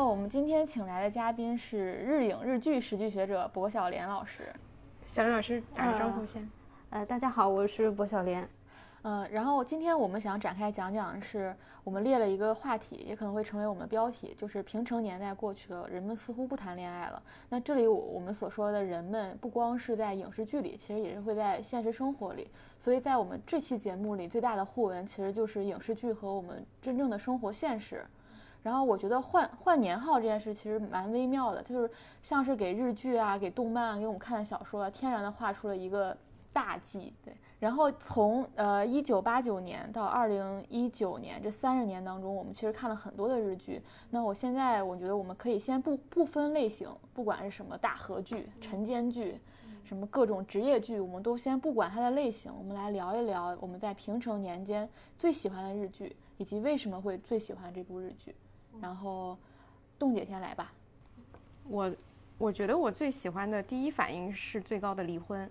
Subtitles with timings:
[0.00, 4.50] 后我们今天请来的嘉宾是日影日剧时剧学者薄晓莲老师。
[5.04, 6.50] 小莲老师打个招呼先。
[6.88, 8.48] 呃，大家好，我是薄晓莲。
[9.02, 17.22] 嗯，然后今天我们想展开讲讲，是我们列了一个话题，也可能会成为我们标题，就是平成年代过去了，人们似乎不谈恋爱了。
[17.50, 22.48] 那这里我我们所说的人们，不光是在影视剧里，其实也是会在现实生活里。
[22.78, 28.02] 所以在我们这期节目里，最大的互文其实就是影视剧和我们真正的生活现实。
[28.62, 31.90] 然后我觉得换换年号这件事其实蛮微妙的，就是
[32.22, 36.16] 像是给日剧啊、给动漫、啊给我们看的小说，啊，天然的画出了一个
[36.52, 37.34] 大忌，对。
[37.58, 43.82] 然后从呃一九八九年到二零一九年这三十年当中，我们其实看了很多的日剧。
[44.08, 49.38] 那我现在我觉得我们可以先不不分类型，不管是什么大河剧、晨间剧，
[49.84, 54.88] 什么各种职业剧，我们都先不管它的类型，我们来聊一聊我们在平成年间
[55.18, 58.34] 最喜欢的日剧，以及为什么会最喜欢这部日剧。
[58.80, 59.36] 然后，
[59.98, 60.72] 冻姐先来吧。
[61.64, 61.94] 我
[62.38, 65.50] 我觉得我最喜欢的第一反应是最高的离婚。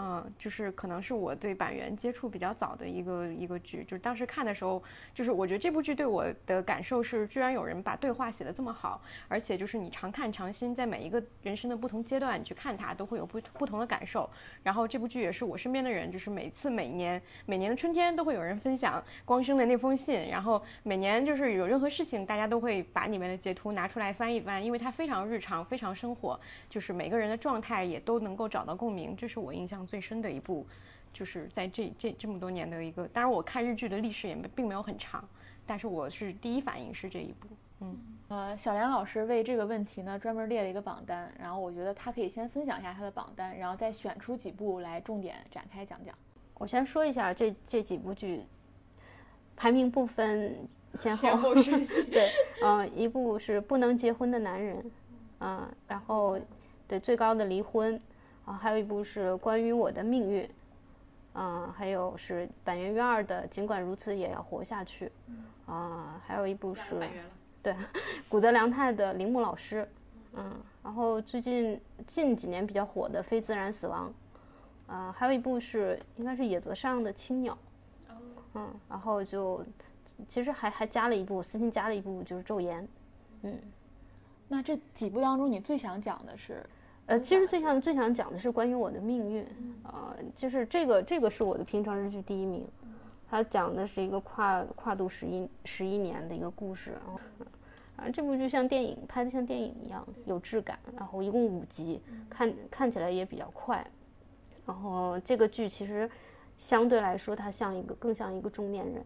[0.00, 4.80] 嗯，就是可能是我对板垣接触比较早的一个一个剧，就是当时看的时候，
[5.12, 14.30] 就是我觉得这部剧对我的感受是，居然有人把对话写得这么好，而且就是你常看常新，在每一个人生的不同阶段，你去看它都会有不不同的感受。
[14.62, 26.38] 然后这部剧也是我身边的人，就是每次每年每年的春天都会有人分享光生的那封信，然后每年就是有任何事情，大家都会把里面的截图拿出来翻一翻，因为它非常日常，非常生活，
[26.68, 29.87] 就是每个人的状态也都能够找到共鸣，这是我印象。
[29.88, 30.66] 最深的一部，
[31.12, 35.26] 就是在这这这么多年的一个，当然我看日剧的历史也并没有很长，
[35.66, 37.48] 但是我是第一反应是这一部。
[37.80, 37.96] 嗯，
[38.28, 46.14] 呃，小梁老师为这个问题呢专门列了一个榜单，然后我觉得他可以先分享一下他的榜单，然后再选出几部来重点展开讲讲。
[46.54, 48.42] 我先说一下这这几部剧，
[49.56, 52.02] 排名不分先后顺序。
[52.10, 52.30] 对，
[52.62, 54.90] 嗯，一部是不能结婚的男人，
[55.38, 56.38] 嗯，然后
[56.86, 57.98] 对最高的离婚。
[58.48, 60.48] 啊，还有一部是关于我的命运，
[61.34, 65.12] 嗯，还有是板垣瑞二的《尽管如此也要活下去》，
[65.70, 66.98] 啊，还有一部是，
[67.62, 67.76] 对，
[68.26, 69.82] 古泽良太的《铃木老师》，
[70.32, 70.50] 嗯，
[70.82, 74.10] 然后最近近几年比较火的《非自然死亡》，
[74.90, 77.52] 啊，还有一部是应该是野泽上的《青鸟》，
[78.54, 79.62] 嗯，然后就
[80.26, 82.82] 其实还还加了一部，私信加了一部就是《昼颜》，
[83.42, 83.58] 嗯，
[84.48, 86.64] 那这几部当中你最想讲的是？
[87.08, 87.80] 呃，其实最想。
[87.80, 89.46] 最想讲的是关于我的命运，
[89.82, 92.66] 呃，就是这个这个是我的平常日剧第一名，
[93.30, 97.18] 它讲的是一个跨跨度十一十一年的一个故事，然后，
[97.96, 103.84] 啊，这部剧像电影拍的像电影一样有质感，然后一共五集，看看起来也比较快，
[104.66, 106.10] 然后这个剧其实
[106.58, 109.02] 相对来说它像一个更像一个中年人。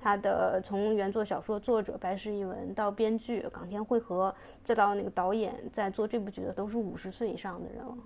[0.00, 4.34] 他的从原作小说作者白石一文到编剧冈田惠和，
[4.64, 7.98] 再到那个导演，在做这部剧的都是五十岁以上的人了，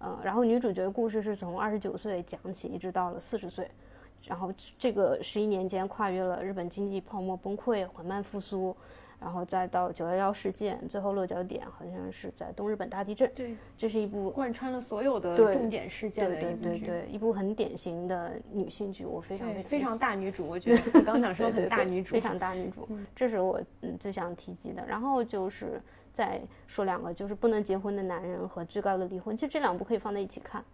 [0.00, 3.70] 嗯，然后女主角的故事是从二十九岁讲起，一直到了四十岁，
[4.26, 8.74] 然后这个十一年间跨越了日本经济泡沫崩溃、缓慢复苏。
[9.20, 13.28] 然后再到九幺幺事件，最后落脚点好像是在东日本大地震。
[13.34, 16.68] 对，这是一部贯穿了所有的重点事件的一部剧。
[16.68, 20.46] 对对对，一部很典型的女性剧，我非常非常大女主。
[20.46, 24.86] 我觉得我刚想说 很大女主，非常大女主，这是我嗯最想提及的。
[24.86, 25.80] 然后就是
[26.12, 30.64] 再说两个，就是不能结婚的男人和最高的离婚，其实这两部可以放在一起看，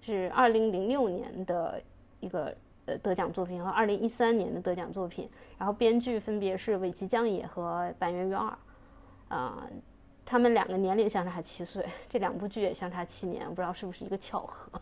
[0.00, 1.80] 是二零零六年的
[2.20, 2.54] 一个。
[2.86, 5.26] 呃，得奖作品和二零一三年的得奖作品，
[5.56, 8.58] 然后编剧分别是尾崎将也和板垣瑞二，
[9.28, 9.66] 啊，
[10.24, 14.80] 他们两个年龄相差七岁，这两部剧也相差七年，不知道是不是一个巧合，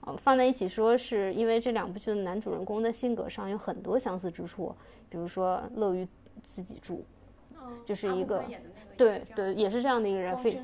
[0.00, 4.74] 呃，放在一起说是因为这两部剧的男主人公的性格上有很多相似之处，
[5.08, 6.04] 比如说乐于
[6.42, 7.04] 自己住，
[7.84, 8.42] 就是一个，
[8.96, 10.60] 对对，也是这样的一个人，非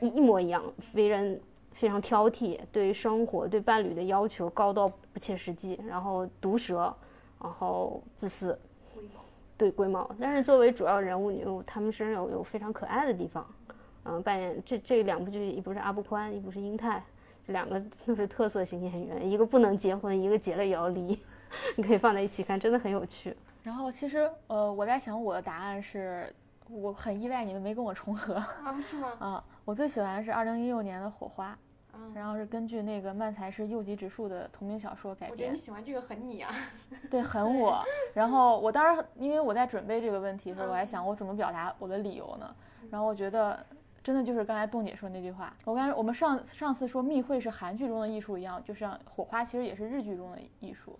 [0.00, 0.62] 一一模一样，
[0.92, 1.40] 为人。
[1.72, 6.94] 非常挑剔，对生活、对伴侣的要求高到不切实际，然后毒舌，
[7.40, 8.58] 然后自私，
[9.56, 10.10] 对龟毛。
[10.20, 13.46] 但是作为主要人物，你有他们身上有有非常可爱的地方。
[14.04, 17.04] 嗯，扮演这这两部剧，一部是阿布宽，一部是英泰，
[17.46, 21.18] 这两个都是特色型演员，一个不能结婚，一个结了也要离，
[21.76, 23.36] 你可以放在一起看，真的很有趣。
[23.62, 26.34] 然后其实呃，我在想我的答案是，
[26.70, 28.80] 我很意外你们没跟我重合啊？
[28.80, 29.12] 是吗？
[29.20, 29.44] 啊。
[29.64, 31.56] 我最喜欢的是二零一六年的《火花》，
[32.14, 35.30] 然后是根据那个漫才师右吉直树的同名小说改编。
[35.30, 36.52] 我觉得你喜欢这个很你啊，
[37.10, 37.82] 对，很 我。
[38.14, 42.54] 然后我当时因为我在准备这个问题的时候，我还想我怎么表达我的理由呢？
[42.90, 43.64] 然后我觉得
[44.02, 50.98] 真的就是刚才冻姐说那句话，我刚才我们上上次说密会是韩剧中的艺术一样，就像《火花》其实也是日剧中的艺术。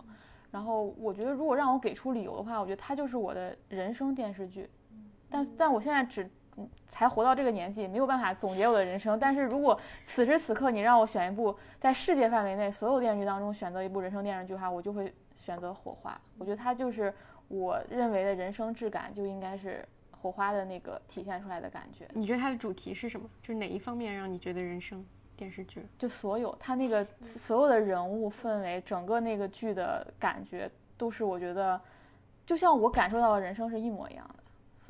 [0.49, 4.69] 然后我觉得如果让我给出理由的话，我觉得它就是我的人生电视剧。
[5.31, 6.29] 但但我现在只
[6.89, 9.17] 才活到这个年纪，没有办法总结我的人生。
[9.17, 16.11] 但是如果此时此刻你让我选一部在世界范围内所有电视剧当中选择一部人生电视剧的话，我就会选择《火花》。
[16.37, 17.11] 我觉得它就是
[17.47, 19.83] 我认为的人生质感，就应该是
[20.21, 22.07] 《火花》的那个体现出来的感觉。
[22.13, 23.27] 你觉得它的主题是什么？
[23.41, 25.03] 就是哪一方面让你觉得人生
[25.37, 25.87] 电视剧？
[25.97, 31.79] 就所有它那个所有的人物氛围，整个那个剧的感觉，都是我觉得，
[32.45, 34.40] 就像我感受到的人生是一模一样的。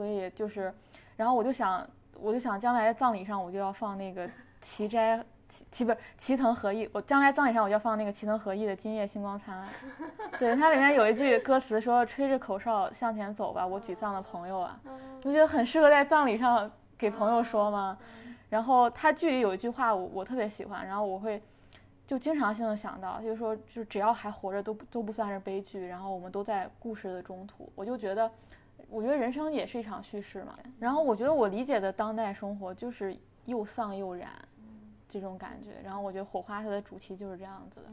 [0.02, 0.74] 所以就是，
[1.16, 1.88] 然后我就想，
[2.20, 4.28] 我就想将来的葬礼上我就要放那个
[4.60, 9.70] 齐斋齐齐不是齐藤和义，我将来葬礼上我就要放那个齐藤和义的《今夜星光灿烂
[10.40, 14.82] 》。对，它里面有一句歌词说：“吹着口哨向前走吧，我沮丧的朋友啊。”
[15.24, 17.96] 我觉得很适合在葬礼上给朋友说嘛。
[18.50, 21.40] 然后它剧里有一句话我我特别喜欢，然后我会
[22.08, 28.32] 就经常性的想到，就是说，就只要还活着都都不算是悲剧，然后我们都在故事的中途，我就觉得。
[28.92, 34.30] 我觉得人生也是一场叙事嘛，然后我觉得我理解的当代生活就是又丧又燃，
[35.08, 35.82] 这种感觉。
[35.82, 37.86] 然后我觉得《火花》它的主题就是这样子的。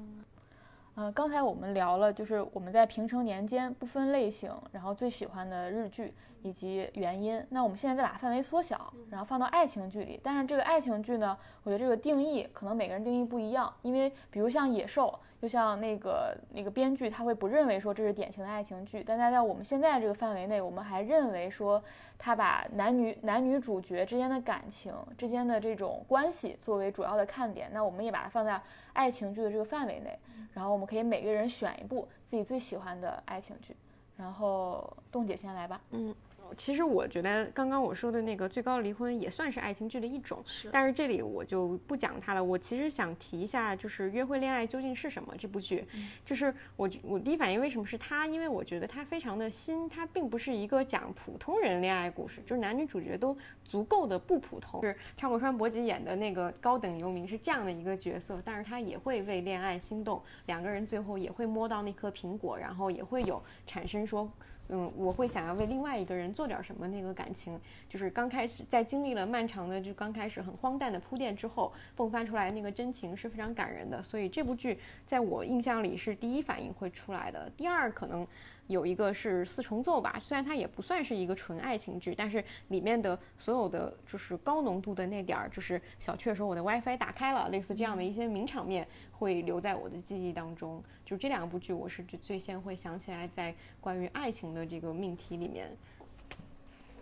[0.96, 6.12] 嗯，刚才我们聊了，就是我们在平成年间不分类型，然后最喜欢的日剧
[6.42, 7.40] 以及原因。
[7.50, 10.18] 那我们现在再把范围缩小，然后放到爱情剧里。
[10.20, 11.38] 但是这个爱情剧呢，
[11.68, 15.08] 我觉得这个定义可能每个人定义不一样，因为比如像《野兽》。
[15.40, 21.80] 就像那个那个编剧，他会不认为说这是典型的爱情剧，但在在我们现在这个范围内，我们还认为说
[22.18, 28.60] 他把男女男女主角之间的感情之间的这种关系作为主要的看点，那我们也把它放在
[28.94, 30.18] 爱情剧的这个范围内，
[30.52, 33.76] 然后我们可以每个人选一部自己最喜欢的爱情剧，
[34.16, 36.12] 然后冻姐先来吧，嗯。
[36.56, 40.68] 其实我觉得刚刚我说的那个最高离婚也算是爱情剧的一种，是。
[40.72, 42.42] 但是这里我就不讲它了。
[42.42, 45.86] 我其实想提一下，就是约会恋爱究竟是什么这部剧，
[46.24, 48.26] 就是我我第一反应为什么是它？
[48.26, 54.80] 因为我觉得它非常的新，它并不是一个讲普通人恋爱故事，就是男女主角都足够的不普通。
[54.82, 64.30] 是长谷川博己演的那个高等游民是这样的一个角色，但是他也会为恋爱心动，两个人最后也会摸到那颗苹果，然后也会有产生说。
[64.68, 74.02] 嗯，我会想要为另外一个人做点什么，那个感情就是刚开始在经历了漫长的就刚开始很荒诞的铺垫之后，迸发出来那个真情是非常感人的。
[74.02, 78.26] 所以这部剧在我印象里是第一反应会出来的，第二可能。
[78.68, 90.82] 有一个是四重奏吧，虽然它也不算是一个纯爱情剧，但是里面的所有的就是高浓度的那点儿，就是小雀说我的 WiFi 打开了，类似这样的一些名场面会留在我的记忆当中。
[91.04, 95.74] 就这两部剧，我是最先会想起来在关于爱情的这个命题里面。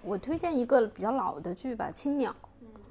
[0.02, 2.30] 我推荐一个比较老的剧吧，《青鸟》，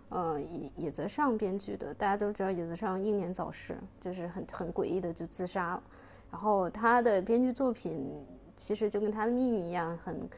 [0.09, 5.83] 呃，野野泽尚编剧的，大家都知道野泽尚英年早逝，就是很很诡异的就自杀了，
[6.29, 8.05] 然后他的编剧作品。
[8.55, 10.29] 其实就跟他的命运一样，很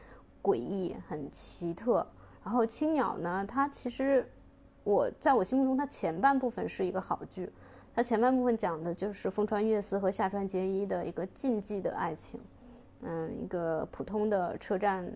[0.42, 2.06] 诡异、很奇特。
[2.44, 4.26] 然后青鸟呢，它其实
[4.84, 7.52] 我在我心目中，它前半部分是一个好剧。
[7.94, 12.40] 它前半部分讲的就是风川月司和下川结衣的一个禁忌的爱情。
[13.02, 15.12] 嗯，一个普通的车站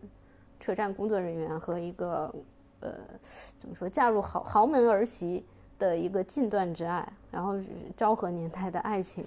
[0.61, 2.35] 车站工作人员和一个
[2.80, 2.94] 呃
[3.56, 5.44] 怎么说嫁入豪豪门儿媳
[5.78, 7.54] 的一个禁断之爱，然后
[7.97, 9.25] 昭和年代的爱情。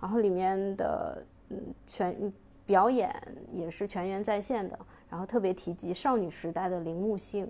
[0.00, 2.32] 然后里面的嗯全。
[2.66, 3.14] 表演
[3.52, 4.78] 也是全员在线的，
[5.10, 7.46] 然后特别提及少女时代的铃木杏，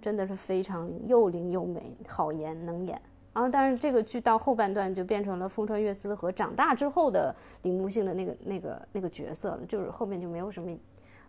[0.00, 3.00] 真的是非常又灵又美，好演能演。
[3.34, 10.74] 然后，但是这个剧到后半段就变成了风川月司和长大之后的铃木杏的那个那个那个角色了，就是后面就没有什么，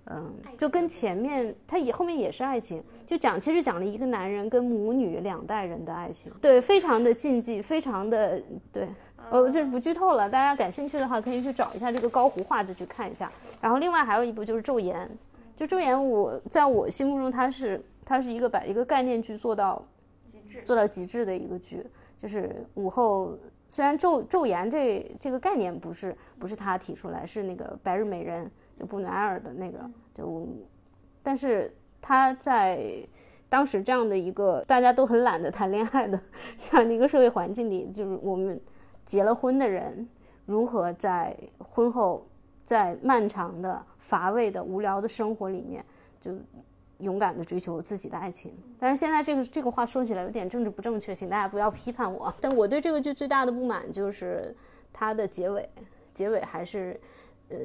[0.05, 8.41] 嗯，就跟前面他也后面也是爱情，就讲其实讲了一个男人跟母女两代人的爱情，对，非常的禁忌，非常的
[8.72, 8.88] 对。
[9.29, 13.31] 呃，这不剧透了，大家感兴趣的话可以去找一下这个高湖画质去看一下。
[13.62, 15.05] 然后另外还有一部就是《昼颜》，
[15.55, 19.84] 就《昼颜》，我在我心目中它是它是一个把一个概念剧做到
[20.31, 21.86] 极致做到极致的一个剧。
[22.17, 28.46] 就是午后，虽然《昼昼颜》这这个概念不是不是他提出来，是那个《白日美人》
[28.79, 29.79] 就布努埃尔的那个，
[30.13, 30.48] 就
[31.22, 33.05] 但是他在
[33.50, 36.19] 当时这样的一个大家都很懒得谈恋爱的
[36.57, 38.60] 这样的一个社会环境里，就是我们。
[39.08, 40.06] 结了婚的人
[40.46, 42.28] 如何在婚后，
[42.62, 45.84] 在漫长的、乏味的、无聊的生活里面，
[46.20, 46.34] 就
[47.00, 48.54] 勇敢的追求自己的爱情？
[48.78, 52.34] 但是现在这个这个话说起来有点政治不正确，请大家不要批判我。
[52.42, 54.54] 但我对这个剧最大的不满就是
[54.92, 55.70] 它的结尾，
[56.14, 57.00] 结尾还是
[57.48, 57.58] 呃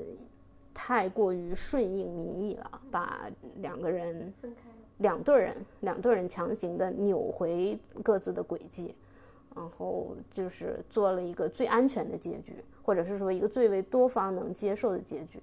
[0.73, 8.95] 太过于顺应民意了，把两个人分开，两对人两对人强行的扭回各自的轨迹。
[9.55, 15.39] 然后就是做了一个最安全的结局，或者是说一个最为多方能接受的结局。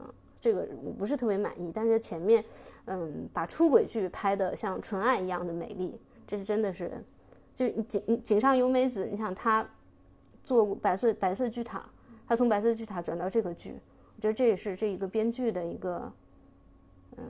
[0.00, 0.06] 嗯，
[0.40, 2.44] 这个我不是特别满意，但是前面，
[2.84, 7.02] 嗯，把出轨剧拍的像纯爱一样的美丽，这是真的是，
[7.54, 9.66] 就井井上由美子，你想她
[10.44, 11.84] 做白色白色巨塔，
[12.28, 13.74] 她从白色巨塔转到这个剧，
[14.16, 16.12] 我觉得这也是这一个编剧的一个，
[17.16, 17.24] 嗯，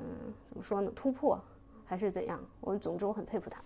[0.45, 1.41] 怎么说呢，突破
[1.85, 2.41] 还是怎样？
[2.61, 3.63] 我总之我很佩服他。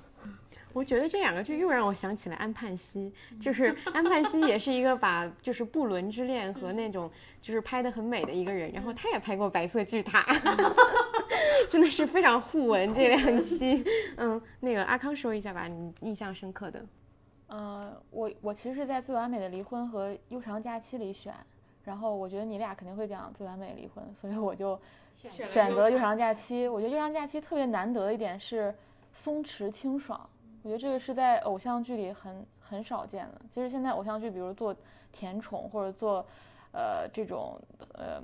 [0.73, 7.11] 我觉得这两个剧又让我想起了安盼西，就是安盼西也是一个把就是不伦之恋和那种
[7.41, 10.25] 就是拍的很美的一个人，然后他也拍过白色巨塔，
[11.69, 13.85] 真的是非常互文这两 期。
[14.17, 16.85] 嗯，那个阿康说一下吧，你印象深刻的。
[17.49, 21.35] 呃，我我其实是在最完美的离婚和悠长假期里选，
[21.83, 24.79] 然后我觉得你俩肯定会讲最完美的离婚，所以我就
[25.17, 26.69] 选择悠长假期。
[26.69, 28.75] 我觉得悠长假期特别难得的一点是
[29.13, 30.29] 松弛清爽。
[30.69, 33.41] 我觉得这个是在偶像剧里很很少见的。
[33.49, 34.77] 其实现在偶像剧，比如做
[35.11, 36.23] 甜宠或者做，
[36.73, 37.59] 呃，这种
[37.95, 38.23] 呃，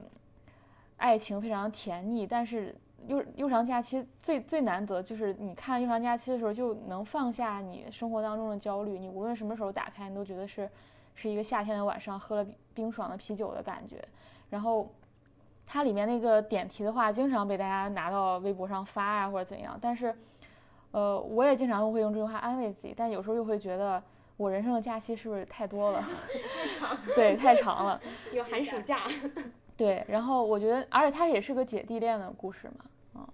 [0.98, 10.68] 爱情非常甜腻，但是悠悠长假期最最难得就是你看悠长假期的时候就能放下你生活当中的焦虑，你无论什么时候打开，你都觉得是
[11.14, 14.04] 是一个夏天的晚上喝了冰爽的啤酒的感觉。
[14.50, 14.92] 然后
[15.66, 20.14] 它里面那个点题的话，经常被大家拿到微博上发啊或者怎样，但是。
[20.94, 24.00] 呃，我也经常会用这句话安慰自己，但有时候又会觉得
[24.36, 26.00] 我人生的假期是不是太多了？
[26.00, 28.00] 太长，对，太长了。
[28.32, 29.00] 有寒暑假。
[29.76, 33.26] 对，然后我觉得，而且它也是个姐弟恋的故事嘛。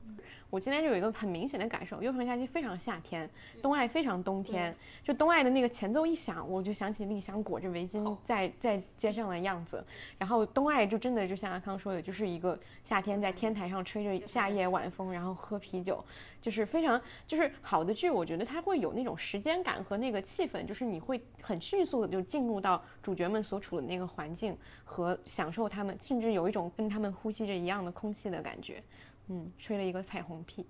[0.50, 3.30] 我今天就有一个很明显的感受，《幽城假期》非常夏天，
[3.62, 4.74] 东爱非常冬天。
[5.04, 9.84] 就东爱的那个前奏一响，我就想起丽香裹着围巾在在街上的样子。
[10.18, 16.04] 然后东爱就真的就像阿康说的，就是一个夏天在天台上吹着夏夜晚风，然后喝啤酒，
[16.40, 18.10] 就是非常就是好的剧。
[18.10, 28.82] 我觉得它会有那种时间感和那个气氛，就是你会很迅速的就进入到主角们所处的那个环境和享受他们，甚至有一种跟他们呼吸着一样的空气的感觉。
[29.32, 30.66] 嗯，吹了一个彩虹屁。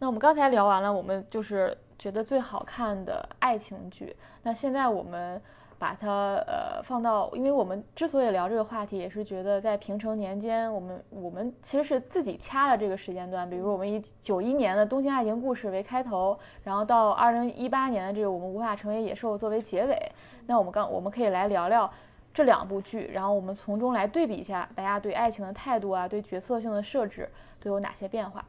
[0.00, 4.14] 那我们刚才聊完了，我们就是觉得最好看的爱情剧。
[4.42, 5.40] 那现在我们
[5.78, 13.48] 把它呃放到，因为我们之所以聊这个话题，也是觉得在平成年间，我们我们其实是自己掐的这个时间段。
[13.48, 20.12] 比如我们以九一年的《东京爱情故事》为开头，然后到二零一八年的这个《我们无法成为野兽》作为结尾。
[20.46, 21.90] 那我们刚我们可以来聊聊
[22.34, 27.28] 这两部剧，然后我们从中来对比一下大家对爱情的态度啊，对角色性的设置。
[27.60, 28.44] 都有哪些变化？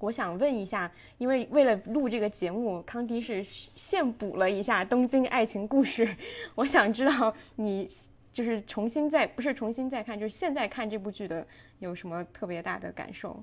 [0.00, 6.06] 我想问一下，因为为了录这个节目，康迪是现补了一下《东京爱情故事》。
[6.54, 7.88] 我想知道你
[8.30, 11.46] 就是重新再不是重新再看，就是现在看这部剧的
[11.78, 13.42] 有什么特别大的感受？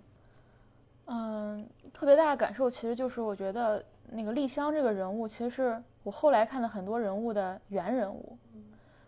[1.05, 8.38] 嗯，特别大的感受其实就是我觉得那个丽香这个人物，其实是我后来看的很多人物的原人物。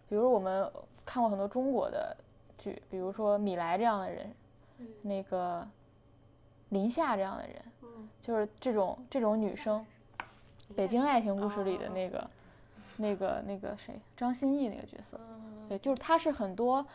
[0.09, 0.67] 比如我们
[1.05, 2.17] 看过很多中国的
[2.57, 4.27] 剧，比如说米莱这样的人。
[5.01, 5.67] 那个
[6.69, 7.55] 林夏这样的人，
[8.21, 9.85] 就是这种这种女生，
[10.75, 12.29] 《北京爱情故事》里的那个
[12.97, 15.19] 那个那个谁，张歆艺那个角色，
[15.69, 16.85] 对，就是她是很多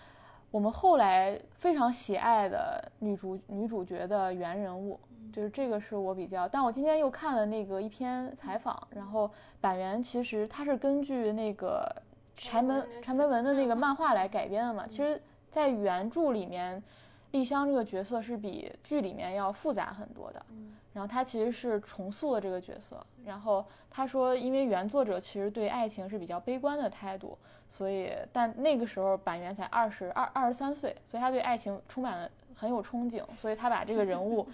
[0.50, 4.98] 我们后来非常喜爱的女主女主角的原人物，
[5.32, 6.48] 就是这个是我比较。
[6.48, 9.30] 但我今天又看了那个一篇采访，然后
[9.60, 11.88] 板垣其实他是根据那个
[12.34, 16.82] 柴门柴门文的那个漫画来改编的嘛，其实，在原著里面。
[17.32, 20.46] 丽香这个角色是比剧里面要复杂很多的，
[20.94, 23.04] 然后她其实是重塑了这个角色。
[23.24, 27.36] 然后她说，因为原作者其实对爱情是比较悲观的态度，
[27.68, 34.48] 所以但那个时候板垣才二十二二十三岁，所以他对爱情充满了很有憧憬，所以他把这个人物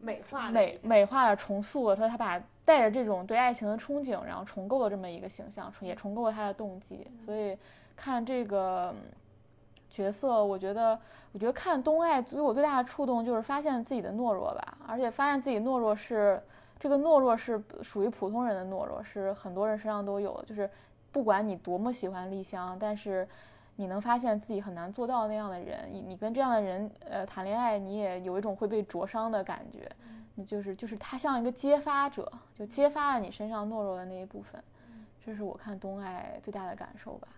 [0.00, 7.06] 美化美美化了重塑了，说他把带着这种对爱情的憧憬，然后重构了这么一个形象，也重构了他的动机。
[7.24, 7.56] 所以
[7.94, 8.92] 看这个。
[9.92, 10.98] 角色，我觉得，
[11.32, 16.42] 我觉得看东爱对我最大的触动就是发现自己的懦弱吧，而且发现自己懦弱是
[16.80, 20.42] 这个懦弱是属于普通人的懦弱，是很多人身上都有。
[20.46, 20.68] 就是
[21.12, 23.28] 不管你多么喜欢丽香，但是
[23.76, 29.88] 你能发现自己很难做到那样的人，你你跟这样的人呃谈恋爱，你也有一种会被灼伤的感觉。
[30.34, 34.62] 你就是就是他像一个揭发者，就揭发了你身上懦弱的那一部分。
[35.24, 37.28] 这是我看东爱最大的感受吧。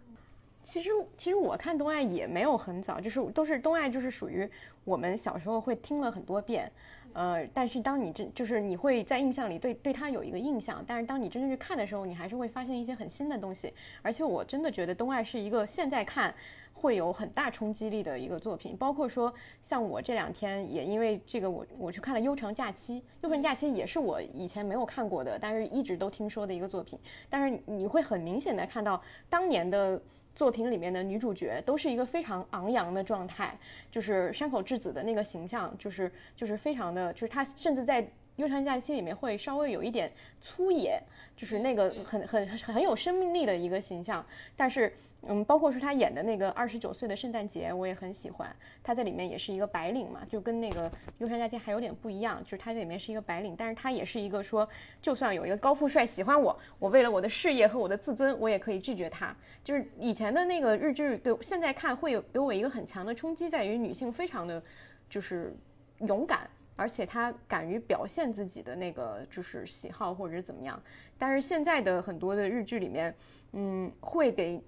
[0.65, 4.49] 其实其实我看东爱也没有很早，就是都是东爱，就是属于
[4.85, 6.71] 我们小时候会听了很多遍，
[7.13, 13.73] 呃，但是当你真就是你会在印象里对对他有一个印象，但是当你真正去看的时候，你还是会发现一些很新的东西。
[14.03, 16.35] 而且我真的觉得东爱是一个现在看
[16.73, 26.99] 会有很大冲击力的一个作品，包括说像我这两天也因为这个我我去看了《悠长假期》，《悠长假期》也是我以前没有看过的，但是一直都听说的一个作品。
[27.29, 30.01] 但是你会很明显的看到当年的。
[30.35, 33.57] 作品里面的女主角都是一个非常昂扬的状态，
[33.91, 38.03] 就是山口智子的那个形象，就是就是非常的，就是她甚至在
[38.37, 40.11] 《悠长假期》里面会稍微有一点
[40.41, 41.01] 粗野，
[41.37, 44.25] 就是那个很很很有生命力的一个形象，
[44.57, 44.93] 但是。
[45.27, 48.55] 嗯，包括说他演的那个二十九岁的圣诞节，我也很喜欢。
[48.83, 54.69] 他在里面也是一个白领嘛，就跟那个《忧伤假期》还有点不一样，就是他这里面是一个白领，但是他也是一个说，
[55.01, 59.35] 就算有一个高富帅喜欢我，我为了我的事业和我的自尊，我也可以拒绝他。
[59.63, 64.63] 就是以前的那个日剧，对现在看会有给我一个很强的冲击，在于女性非常的，
[65.09, 65.57] 就是
[66.01, 66.47] 勇敢，
[66.77, 70.81] 而且她敢于表现自己的那个就是喜好或者怎么样。
[71.19, 73.15] 但是现在的很多的日剧里面，
[73.53, 74.63] 嗯，会给。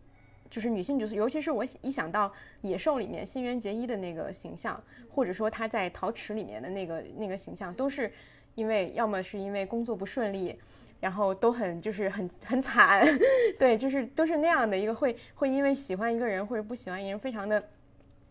[0.49, 2.29] 就是女性角色，尤其是我一想到
[2.61, 8.13] 《野兽》里面新垣结衣的那个形象，或者说她在《陶池》里面的那个那个形象，都是
[8.55, 10.57] 因为要么是因为工作不顺利，
[11.01, 13.05] 然后都很就是很很惨，
[13.59, 17.69] 对，就是都是那样的一个会会因为喜欢一个人或者不喜欢一个人，非常的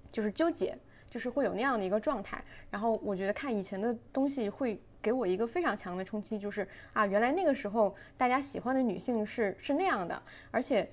[0.10, 0.74] 就是纠结，
[1.16, 2.44] 就是会有那样的一个状态。
[2.70, 10.86] 然后我觉得看以前的东西会给我一个非常强的冲击，就是啊，原来那个时候大家喜欢的女性是是那样的，而且。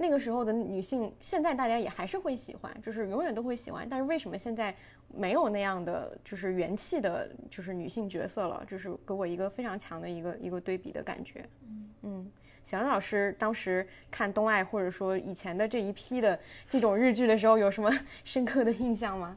[0.00, 3.84] 那个时候的女性，现在大家也还是会喜欢，就是永远都会喜欢。
[3.90, 4.72] 但是为什么现在
[5.12, 8.64] 没有那样的就是元气的，就是女性角色了？
[8.64, 11.44] 就是给我一个非常强的一个一个对比的感觉。
[12.02, 12.30] 嗯，
[12.64, 16.38] 小杨老师当时看东爱或者说以前的这一批的
[16.70, 17.90] 这种日剧的时候，有什么
[18.22, 19.36] 深刻的印象吗？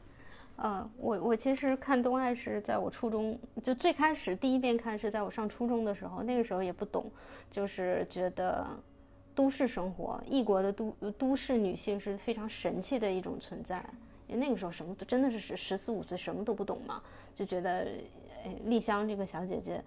[0.62, 7.10] 呃，我我其实看东爱是在我初中，就最开始第一遍看是在我上初中的时候，那个时候也不懂，
[7.50, 8.66] 就是觉得。
[9.34, 13.82] 都市生活，异国的都都市女性是非常神奇的一种存在。
[14.28, 17.02] 因为那个时候什么都真的是十十四五岁，什么都不懂嘛，
[17.34, 17.88] 就觉得，
[18.44, 19.82] 哎，丽香这个小姐姐，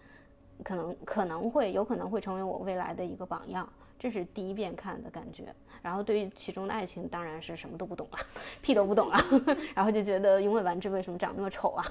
[0.63, 3.71] 可能可能会有可能会成为我未来的一个榜样。
[3.97, 5.45] 这是第一遍看的感觉。
[5.81, 8.19] 然后对于其中的爱情，当然是什么都不懂了，
[8.61, 9.17] 屁都不懂了。
[9.75, 11.85] 然后就觉得永尾完治为什么长那么丑啊？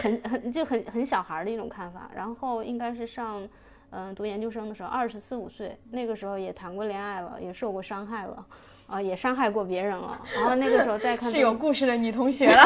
[0.00, 2.10] 很 很就很很小孩的一种看法。
[2.14, 3.48] 然后应该是上。
[3.90, 8.46] 嗯，读研究生的时候，二十四五岁，那个时候也谈过恋爱了，也受过伤害了，
[8.88, 10.20] 啊，也伤害过别人了。
[10.34, 12.62] 然后那个时候再看是有故事的女同学了。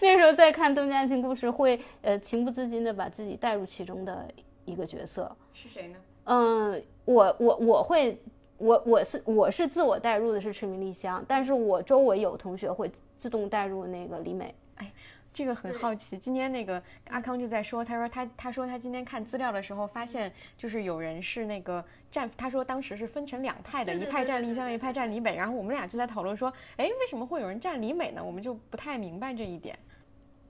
[0.00, 4.24] 那个时候再看《东京爱情故事》，会呃情不自禁的把自己带入其中的
[4.64, 5.36] 一个角色。
[5.52, 5.98] 是谁呢？
[6.24, 8.20] 嗯，我我我会
[8.58, 14.54] 我我是我是自我带入的是赤名丽香，但是我周围有同学会自动带入那个李美。
[14.76, 14.90] 哎。
[15.32, 28.20] 这个很好奇，今天那个阿康就在说，他说他他说他今天看资料的时候发现，就是有人是那个站，他说当时是分成两派的，一派站丽香，一派站李美，然后我们俩就在讨论说，哎，为什么会有人站李美呢？
[28.22, 29.78] 我们就不太明白这一点。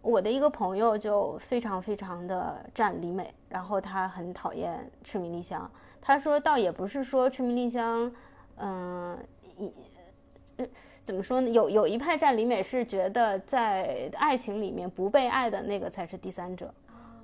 [0.03, 8.13] 我的一个朋友就非常非常的站李美，然后他很讨厌赤名丽香，他说倒也不是说赤名丽香，
[8.57, 9.19] 嗯，
[9.57, 9.73] 一。
[11.03, 11.49] 怎么说呢？
[11.49, 16.73] 有有一派站李美是觉得在爱情里面不被爱的那个才是第三者，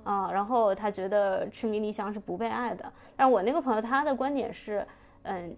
[0.03, 2.91] 啊，然后他觉得赤名丽香是不被爱的。
[3.15, 4.85] 但我那个朋友他的观点是，
[5.21, 5.55] 嗯，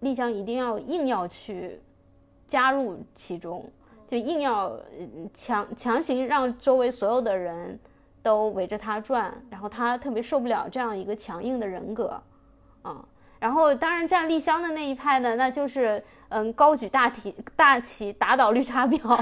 [0.00, 1.78] 丽香一定要硬要去
[2.48, 3.70] 加入其中，
[4.10, 4.76] 就硬要
[5.32, 7.78] 强强行让周围所有的人
[8.22, 12.20] 都围着他转，然后他特别受不了这样一个强硬的人格，
[12.82, 13.04] 啊。
[13.38, 19.18] 然后，当然站丽香的那一派呢，那就是嗯，高举大旗，大旗打倒绿茶婊。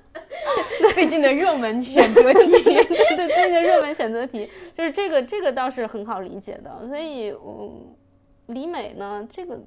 [0.92, 4.46] 最近的热门选择题，对，最近的热门选择题
[4.76, 6.86] 就是这个，这个倒是很好理解的。
[6.86, 7.94] 所以，嗯，
[8.48, 9.58] 李美呢，这个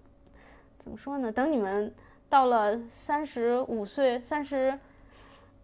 [0.78, 1.32] 怎么说呢？
[1.32, 1.92] 等你们
[2.34, 4.76] 到了三十五岁、三十、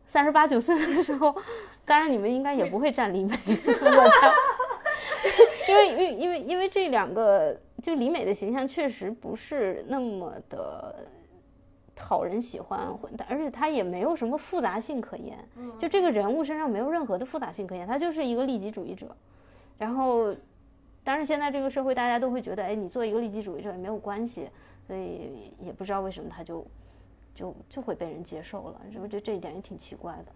[0.06, 1.36] 三十八九岁的时候，
[1.84, 4.32] 当然你们应该也不会站李美， 我猜。
[5.68, 11.08] 因为因为因为因为这两个，就李美的形象确实不是那么的
[11.96, 12.88] 讨人喜欢，
[13.28, 15.40] 而且她也没有什么复杂性可言。
[15.80, 19.08] 就这个人物身上没有任何的复杂性可言，她就是一个利己主义者。
[19.80, 20.32] 然后，
[21.04, 24.48] 当然现在这个社会大家都会觉得，哎，你做一个利己主义者也没有关系，
[24.90, 26.66] 所以也不知道为什么他就
[27.36, 28.82] 就就会被人接受了。
[28.96, 30.34] 我觉得这一点也挺奇怪的。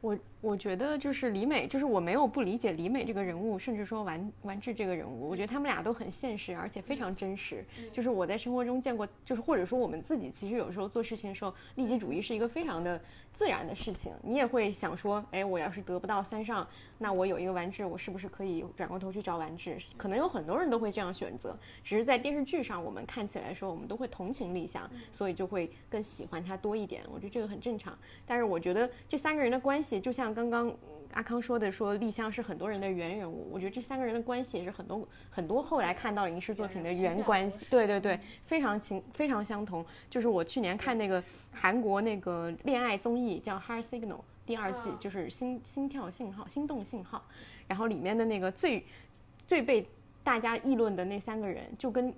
[0.00, 7.64] 我我觉得就是李美，就是我没有不理解李美这个人物，甚至说完完治这个人物，我觉得他们俩都很现实，而且非常真实。
[7.92, 13.00] 就是我在生活中见过，就是或者说我们自己其实有时候做事情的时候，利己主义是一个非常的
[13.32, 14.12] 自然的事情。
[14.22, 16.66] 你也会想说，哎，我要是得不到三上，
[16.98, 19.76] 那我有一个完治，我是不是可以转过头去找完治？
[19.96, 27.02] 可能有很多人都会这样选择，只是在电视剧上我们看起来说，我们都会同情立香，所以就会更喜欢他多一点。
[27.12, 27.96] 我觉得这个很正常。
[28.26, 30.00] 但是我觉得这三个人的关系。
[30.00, 30.72] 就像刚刚
[31.12, 39.84] 阿康说的，说丽香是很多人的原人物，我觉得这三个人的关系也是很多很多后来看到影视作品的原关系，对对对，非常情非常相同。
[40.10, 41.22] 就是我去年看那个
[41.52, 44.08] 韩国那个恋爱综艺叫《Heart Signal》
[44.44, 47.24] 第二季，就是心心跳信号、心动信号，
[47.66, 48.84] 然后里面的那个最
[49.46, 49.86] 最被
[50.24, 52.12] 大家议论的那三个人，就跟。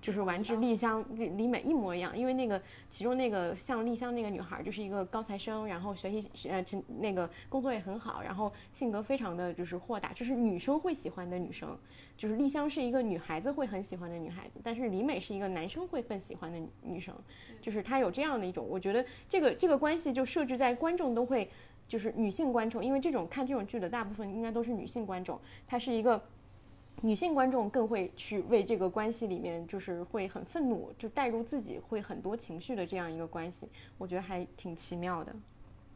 [0.00, 11.76] 就是丸治丽香李李美一模一样，因为那个其中那个像丽香那个女孩就是一个高材生，然后学习呃成那个工作也很好，然后性格非常的就是豁达，就是女生会喜欢的女生。
[12.16, 17.14] 就是丽香是一个女孩子会很喜欢的女孩子，但是李美是一个男生会更喜欢的女生。
[17.60, 21.50] 就是她有这样的一种，我觉得这个这个关系就设置在观众都会
[21.88, 26.22] 就是女性观众，因为这种看这种剧的大部分应该都是女性观众，她是一个。
[27.02, 35.34] 女性观众更会去为这个关系里面，就是会很愤怒，就带入自己会很多情绪的这样一个关系，我觉得还挺奇妙的。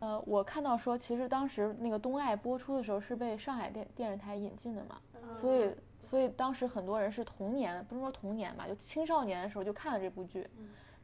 [0.01, 4.99] 呃，我看到说，其实当时那个《东爱》播出的时候是被上海电电视台引进的嘛，
[5.35, 5.71] 所以
[6.03, 10.47] 所以当时很多人是童年，不能说童年吧，就青少年的时候就看了这部剧，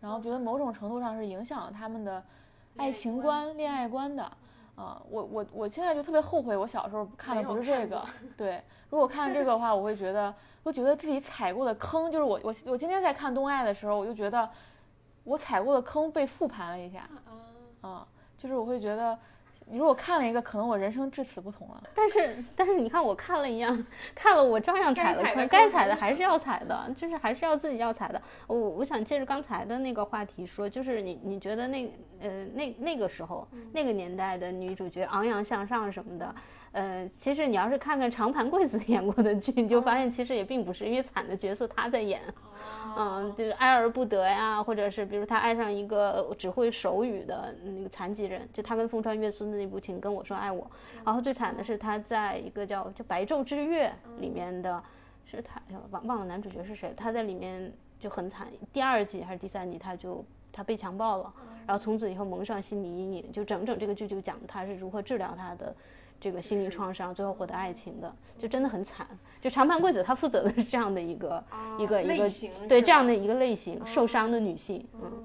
[0.00, 2.22] 然后觉得某种程度上是影响了他们的
[2.76, 4.30] 爱情观、恋爱观的。
[4.81, 8.03] 啊，我我我现在就特别后悔，我小时候看的不是这个。
[8.37, 14.49] 对，如果看这个的话，我会觉得，我觉得自己踩过的坑，就是我我我今天在看《东爱》的时候，我就觉得
[15.25, 17.09] 我踩过的坑被复盘了一下。
[17.83, 18.07] 啊，
[18.38, 19.19] 就是我会觉得。
[19.70, 21.83] 你如果看了一个，可能我人生至此不同了。
[21.94, 28.20] 但是，但是你看我看了一样，看了我照样踩了坑，该踩的还是要踩的，就是还是要自己要踩的。
[28.46, 36.35] 我我想借着刚才的那个话题说，就是你你觉得那呃那那个时候那个年代的女主角昂扬向上什么的，
[36.72, 42.22] 呃，其实你要是看看长盘贵子 演过的剧，你就发现其实也并不是，因为惨的角色他在演。
[42.96, 50.64] 嗯，就是爱而不得呀，或者是比如他爱上一个只会手语的那个残疾人，就他跟风川月司的那部《请跟我说爱我》，
[51.04, 54.83] 然后最惨的是他在一个叫就《白昼之月》里面的，
[55.24, 61.33] 是他忘忘了男主角是谁，他在里面就很惨，第二季还是第三季他就他被强暴了，
[61.66, 65.74] 然后从此以后蒙上心理阴影，就整整这个剧就讲他是如何治疗他的。
[66.20, 69.06] 这个心灵创伤，最后获得爱情的，就真的很惨。
[69.40, 71.42] 就长盘贵子，她负责的是这样的一个
[71.78, 72.28] 一个一个
[72.68, 75.24] 对这样的一个类型，受伤的女性，嗯。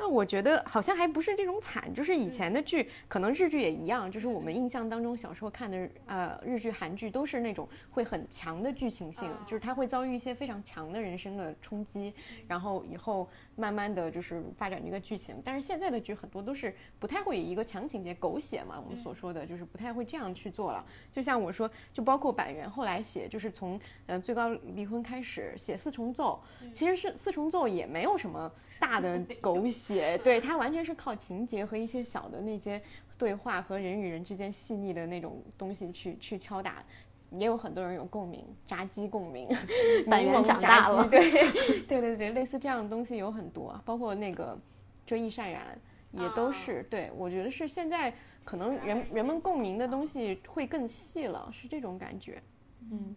[0.00, 12.14] 那我觉得好像还不是这种惨，就是以前的剧，可能日剧也一样，就是我们印象当中小时候看的，呃，日剧、韩剧都是那种会很强的剧情性，就是他会遭遇一些非常强的人生的冲击，
[12.46, 15.42] 然后以后慢慢的就是发展这个剧情。
[15.44, 20.84] 但是现在的剧很多都是不太会以一个强情节、狗血嘛，我们所说的就是不太会这样去做了。
[21.10, 26.40] 就像我说，就包括板垣后来写，就是从呃最高离婚开始写四重奏，
[26.72, 28.48] 其实是四重奏也没有什么。
[28.80, 32.80] 大的狗血，对它完全是靠情节和一些小的那些
[33.16, 36.82] 对话和人与人之间细腻的那种东西去去敲打，
[37.30, 39.46] 也有很多人有共鸣，炸鸡共鸣，
[40.08, 41.30] 板垣长大了，对
[41.86, 44.58] 对对对，类似这样的东西有很多，包括那个
[45.06, 45.78] 追忆潸然
[46.12, 48.12] 也都是，对我觉得是现在
[48.44, 50.06] 可能人人们共鸣的东。
[50.06, 52.42] 西会更细了，是这种感觉，
[52.90, 53.14] 嗯。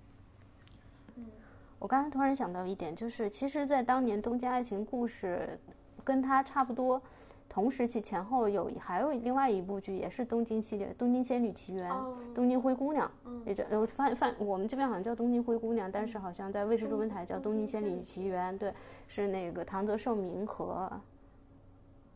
[1.81, 5.59] 我刚才突然想到一点，就是其实，在当年《东京爱情故事》
[6.03, 7.01] 跟它差不多
[7.49, 11.91] 同时期前后有还有另外一部剧，也是东京系列《东京仙女奇缘》
[12.35, 13.11] 《东京灰姑娘》，
[13.47, 18.53] 也叫呃翻翻我们这边好像叫《东京灰姑娘》，但是好像在卫视中文台叫《东京仙女奇缘》。
[18.59, 18.71] 对，
[19.07, 20.87] 是那个唐泽寿明和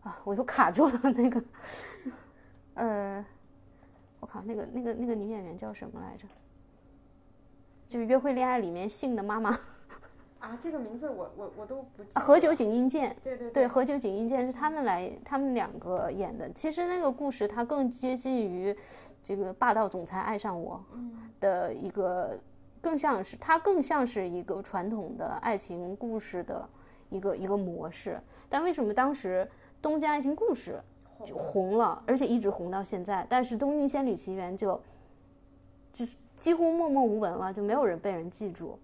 [0.03, 1.43] 啊，我又卡住了那个，
[2.75, 3.25] 呃，
[4.19, 6.27] 我靠，那个那个那个女演员叫什么来着？
[7.87, 9.51] 就是《约会恋爱》里面信的妈妈，
[10.39, 12.19] 啊，这个名字我我我都不记。
[12.19, 16.51] 何九井英健，对对对，何九井英健是他们来，他们两个演的。
[16.51, 18.75] 其实那个故事它更接近于
[19.23, 20.83] 这个霸道总裁爱上我
[21.39, 22.37] 的一个，
[22.81, 26.67] 更像是它更像是一个传统的爱情故事的
[27.09, 28.19] 一个一个模式。
[28.49, 29.47] 但为什么当时
[29.81, 30.79] 《东京爱情故事》
[31.25, 33.25] 就红了，而且一直红到现在？
[33.29, 34.81] 但是《东京仙女奇缘》就
[35.93, 36.15] 就是。
[36.35, 38.79] 几乎默默无闻了，就没有人被人记住。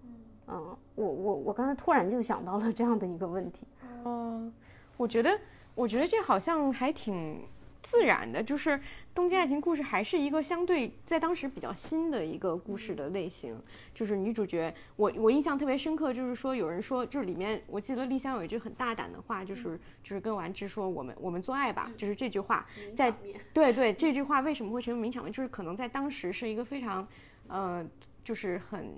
[0.48, 3.66] 嗯，我我我刚才突然就想到了这样的一个问题。
[4.04, 4.52] 嗯，
[4.98, 5.40] 我觉得，
[5.76, 7.42] 我觉得这好像还挺
[7.82, 8.80] 自然的，就是
[9.14, 13.58] 东京爱情故事还是一个相对在当时比较新的一个故事的类型，
[13.94, 23.14] 就是女主角，我我印象特别深刻，就是说有人说，就是里面我记得丽香有一句很大胆的话，就是就是跟丸之说我们我们做爱吧，就是这句话，在
[23.54, 27.08] 对对这句话为什么会成为名场面，就是可能在当时是一个非常，
[27.52, 27.86] 呃，
[28.24, 28.90] 就是很。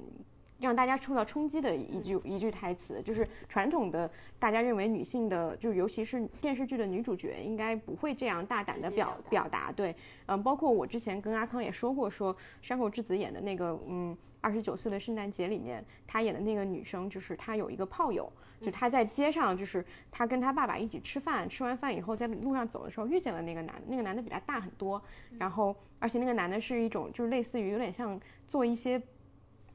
[0.59, 9.73] 让大家受到冲击的一句一句台词，就是传统的大家认为女性的，就尤其是电视剧的女主角，应该不会这样大胆的表表达。
[9.73, 9.93] 对，
[10.27, 25.01] 嗯，包括我之前跟阿康也说过，说山口智子演的那个，嗯，二十九岁的圣诞节里面，她演的那个女生，就是她有一个炮友，就她在街上，就是她跟她爸爸一起吃饭，吃完饭以后在路上走的时候遇见了那个男，那个男的比她大很多，
[25.37, 28.17] 然后而且那个男的是一种就是类似于有点像
[28.53, 29.01] 做一些。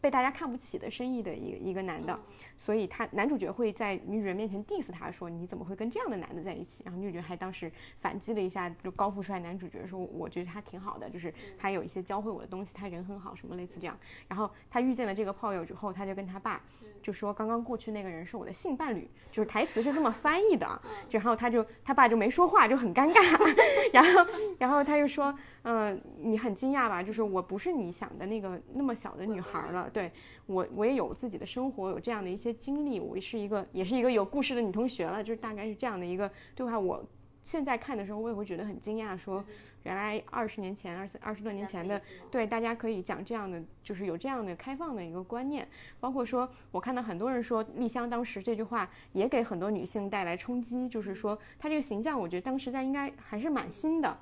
[0.00, 2.18] 被大家看不起的生意的一个一个男的，
[2.58, 6.82] 所以他男主角会在女主角面前 diss 他说你怎么会跟这样的男的在一起？
[6.84, 13.96] 然后女主角还当时反击了一下，就高富帅男主角说我觉得他挺好的，就是他有一些教会我的东西，他人很好，什么类似这样。
[14.26, 16.60] 然后他遇见了这个炮友之后，他就跟他爸
[17.00, 20.80] 就说刚刚过去那个人是我的性伴侣，就是台词是这么翻译的。
[21.10, 23.22] 然后他就他爸就没说话，就很尴尬。
[23.92, 24.26] 然后
[24.58, 25.34] 然后他就说。
[25.64, 27.02] 嗯，你很惊讶吧？
[27.02, 29.90] 就是我不是你想的那个那么小的女孩了。
[29.92, 30.10] 对
[30.48, 32.98] 我，我也有自己的生活，有这样的一些经历。
[32.98, 35.22] 我是一个，也是一个有故事的女同学了。
[35.22, 36.78] 就是大概是这样的一个对话。
[36.78, 37.04] 我
[37.42, 39.44] 现在看的时候，我也会觉得很惊讶，说
[39.82, 45.68] 原来二十年前、二十二十多年前的，对大家可以讲这样的，就是有这样的开放的一个观念。
[46.00, 54.18] 包括说，我看到很多人说丽香当时这句话也给很多女性带来冲击，就是说她这个形象，我觉得当时在应该还是蛮新的。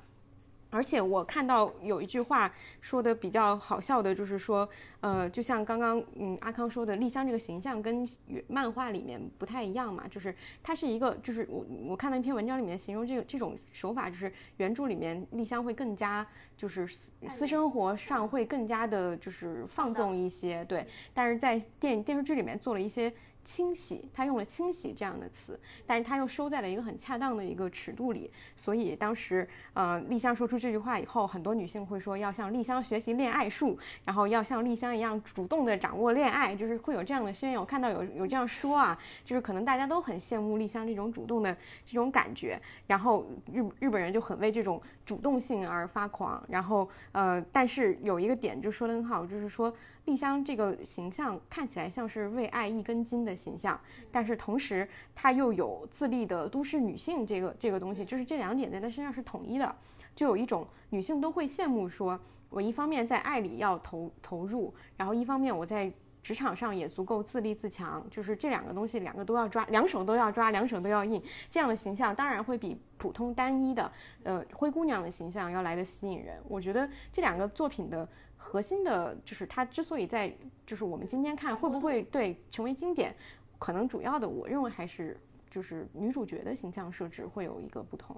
[0.71, 4.69] 而且我看到有一句话说的比较好笑的，就是说，
[5.01, 8.07] 呃，就像刚刚嗯阿康说的，丽香这个形象跟
[8.49, 16.27] 漫画里面不太一样嘛，就是它是一个，就是我我看到一篇文章里面形容这个这种手法，就是原著里面丽香会更加
[16.57, 16.87] 就是
[17.29, 23.13] 私生活上会更加的就是放纵一些，对，但是在电电视剧里面做了一些。
[23.47, 37.61] 清洗，他用了“清洗”这样的词，但是他又收在了一个很恰当的一个尺度里，所以当时，呃，丽香说出这句话以后，很多女性会说要向丽香学习恋爱术，然后要像丽香一样主动的掌握恋爱，就是会有这样的宣言。
[37.61, 41.57] 我看到有有这样说啊，就是可能大家都很羡慕丽香这种主动的
[41.87, 49.73] 这种感觉，然后日日本人就很为这种主动性而发狂，然后呃，但是有一个点就说的很好，就是说。
[50.07, 53.79] 丽香这个形象看起来像是为爱一根筋的形象，
[54.13, 59.75] 但是同时她又有自立的都市女性这个这个东西，就是这两点在她身上是统一的，
[60.15, 62.19] 就有一种女性都会羡慕，说
[62.51, 65.93] 我一方面在爱里要投投入，然后一方面我在
[66.23, 73.91] 职场上也足够自立自强，就是这两个东西两个都要抓，两手都要抓，两手都要硬，这样的形象当然会比普通单一的
[74.23, 76.41] 呃灰姑娘的形象要来的吸引人。
[76.49, 78.09] 我觉得这两个作品的。
[78.49, 80.33] 核心的就是它之所以在，
[80.65, 83.13] 就是我们今天看会不会对成为经典，
[83.59, 85.19] 可能主要的我认为还是
[85.51, 88.17] 就是女主角的形象设置会有一个不同。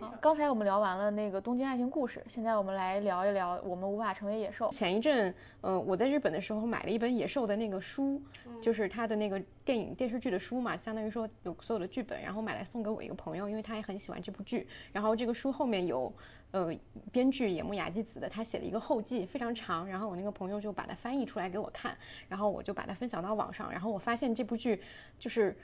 [0.00, 4.70] 好刚才我们聊完了那个东京爱情故事，现在我们来聊一聊我们无法成为野兽。
[4.70, 8.20] 前一阵，呃，我在日本的时候买了一本野兽的那个书，
[8.62, 14.66] 就是他的那个电影电视剧的书嘛，相当于说有所有的剧本，然后买来送给我一个朋友，因为他也很喜欢这部剧。
[14.90, 16.10] 然后这个书后面有。
[16.54, 16.72] 呃，
[17.10, 19.88] 编剧野木雅纪子的，他写了一个后记，非常长。
[19.88, 21.96] 然后我那个朋友就把它翻译出来给我看，
[22.28, 23.72] 然后我就把它分享到网上。
[23.72, 24.80] 然后我发现这部剧，
[25.18, 25.56] 就是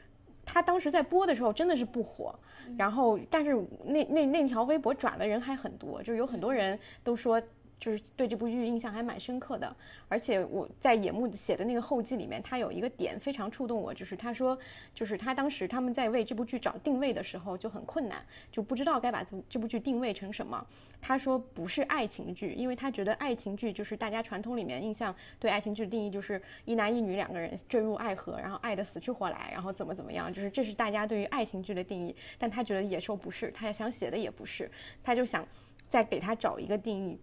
[0.44, 2.34] 他当时在播的时候真的是不火。
[2.76, 7.40] 然后，但是那那那条微博转的人还很多，就是有很多人都说。
[7.80, 9.74] 就是对这部剧印象还蛮深刻的，
[10.06, 14.56] 而且我在野木写的那个后记里面，他有一个点非常触动我，就是他说，
[14.94, 20.64] 就是他当时他们在为这部剧找定位的时候就很困难，就不知道该把这这部剧定位成什么。
[21.00, 32.14] 他说不是爱情剧，因为他觉得爱情剧就是大家传统里面印象对爱情剧的定义就是一男一女两个人坠入爱河，然后爱的死去活来，然后怎么怎么样，就是这是大家对于爱情剧的定义。
[32.38, 34.70] 但他觉得野兽不是，他想写的也不是，
[35.02, 35.48] 他就想
[35.88, 37.18] 再给他找一个定义。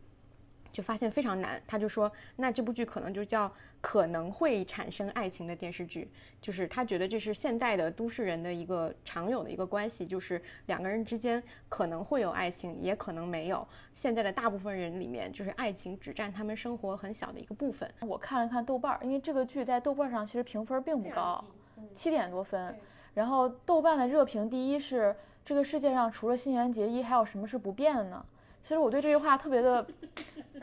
[0.72, 6.10] 就发现非常难，他就说，那这部剧可能就叫可能会产生爱情的电视剧，
[6.42, 13.68] 就是他觉得这是现代的都市人的一个常有的一个关系，就是两个人之间可能会有爱情，也可能没有。
[13.94, 17.90] 现在的大部分人里面，就是爱情只占他们生活很小的一个部分。
[18.02, 21.44] 我看了看豆瓣，因为这个剧在豆瓣上其实评分并不高，
[21.96, 22.76] 七点多分。
[23.14, 28.26] 然后豆瓣的热评第一是这个世界上除了新垣结衣，还有什么是不变的呢？
[28.68, 29.88] 其实我对这句话特别的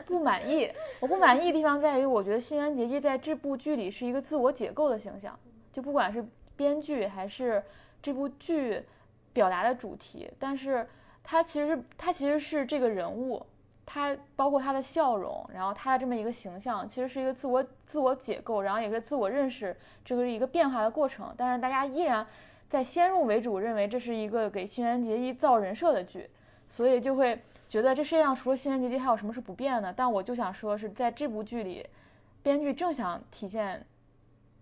[0.05, 0.71] 不满意。
[0.99, 5.35] 我不满意的地方在于，我觉得新垣结衣在这部剧里是一个自我解构的形象，
[5.73, 6.23] 就不管是
[6.55, 7.63] 编剧还是
[8.03, 8.83] 这部剧
[9.33, 10.87] 表达的主题，但是
[11.23, 13.43] 他其实他其实是这个人物，
[13.87, 21.33] 他包括他的笑容，然后他的这么一个形象，其实是一个自我自我解构，然后也是自我认识这个一个变化的过程。
[21.35, 22.23] 但是大家依然
[22.69, 26.29] 在先入为主认为这是一个给新垣结衣造人设的剧，
[26.69, 29.91] 所以就会觉得这世界上除了新垣结衣还有什么是不变的？
[29.91, 31.85] 但我就想说，是在这部剧里，
[32.43, 33.85] 编剧正想体现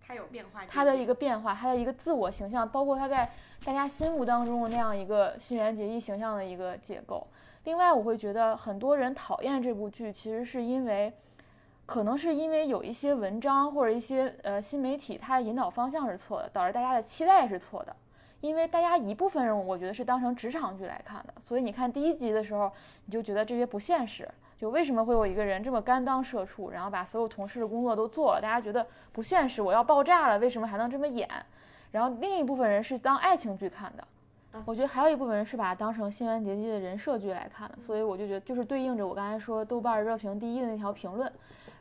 [0.05, 3.29] 他有变化，他的一个变化，他的一个自我形象，包括他在
[3.65, 7.27] 大家心目当中的那样一个新垣结衣形象的一个结构。
[7.65, 11.13] 另外，我会觉得很多人讨厌这部剧，其实是因为，
[11.85, 17.95] 可能是因为有一些文章或者一些呃新媒体，它的引导方向是错的，导致大家的期待是错的。
[18.43, 22.69] 因为大家一部分人，我觉得是当成职场剧来看的，所以你看第一集的时候，
[23.06, 24.29] 你就觉得这些不现实。
[24.58, 31.25] 就为什么会有一个人这么甘当社畜，然后把所有同事的工作都做了，大家觉得不现实，我要爆炸了，为什么还能这么演？
[31.91, 34.06] 然后另一部分人是当爱情剧看的。
[34.65, 41.32] 我觉得还有一部分人是把它当成新垣结衣的人设剧来看的，所以我就觉得就是对应着我刚才说豆瓣热评第一的那条评论。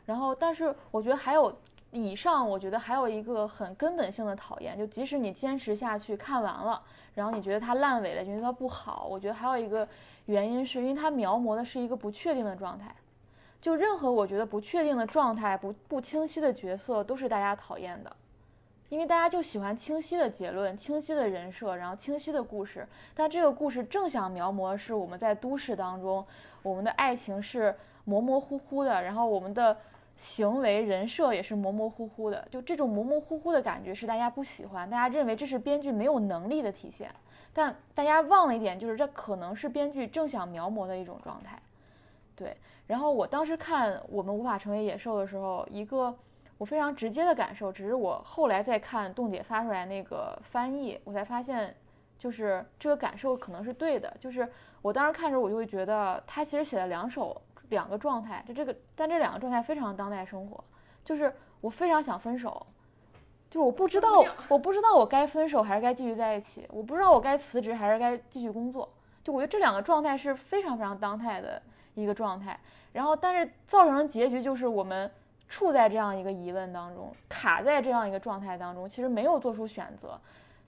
[0.05, 1.53] 然后，但是我觉得还有
[1.93, 6.81] 以上，我觉得还有一个很根本性的讨厌，就即使你坚持下去看完了，
[7.13, 9.87] 然后你觉得它烂尾了，觉得它不好，我觉得还有一个
[10.25, 12.93] 原因是因为它描摹的是一个不确定的状态。
[13.61, 18.13] 就任何我觉得不确定的状态、不不清晰的角色，都是大家讨厌的。
[18.89, 22.85] 因为大家就喜欢清晰的结论、清晰的人设，然后清晰的故事。
[23.15, 26.23] 但这个故事正想描摹是我们在都市当中，
[26.61, 29.75] 我们的爱情是模模糊糊的，然后我们的
[30.17, 32.47] 行为人设也是模模糊糊的。
[32.51, 37.13] 就这种模模糊糊的感觉是大家不喜欢，大家认为这是编剧没有能力的体现。
[37.53, 41.61] 但大家忘了一点，就是这可能是编剧正想描摹的一种状态。
[42.35, 42.55] 对。
[42.87, 46.15] 然后我当时看《我们无法成为野兽》的时候，一个。
[46.59, 51.75] 我非常直接的感受，只是我后来再看冻姐发出来那个翻译，我才发现，
[52.17, 54.15] 就是这个感受可能是对的。
[54.17, 54.47] 就是
[54.81, 60.63] 我当时看着，我就会觉得他其实写了两首两个状态，就这个，但这两个状态非常当代生活。
[61.03, 62.65] 就是我非常想分手，
[63.49, 68.91] 就是我不知道，我不知道我该分手还是该继续在一起，我不知道我该辞职还是该继续工作。
[69.23, 71.61] 就我觉得这两个状态是非常非常当代的
[71.95, 72.59] 一个状态。
[72.91, 75.09] 然后，但是造成的结局就是我们。
[75.49, 80.19] 处在这样一个疑问当中，卡在这样一个状态当中，其实没有做出选择，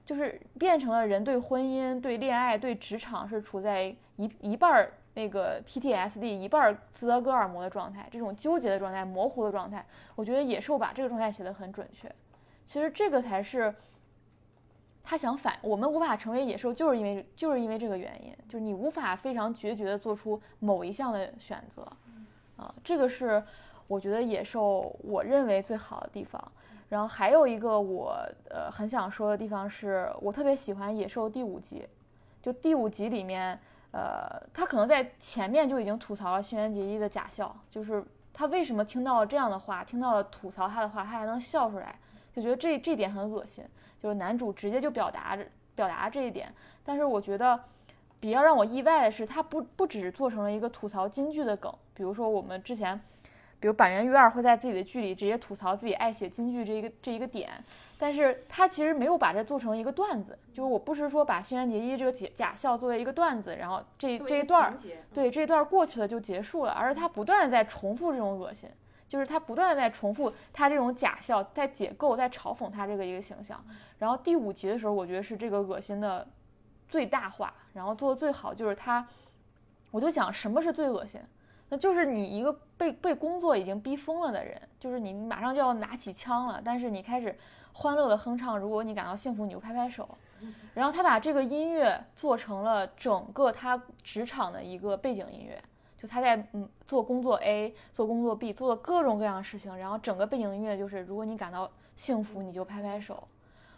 [0.06, 3.84] 就是变成了人对婚姻、对恋爱、对职场是处在
[4.18, 9.84] 一一半儿那个 PTSD，一半儿斯德哥尔摩的状态，这种纠结的状态、模糊的状态。
[10.14, 12.08] 我觉得野兽把这个状态写得很准确。
[12.68, 13.74] 其实这个才是
[15.04, 21.82] 他想反，我们无法成为野兽，就是因为就是因为这个原因，就是你无法非常决绝地做出某一项的选择，
[22.58, 23.44] 啊，这个是。
[23.88, 26.44] 我觉得野兽，我认为最好的地方。
[26.90, 28.18] 然后还有一个我
[28.50, 31.88] 呃很想说的地方是，我特别喜欢野兽第五集。
[32.42, 33.60] 就第五集里面，
[33.96, 38.04] 呃，他可能在前面就已经吐槽了新垣结衣的假笑，就是
[38.34, 41.98] 他为什么听到了这样的话，听到了吐槽他的话，他还能笑出来，
[42.34, 43.64] 就觉得这这点很恶心。
[44.04, 45.38] 就是男主直接就表达
[45.76, 46.54] 表达这一点。
[46.84, 47.58] 但是我觉得
[48.20, 53.00] 比较让我意外的是，他不不只做成了一个吐槽金句的梗，比如说我们之前。
[53.66, 57.52] 比如板垣瑞二会在自己的剧里直接吐槽自己爱写京剧这一个这一个点，
[57.98, 64.78] 但是他其实没有把这做成一个段子，就是我不是说把新垣结衣这个假假笑作为一个段子，然后这这一段儿
[65.16, 68.70] 对这一段过去了就结束了，而是他不断的在重复这种恶心，
[69.10, 73.60] 就是他不断的在重复他这种假笑，在解构，在嘲讽他这个一个形象。
[73.98, 76.28] 然后第五集的时候，我觉得是这个恶心的
[76.88, 79.04] 最大化，然后做的最好就是他，
[79.90, 81.20] 我就讲什么是最恶心。
[81.76, 87.38] 那就是你一个被被工作已经逼疯了的人，就是你马上就要拿起枪了，但是你开始
[87.74, 90.08] 欢乐的哼唱，如果你感到幸福，你就拍拍手。
[90.74, 95.62] 然后他把这个音乐做成了整个他职场的一个背景音乐，
[96.02, 103.28] 就他在嗯做工作 A，做工作 B，做了各种各样的事情，然后整个背景音乐就是如果你感到幸福，你就拍拍手。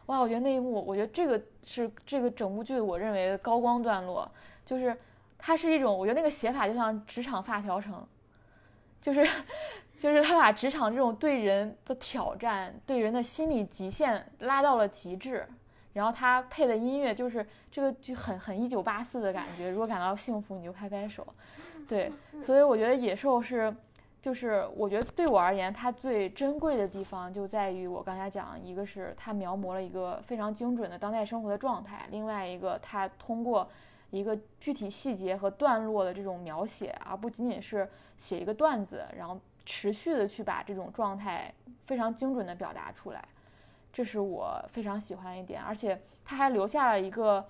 [0.06, 4.32] 哇，我觉得那一幕，我觉得这个是这个整部剧我认为的高光段落，
[4.64, 4.96] 就是。
[5.40, 8.06] 它是一种，我觉得那个写法就像职场发条城，
[9.00, 9.26] 就是，
[10.00, 15.48] 就是他把职场这种对人的挑战、对人的心理极限拉到了极致，
[15.94, 19.70] 然后他配的音乐就是这个就很很一九八四的感觉。
[19.70, 21.26] 如果感到幸福，你就拍拍手。
[21.88, 22.12] 对，
[22.44, 23.74] 所以我觉得野兽是，
[24.22, 33.70] 就是我觉得对我而言，它最珍贵的地方就在于我刚才讲，一个是它描摹了一个非常精准的当代生活的状态，另外一个它通过。
[34.10, 41.54] 一个具体细节和段落的这种描写，而不仅仅是写一个段子，然后持续的去把这种状态
[41.86, 43.24] 非常精准的表达出来，
[43.92, 45.62] 这是我非常喜欢一点。
[45.62, 47.46] 而且他还留下了一个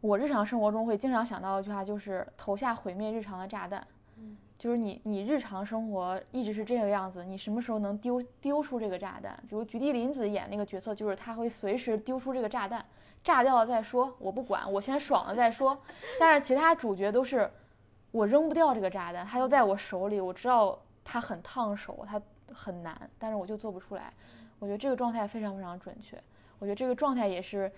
[0.00, 3.86] 我日常生活中会经常想到的一句话，就是投下毁灭日常的炸弹。
[4.18, 9.36] 嗯就是你你日常生活一直是这个样子，你什么时候能丢丢出这个炸弹？
[9.48, 12.84] 比如菊地凛子演那个角色，就是他会随时丢出这个炸弹，
[13.22, 15.80] 炸掉了再说，我不管，我先爽了再说。
[16.18, 17.50] 但是其他主角都是，
[18.10, 22.20] 我扔不掉这个炸弹，它就在我手里，我知道它很烫手，它
[22.52, 24.12] 很难，但是我就做不出来。
[24.58, 26.20] 我觉得这个状态非常非常准确，
[26.58, 27.70] 我觉得这个状态也是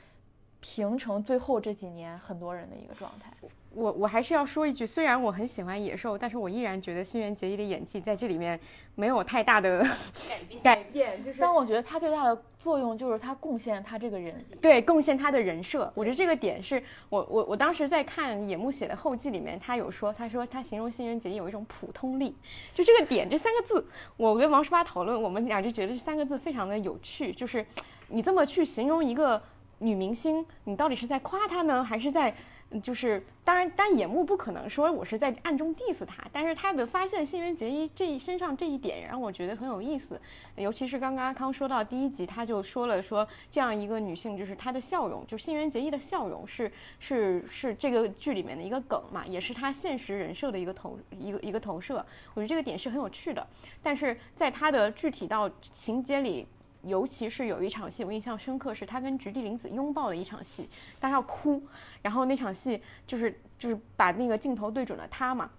[0.60, 3.32] 平成最后这几年很多人的一个状态。
[3.74, 8.58] 我我还是要说一句，虽然我很喜欢野兽，但是我依然觉得新垣结衣的演技在这里面
[8.94, 9.80] 没有太大的
[10.28, 10.62] 改变。
[10.62, 15.90] 改变，就是但我觉得他最大的作用就是他贡献他这个人，对贡献他的人设。
[15.94, 22.34] 我觉得这个点是我我我当时在看野木写的后记里面，他有说，他说他形容新垣结衣有一种普通力，
[22.72, 23.84] 就这个点这三个字，
[24.16, 27.66] 我跟王十八讨论，我们俩就觉得这三个字非常的有趣，就是
[28.08, 29.42] 你这么去形容一个
[29.78, 32.34] 女明星，你到底是在夸她呢，还是在？
[32.82, 40.20] 就是当然，但野木不可能说我是在暗中 diss 他，但是他的发现新垣结衣这一身上这一点让我觉得很有意思，
[40.56, 52.04] 尤其是刚刚阿康说到第一集，他就说了说这样一个女性，就是她的笑容，就新垣结衣的笑容是是是这个剧里面的一个梗嘛，也是她现实人设的一个投一个一个投射，
[52.34, 53.46] 我觉得这个点是很有趣的，
[53.82, 56.46] 但是在他的具体到情节里。
[56.86, 60.68] 尤其是有一场戏，我印象深刻，是他跟菊地凛子拥抱的一场戏，
[61.00, 61.62] 他要哭，
[62.02, 65.50] 然后那场戏就是就是把那个镜头对准了他嘛，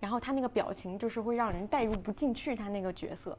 [0.00, 3.36] 然后他那个表情就是会让人带入不进去他那个角色，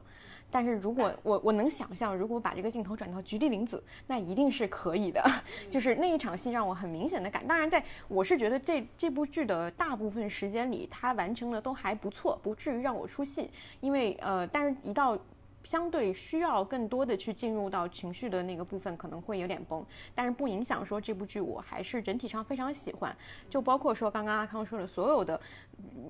[0.50, 5.24] 但是如果我我能想象，如果把这个镜头转到菊地凛子，那一定是可以的，
[5.70, 13.50] 就是那一场戏让我很明显的感，当然在我是觉得这这部剧的大部分时间里，他完成的都还不错，不至于让我出戏，
[13.80, 15.18] 因为呃，但是一到。
[15.64, 19.84] 相对需要更多的去进入到情绪的那个部分，可能会有点崩，
[20.14, 23.16] 但是不影响说这部剧我还是整体上非常喜欢。
[23.48, 25.40] 就包括说刚刚阿康说的所有的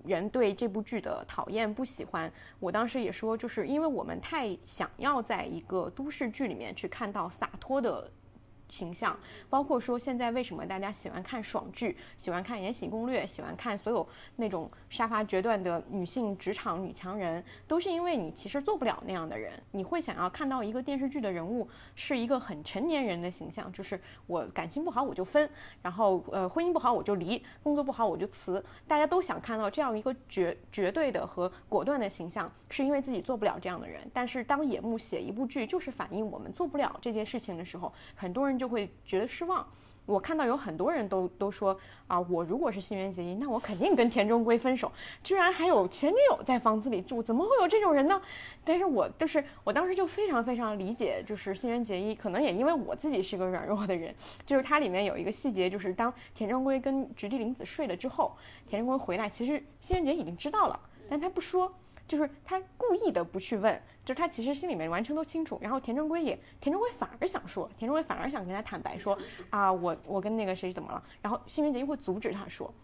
[0.05, 8.11] 人对这部剧的讨厌不喜欢，我当时也说，就是因为我们太想要在一个都市剧里面去看到洒脱的。
[8.71, 9.19] 形象，
[9.49, 14.07] 包括说现在为什么大家喜欢看爽剧，喜欢看《延禧攻略》，喜欢看所有
[14.37, 19.53] 那种杀伐决断的女性职场女强人，都是因为你其实做不了那样的人。
[19.73, 25.51] 你会想要看到一个电视剧的人物是一个很成年人的形象，就是我感情不好我就分，
[25.83, 28.65] 然后呃婚姻不好我就离，工作不好我就辞。
[28.87, 34.09] 大家都想看到这样一个绝绝对的和果断的形象，是因为自己做不了这样的人。
[34.15, 38.60] 但是当野木写一部剧，就是反映我们做不了这件事情的时候，很多人。
[38.61, 39.67] 就会觉得失望。
[40.05, 44.91] 我看到有很多人都都说啊，我如果是新垣结衣，那我肯定跟田中圭分手。
[45.23, 48.21] 居然还有前女友在房子里住，怎么会有这种人呢？
[48.65, 58.37] 但是我就是我当时就非常非常理解，就是新垣结衣，可能也因为我自己是个软弱的人，就是它里面有一个细节，就是当田中圭跟菊地凛子睡了之后，
[58.69, 61.73] 田中圭回来，其实新垣结衣已经知道了，但他不说。
[62.09, 63.81] 就是他故意的不去问，
[64.11, 65.57] 就是他其实心里面完全都清楚。
[65.63, 69.17] 然后田中圭也，田中圭反而想说，田中圭反而想跟他坦白说，
[69.51, 71.01] 啊，我我跟那个谁怎么了？
[71.23, 72.75] 然后辛垣结衣会阻止他说，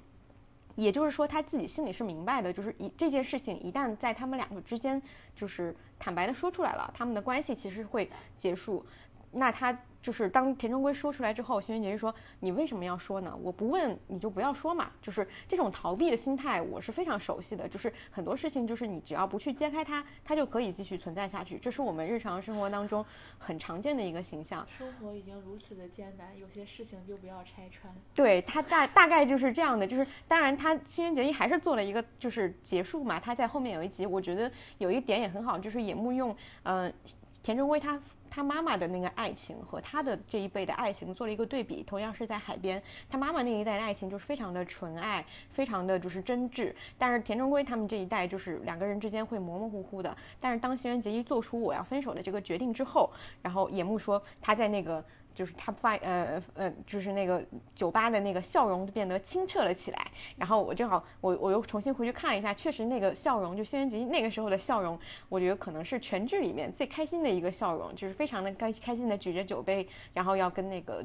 [0.76, 5.02] 也就是说他自己心里是明白的，就是一这件事情一旦在他们两个之间
[5.34, 8.86] 就是坦白的说出来了，他们的关系其实会结束。
[9.32, 9.76] 那他。
[10.06, 13.36] 就是当田中圭说出来之后，新垣结衣说：“你为什么要说呢？
[13.42, 17.68] 我不问你就不要说嘛。”就是这种逃避的心态，我是非常熟悉的。
[17.68, 21.58] 就是很多事情，就是你只要不去揭开它，它就可以继续存在下去。
[21.58, 23.04] 这是我们日常生活当中
[23.36, 24.64] 很常见的一个形象。
[24.78, 27.92] 生活已经如此的艰难，有些事情就不要拆穿。
[28.14, 29.84] 对他大大概就是这样的。
[29.84, 33.18] 就是当然，他新垣结衣还是做了一个就是结束嘛。
[33.18, 34.48] 他在后面有一集，我觉得
[34.78, 36.94] 有一点也很好，就是野木用嗯
[37.42, 38.00] 田中圭他。
[38.36, 46.74] 他妈妈的那个爱情和他的这一辈的爱情做了一个对比，同样是在海边，他妈妈那一代的爱情就是非常的纯爱，非常的就是真挚。
[46.98, 50.14] 但是田中圭他们这一代就是两个人之间会模模糊糊的。
[50.38, 53.10] 但是当新垣结衣做出我要分手的这个决定之后，
[53.40, 55.02] 然后野木说他在那个。
[55.36, 60.10] 就是他发呃呃，就是那个酒吧的那个笑容就变得清澈了起来。
[60.34, 71.04] 然后我正好我我又重新回去看了一下，确实那个笑容，就新垣结衣那个时候的笑容，我觉得可能是全剧里面最开心的一个笑容，就是非常的开开心的举着酒杯，然后要跟那个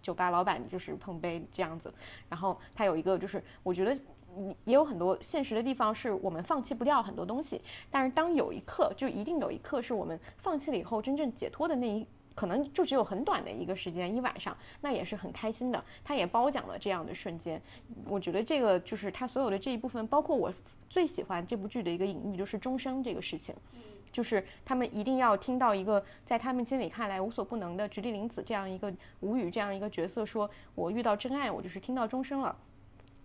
[0.00, 1.92] 酒吧老板就是碰杯这样子。
[2.28, 3.92] 然后他有一个就是，我觉得
[4.64, 7.60] 也有很多现实的地方是我们放弃不掉很多东西，
[7.90, 12.06] 但是当有一刻就一定有一刻是我们放弃了以后真正解脱的那一。
[12.34, 15.84] 可能就只有很短的一个时间，一晚上，那也是很开心的。
[16.04, 17.60] 他也褒奖了这样的瞬间。
[18.06, 20.52] 我觉得这个就是他所有的这一部分，包括我
[20.88, 23.54] 最喜欢这部剧的一个隐喻，就是终生这个事情。
[24.12, 32.56] 就是他们一定要听到一个在他们心里看来无所不能的直立林子这样一个无语这样一个角色说：“我遇到真爱，我就是听到终生了。”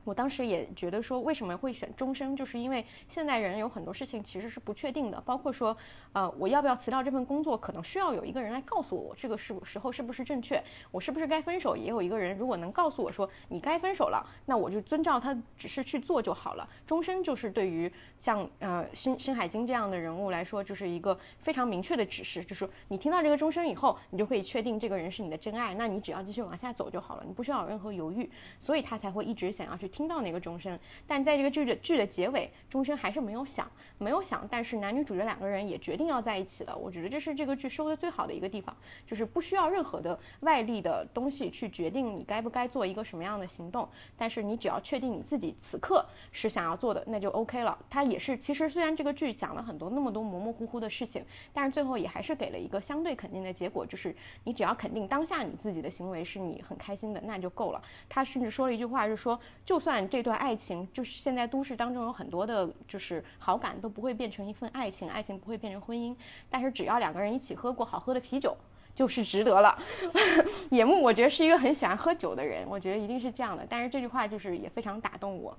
[0.10, 5.78] 我当时也觉得说，为什么会选终生，就是因为现代人有很多事情其实是不确定的，包括说，
[6.14, 16.68] 呃，我要不要辞掉这份工作，可能需要有一个人来告诉我，这个是时候是不是正确，我是不是该分手，也有一个人如果能告诉我说你该分手了，那我就遵照他指示去做就好了。
[16.88, 28.28] 终身就是对于像呃深深海经这样的人物来说，就是一个非常明确的指示，就是你听到这个终身以后，你就可以确定这个人是你的真爱，那你只要继续往下走就好了，你不需要有任何犹豫，
[28.60, 29.88] 所以他才会一直想要去。
[30.00, 34.47] 听到那个钟声，但在这个剧的剧的结尾，钟声还是没有响，没有响。
[34.50, 36.74] 但是男女主角两个人也决定要在一起了。
[36.74, 38.74] 我觉得这是这个剧收的最好的一个地方，
[39.06, 47.78] 就是不需要任何的外力的东西去决定你该不该做一个什么样的行动，但是你只要确定你自己此刻是想要做的，那就 OK 了。
[47.89, 51.22] 它也是，其实虽然这个剧讲了很多那么多模模糊糊的事情，
[51.52, 57.82] 但是最后也还是给了一个相对肯定的结果，就是你只要肯定当下你自己的行为是你很开心的，那就够了。
[58.08, 59.78] 他甚至说了一句话，是说就。
[59.80, 66.13] 就算这段爱情，就是现在都市当中有很多的，就是好感都不会变成一份爱情，爱情不会变成婚姻，
[66.49, 68.57] 但是只要两个人一起喝过好喝的啤酒，
[68.93, 69.80] 就是值得了。
[70.69, 73.65] 野木，我觉得是一个很喜欢喝酒的人，我觉得一定是这样的。
[73.69, 75.57] 但是这句话就是也非常打动我，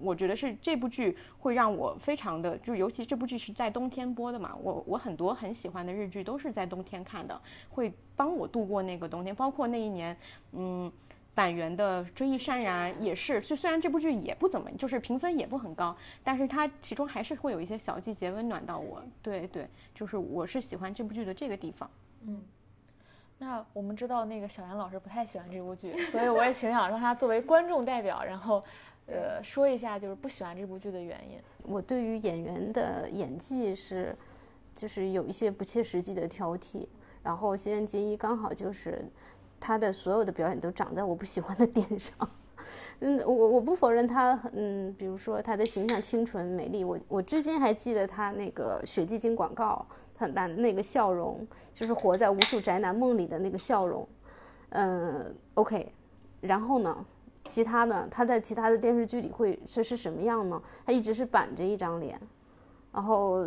[0.00, 7.40] 我觉得是这部剧会让我非常的，就尤其这部剧是在冬天播的嘛，我我很多很喜欢的日剧都是在冬天看的，
[7.70, 10.16] 会帮我度过那个冬天，包括那一年，
[10.50, 10.90] 嗯。
[11.34, 19.02] 板垣的《追忆潸然》也是，就虽然这部剧也不怎么，就是评分也不很高，但是它其中还是会有一些小细节温暖到我。
[19.22, 21.90] 对对，就是我是喜欢这部剧的这个地方。
[22.26, 22.42] 嗯，
[23.38, 28.62] 那我们知道那个小杨老师不太喜欢这部剧，所以我也挺想让他作为观众代表，然后
[29.06, 31.38] 呃说一下就是不喜欢这部剧的原因。
[31.62, 34.14] 我对于演员的演技是，
[34.74, 36.86] 就是有一些不切实际的挑剔，
[37.22, 39.02] 然后新垣结衣刚好就是。
[39.64, 42.28] 他的所有的表演都长在我不喜欢的点上，
[42.98, 49.86] 嗯，我我不否认他，嗯，比如说他的形象清纯美丽，我我至今还记得他那个雪肌精广告，
[50.16, 54.04] 他那那个笑容，就是活在无数宅男梦里的那个笑容，
[54.70, 55.92] 嗯，OK，
[56.40, 57.06] 然后呢，
[57.44, 60.60] 其他的他在其他的电视剧里会是是什么样呢？
[60.84, 62.20] 他一直是板着一张脸，
[62.92, 63.44] 然后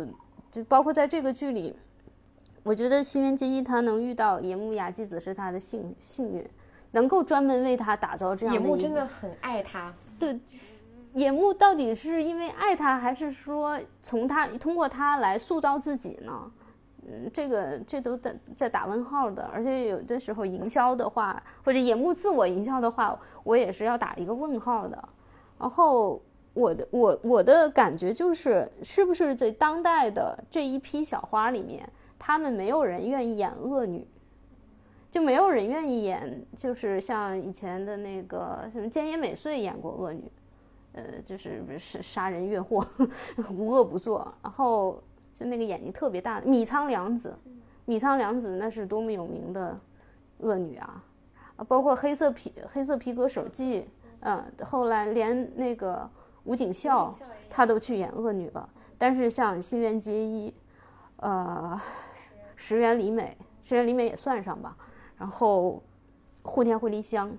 [0.50, 1.76] 就包括在这个剧里。
[2.66, 6.44] 我觉得新垣结衣他能遇到野木雅纪子是他的幸幸运，
[6.90, 8.60] 能够专门为他打造这样的。
[8.60, 9.94] 野木真的很爱他。
[10.18, 10.36] 对，
[11.12, 16.50] 野木到底是因为爱他，还是说从他通过他来塑造自己呢？
[17.06, 19.48] 嗯，这个这都在在打问号的。
[19.54, 25.08] 而且有的时候营销的话，或者野木自我营销的话，我也是要打一个问号的。
[25.56, 26.20] 然后
[26.52, 31.88] 我的我我的感觉就是，是不是在当代的这一批小花里面？
[32.18, 34.06] 他们没有人愿意演恶女，
[35.10, 40.30] 就没有人愿意演，就是像以前的那个什么菅野美穗演过恶女，
[40.92, 42.86] 呃，就是是杀人越货，
[43.50, 44.34] 无恶不作。
[44.42, 45.02] 然后
[45.32, 47.36] 就那个眼睛特别大的米仓凉子，
[47.84, 49.78] 米仓凉子那是多么有名的
[50.38, 51.04] 恶女啊！
[51.56, 53.88] 啊，包括黑色皮黑色皮革手记，
[54.20, 56.08] 嗯，后来连那个
[56.44, 57.14] 吴景孝
[57.48, 58.68] 他都去演恶女了。
[58.98, 60.52] 但是像新垣结衣，
[61.16, 61.80] 呃。
[62.56, 64.76] 石原里美，石原里美也算上吧。
[65.16, 65.82] 然后，
[66.42, 67.30] 户田惠梨香，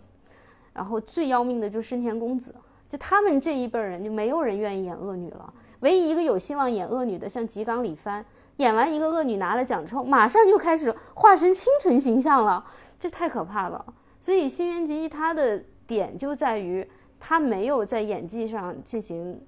[0.74, 2.55] 然后最要命的就是深田恭子。
[2.89, 5.53] 就他们这一辈人，就没有人愿意演恶女了。
[5.82, 8.26] 唯一一个有希望演恶女的，像吉冈里帆，
[8.57, 12.65] 演完一个恶女拿了奖之后，马上就开始化身清纯形象了，
[12.99, 13.86] 这太可怕了。
[14.20, 16.89] 所以新垣结衣他的点就在于
[17.20, 19.39] 他没有在演技上进行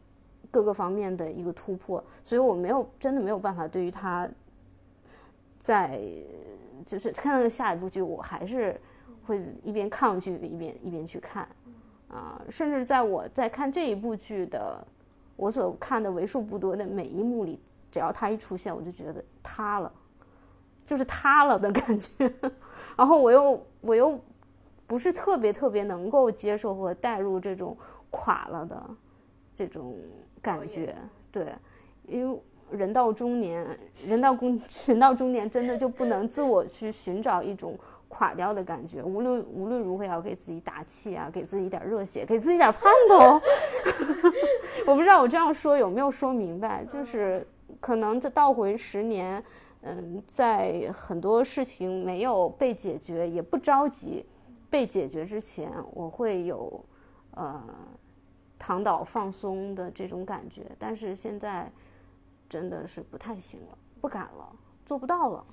[0.52, 4.30] 各个方面的一个突破，所以我没有真的没有办法对于他。
[5.60, 6.02] 在
[6.86, 8.80] 就是看到下一部剧，我还是
[9.26, 11.48] 会一边抗拒一边一边去看，
[12.08, 14.82] 啊，甚至在我在看这一部剧的
[15.36, 17.60] 我所看的为数不多的每一幕里，
[17.92, 19.92] 只要他一出现，我就觉得塌了，
[20.86, 22.34] 就是塌了的感觉，
[22.96, 24.18] 然后我又我又
[24.88, 27.78] 不是特别特别能够接受和带入这种
[28.10, 28.90] 垮了的
[29.54, 29.98] 这种
[30.42, 30.96] 感觉，
[31.32, 31.54] 对，
[32.08, 32.42] 因为。
[32.72, 33.66] 人到中年，
[34.06, 39.04] 人到中 人到中年，真的就不能自我去寻找一种垮掉的感觉。
[39.04, 43.42] 无论无论如何，要给自己打气啊，给自己点热血，给自己点盼头。
[44.88, 47.46] 我不知道我这样说有没有说明白，就是
[47.80, 49.44] 可能再倒回十年，
[49.82, 54.26] 嗯，在很多事情没有被解决，也不着急
[54.70, 56.84] 被解决之前，我会有
[57.36, 57.64] 呃
[58.58, 60.64] 躺倒放松的这种感觉。
[60.78, 61.72] 但是现在。
[62.50, 65.46] 真的是不太行了，不敢了，做不到了。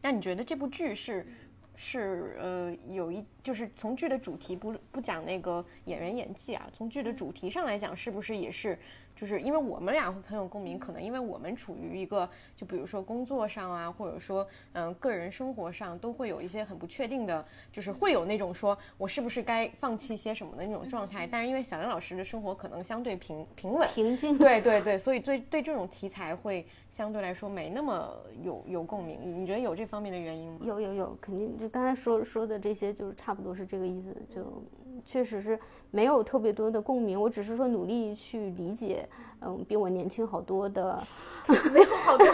[0.00, 1.26] 那你觉得这部剧是
[1.74, 8.78] 是呃有一就是从剧的主题不不讲那个演员演技啊，从剧的主题上来讲，是不是也是？
[9.16, 21.26] 就是因为我们俩会很有共鸣，可能因为我们处于一个，就比如说工作上啊，或者说嗯个人生活上，都会有一些很不确定的，就是会有那种说我是不是该放弃些什么的那种状态。
[21.26, 29.18] 但是因为小梁老师的生活可能相对平平稳平静，对对对，所以对对这种题材会相对来说没那么有有共鸣。
[29.42, 30.60] 你觉得有这方面的原因吗？
[30.62, 34.62] 有有有，肯定就刚才说说的这些，就是差不多是这个意思，就。
[35.06, 35.58] 确实是
[35.90, 39.08] 没有特别多的共鸣，我只是说努力去理解，
[39.40, 41.02] 嗯，比我年轻好多的，
[41.72, 42.26] 没有好多，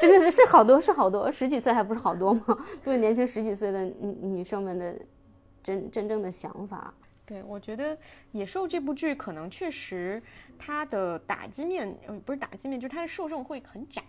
[0.00, 2.58] 真的是是好多是好多，十几岁还不是好多吗？
[2.82, 4.98] 比我年轻十几岁的女女生们的
[5.62, 6.92] 真真正的想法。
[7.26, 7.96] 对，我觉得
[8.32, 10.22] 《野兽》这部剧可能确实
[10.58, 14.02] 它的打击面，呃，不是打击面，就是它的受众会很窄。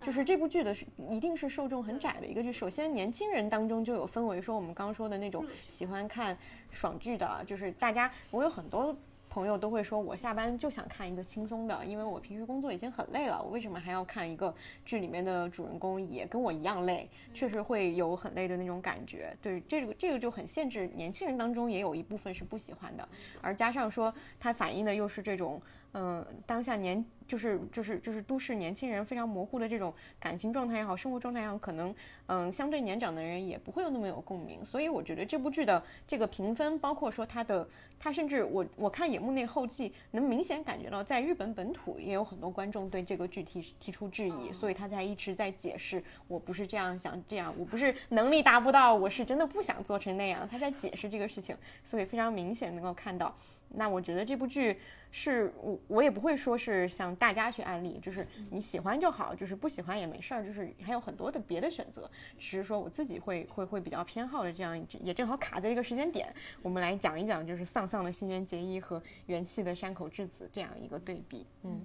[0.00, 2.52] 就是这部剧的是一定是受众很窄的一个剧。
[2.52, 6.36] 首先，年轻人当中就有分为，说我们刚刚说的那种喜欢看
[6.70, 8.96] 爽剧的，就是大家，我有很多
[9.28, 17.08] 朋友都会说，我下班就想看一个轻松的，因为我平时工作已经很累了，我为什么还要看一个剧里面的主人公也跟我一样累？
[17.34, 19.36] 确实会有很累的那种感觉。
[19.42, 23.06] 对，这个这个就很限制年轻人当中也有一部分是不喜欢的，
[23.42, 25.60] 而加上说它反映的又是这种。
[25.94, 31.94] 嗯，当下年就是就是就是都市年轻人非常模糊的这种感情状态也好，生活状态也好，可能
[32.26, 34.64] 嗯相对年长的人也不会有那么有共鸣。
[34.64, 37.66] 所以我觉得这部剧的这个评分，包括说它的，
[37.98, 53.34] 它甚至我我看野幕那后记，能明显感觉到在日本本土也有很多观众对这个剧提提出质疑，所以他才一直在解释，我不是这样想这样，我不是能力达不到，我是真的不想做成那样，他在解释这个事情，所以非常明显能够看到。
[53.70, 54.78] 那我觉得这部剧
[55.10, 62.10] 是我我也不会说是向大家去安利，就是你喜欢就好，就是不喜欢也没事儿，就是还有很多的别的选择。
[62.38, 71.46] 只是说我自己会会会比较偏好的这样，也正好卡在这个时间点，我们来讲一讲就是丧丧的新垣结衣和元气的山口智子这样一个对比。
[71.62, 71.80] 嗯，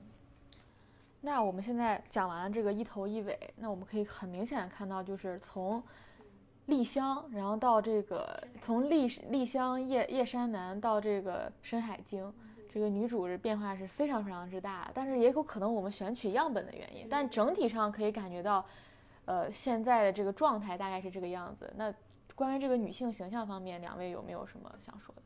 [1.21, 5.83] 那我们现在讲完了这个一头一尾，那我们可以很明显的看到，就是从。
[6.67, 12.31] 丽香，然后到这个从丽丽香叶叶山南到这个深海经，
[12.71, 18.65] 这个女主是变化是非常非常之大，但是也有可能我们选取样本的原因，但整体上可以感觉到，
[19.25, 21.71] 呃，现在的这个状态大概是这个样子。
[21.75, 21.93] 那
[22.33, 25.21] 关于这个女性形象方面，两位有没有什么想说的？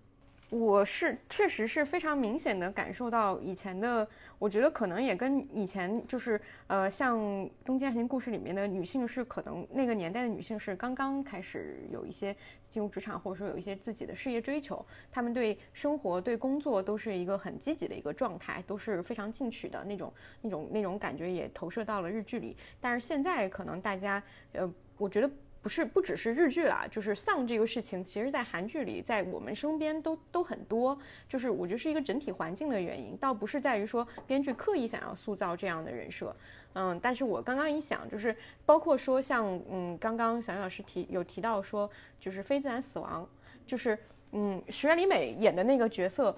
[0.50, 4.08] 我是确实是非常明显的感受到以前的，
[4.40, 7.20] 我觉得可能也跟以前就是呃，像
[7.66, 12.34] 《东京爱情故事》里面的女性是可能那个年代的女性是刚刚开始有一些
[12.70, 22.56] 进入职场，或者说有一些自己的事业追求，她们对生活对工作都是一个很积极的一个状态，都是非常进取的那种那种那种感觉也投射到了日剧里。
[22.80, 24.24] 但是现在可能大家
[24.54, 25.30] 呃，我觉得。
[25.68, 30.98] 不是不只是日剧啦，就是丧这个事情，其实在韩剧里，在我们身边都都很多。
[31.28, 36.34] 就是我觉得是一个整体环境的原因，倒不是在于说编剧刻意想要塑造这样的人设。
[36.72, 38.34] 嗯，但是我刚刚一想，就是
[38.66, 43.28] 包括说像嗯，刚刚小杨老师提有提到说，就是非自然死亡，
[43.66, 44.00] 就是
[44.32, 46.34] 嗯，石原里美演的那个角色。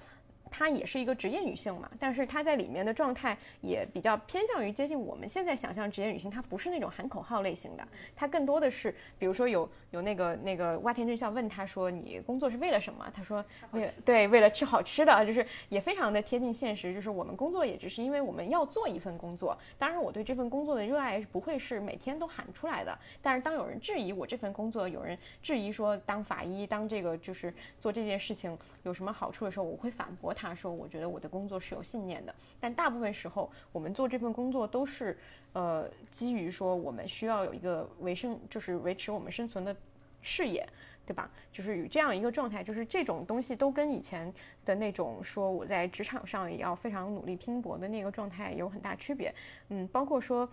[0.50, 7.86] 她也是一个职业女性嘛，但是她在里面的状态也比较偏向于接近我们现在想象职业女性，她不是那种喊口号类型的，
[8.16, 13.08] 她更多的是，比如说有有那个那个洼田正孝问她说你工作是为了什么？
[13.14, 30.34] 她说为了对为了吃好吃的，就是也非常的贴近现实，就是我们工作也只是因为我们要做一份工作，当然我对这份工作的热爱不会是每天都喊出来的，但是当有人质疑我这份工作，有人质疑说当法医当这个就是做这件事情有什么好处的时候，我会反驳。
[30.39, 35.18] 他他说：“我觉得我的工作是有信念的，但大部分时候我们做这份工作都是，
[35.52, 39.76] 呃，基于说我们需要有一个维生，就是维持我们生存的
[40.22, 40.66] 事业，
[41.04, 41.30] 对吧？
[41.52, 44.32] 就是与这样一个状态，就是这种东西都跟以前
[44.64, 49.34] 的那种说我在职场上也要非常努力拼搏的那个状态有很大区别。
[49.68, 50.48] 嗯，包括说。”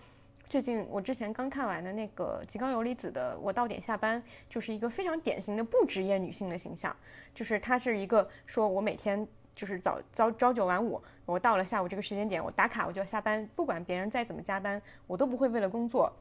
[0.50, 4.18] 最近我之前刚看完的那个吉冈由里子的《我到点下班》，
[4.50, 6.96] 就是一个非常典型的不职业女性的形象。
[7.36, 9.28] 就是她是一个说，我每天
[9.58, 16.16] 就是早早朝九晚五，我到了下午这个时间点，我打卡我就要下班，不管别人再怎么加班，我都不会为了工作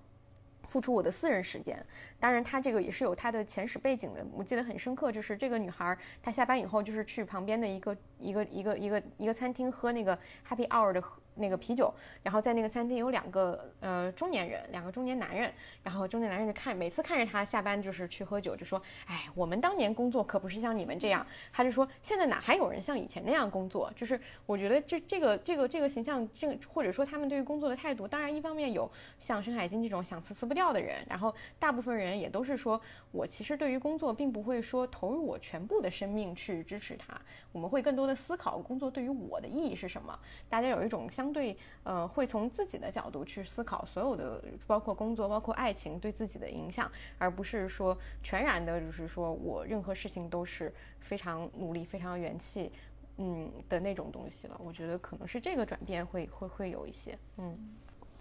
[0.67, 1.85] 付出我的私人时间。
[2.19, 4.27] 当然，她这个也是有她的前史背景的。
[4.33, 10.19] 我记得很深刻，就是这个女孩她下班以后就是去旁边的一个一个一个一个一个餐厅喝那个
[10.49, 11.03] Happy Hour 的。
[11.37, 23.93] 那个啤酒，然后在那个餐厅有两个呃中年人，两个中年男人，然后中年男人就看每次看着他下班就是去喝酒，就说，哎，我们当年工作可不是像你们这样，他就说现在哪还有人像以前那样工作？
[23.95, 32.81] 就是我觉得这这个这个这个形象，这个或者说他们对于工作的态度，当然一方面有像申海金这种想辞辞不掉的人，然后大部分人也都是说
[33.13, 37.21] 我其实对于工作并不会说投入我全部的生命去支持他，
[37.53, 40.19] 我们会更多的思考工作对于我的意义是什么。
[40.49, 52.71] 大家有一种相相对，呃，会从自己的角度去思考所有的，包括工作、包括爱情对自己的影响，而不是说全然的，就是说我任何事情都是非常努力、非常元气，
[53.17, 54.61] 嗯的那种东西了。
[54.65, 57.59] 我觉得可能是这个转变会会会有一些，嗯。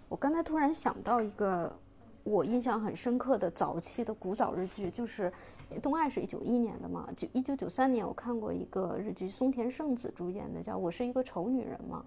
[0.08, 1.72] 我刚才突然想到一个
[2.24, 5.32] 我印象很深刻的早期的古早日剧，就是
[5.80, 12.04] 《东爱》是一九一年的嘛，就一九九三年我看过一个日剧，松田圣子主演的，叫《我是一个丑女人》嘛，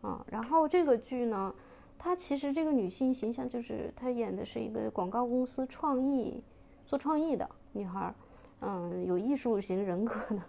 [0.00, 1.54] 啊，然后这个剧呢，
[1.98, 6.42] 它其实这个女性形象就是她演的是一个广告公司创意
[6.84, 8.14] 做创意的女孩，
[8.60, 10.42] 嗯，有艺术型人格的，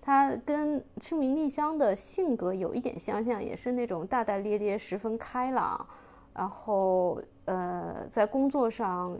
[0.00, 5.86] 她跟清明丽香的性格有一点相像，也是那种大大咧咧、十分开朗。
[6.36, 9.16] 然后，呃，在工作上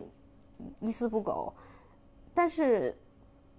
[0.81, 1.55] 一丝不苟，
[2.35, 2.93] 但是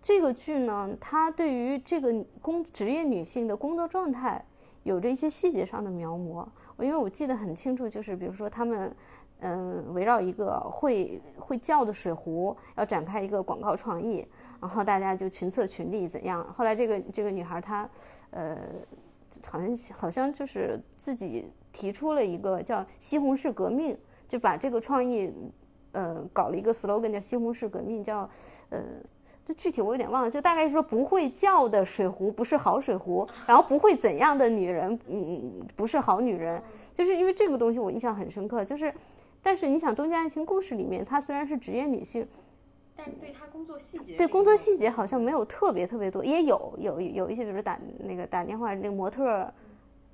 [0.01, 4.45] 这个剧呢，它对于这个工职业女性的工作状态
[4.85, 6.47] 有着一些细节上的描摹。
[6.79, 8.95] 因为我记得很清楚，就是比如说他们，
[9.39, 14.25] 嗯，围绕一个会会叫的水壶，要展开一个广告创意，
[14.61, 16.41] 然后大家就群策群力怎样。
[16.53, 17.89] 后来这个这个女孩她，
[18.31, 18.57] 呃，
[19.45, 21.51] 好像好像就是自己。
[21.75, 23.97] 提出了一个叫“西红柿革命”，
[24.29, 25.29] 就把这个创意，
[25.91, 28.29] 呃，搞了一个 slogan 叫“西红柿革命”，叫，
[28.69, 28.81] 呃，
[29.45, 36.59] 这具体我有点忘了，就大概说不会叫的水壶不是好水壶，然后不会怎样的女人，嗯，不是好女人，
[36.93, 38.91] 就是因为这个东西我印象很深刻，就是，
[39.41, 42.27] 但是你想《东京爱情故事》里面，她虽然是职业女性，
[42.95, 49.47] 但是对她工作细节，对工作细节好像没有特别特别多，也有有有一些，比如打那个打电话那个模特。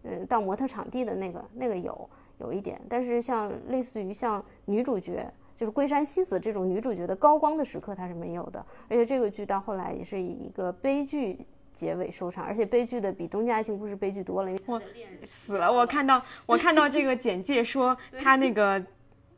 [0.03, 2.09] 嗯，到模特场地的那个那个有
[2.39, 5.32] 有一点，但是像类似于像女主角，
[5.62, 8.66] 就是龟山西子这种女主角的高光的时刻，她是没有的。
[8.89, 14.51] 而且这个剧到后来也是以一个悲剧结尾收场，而且悲剧的比《东京爱情故事》悲剧多了。
[14.66, 14.82] 我
[15.24, 15.72] 死了！
[15.72, 18.84] 我看到我看到这个简介说 他那个。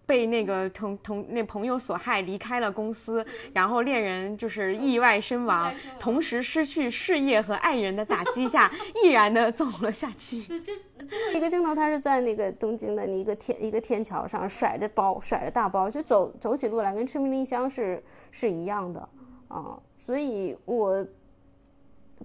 [0.05, 8.69] 被那个同同那朋友所害，离开了公司，然后恋人就是意外身亡，同时失去事业和爱人的打击下，
[9.01, 10.43] 毅然的走了下去。
[10.59, 19.09] 这最后一个镜头，他是在那个东京的一个天一个天桥上，甩着包，甩着大包，就走走起路来跟赤名莉香是是一样的
[19.47, 19.79] 啊。
[19.97, 21.05] 所以我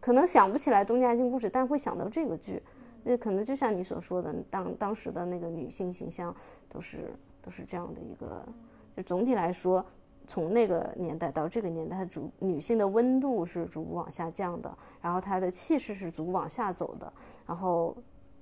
[0.00, 2.60] 可能想不起来《东京爱情故事》，但会想到这个剧，
[3.04, 6.34] 那可能就像你所说的，当当时的那个女性形象
[6.68, 7.14] 都是。
[7.48, 8.46] 都是这样的一个，
[8.94, 9.82] 就总体来说，
[10.26, 17.10] 从那个年代到这个年代，主女性的温度是逐步往下降的，然后她的气势是逐步往下走的，
[17.46, 17.96] 然后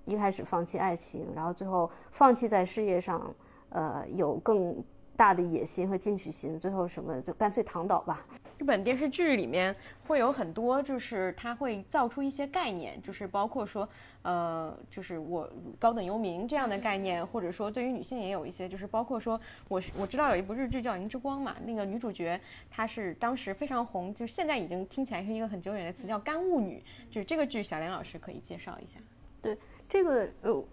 [0.06, 3.32] 一开始放弃爱情，然后最后放弃在事业上，
[3.68, 4.84] 呃，有更。
[5.16, 8.24] 大的野心和进取心，最后什么就干脆躺倒吧。
[8.58, 9.74] 日本电视剧里面
[10.06, 13.88] 会有很多，就是他会造出一些概念，就是包括说，
[14.22, 22.40] 呃，就是我高等游民这样的概念，或者说对于女性也有一些，就是包括说，我我知道有一部日剧叫《银之光》嘛，那个女主角
[22.70, 26.82] 她是当时非常红，就现在已经听起来是一个很久远的词，叫干物女。
[27.10, 29.00] 就是这个剧，小莲老师可以介绍一下。
[29.42, 29.56] 对
[29.88, 30.64] 这个呃。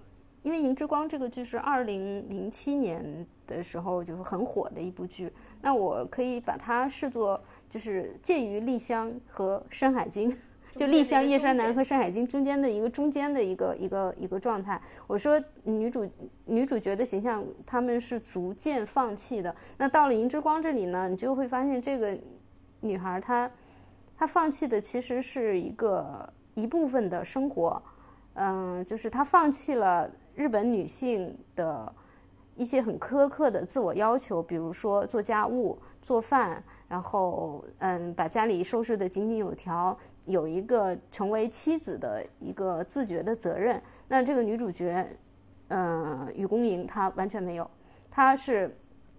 [0.41, 3.25] 因为《银之光》这个剧是二零零七年
[3.55, 5.31] 的时候就是很火的一部剧，
[5.61, 7.39] 那我可以把它视作
[7.69, 10.31] 就是介于丽香和《山海经》，
[10.75, 14.81] 就丽香夜山南和《山海经》中间的一个中间的一个一个一个状态。
[15.07, 16.09] 我说女主
[16.45, 22.17] 女主角的形象他们是逐渐放弃的，那到了《银之光》这里呢，你就会发现这个
[22.81, 23.49] 女孩她
[24.17, 27.81] 她放弃的其实是一个一部分的生活，
[28.33, 30.09] 嗯，就是她放弃了。
[30.35, 31.93] 日本女性的
[32.55, 43.81] 一些很苛刻的自我要求，比如说做家务、做饭，然后嗯，把家里收拾得井井有条，有一个成为妻子的一个自觉的责任。
[44.07, 45.05] 那这个女主角，
[45.69, 47.69] 嗯，雨宫莹她完全没有，
[48.11, 48.77] 她是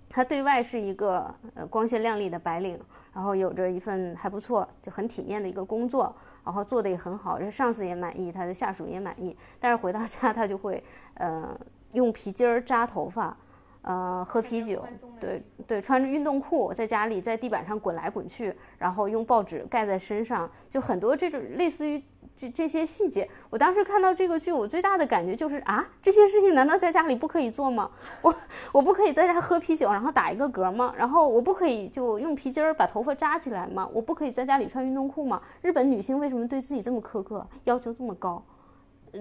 [0.08, 2.78] 她对外是一个呃光鲜亮丽的白领，
[3.12, 6.14] 然后有着一份还不错就很体面的一个工作。
[6.44, 9.34] 然后做的也很好，上司也满意，她的下属也满意。
[9.58, 11.58] 但是回到家，她就会，呃，
[11.94, 13.36] 用皮筋儿扎头发，
[13.82, 14.84] 呃，喝啤酒，
[15.18, 22.02] 对对，穿着运动裤在家里在地板上滚来滚去，然后用报纸盖在身上，就很多这种类似于
[22.36, 23.28] 这这些细节。
[23.48, 27.90] 我当时看到这个剧，我最大的感觉就是啊，这些事情难道在家里不可以做吗？
[28.22, 28.34] 我
[28.72, 30.92] 我不可以在家喝啤酒，然后打一个嗝吗？
[30.96, 33.88] 然后我不可以就用皮筋儿把头发扎起来吗？
[33.92, 35.40] 我不可以在家里穿运动裤吗？
[35.62, 38.42] 日本女性为什么对自己这么苛刻，要求这么高？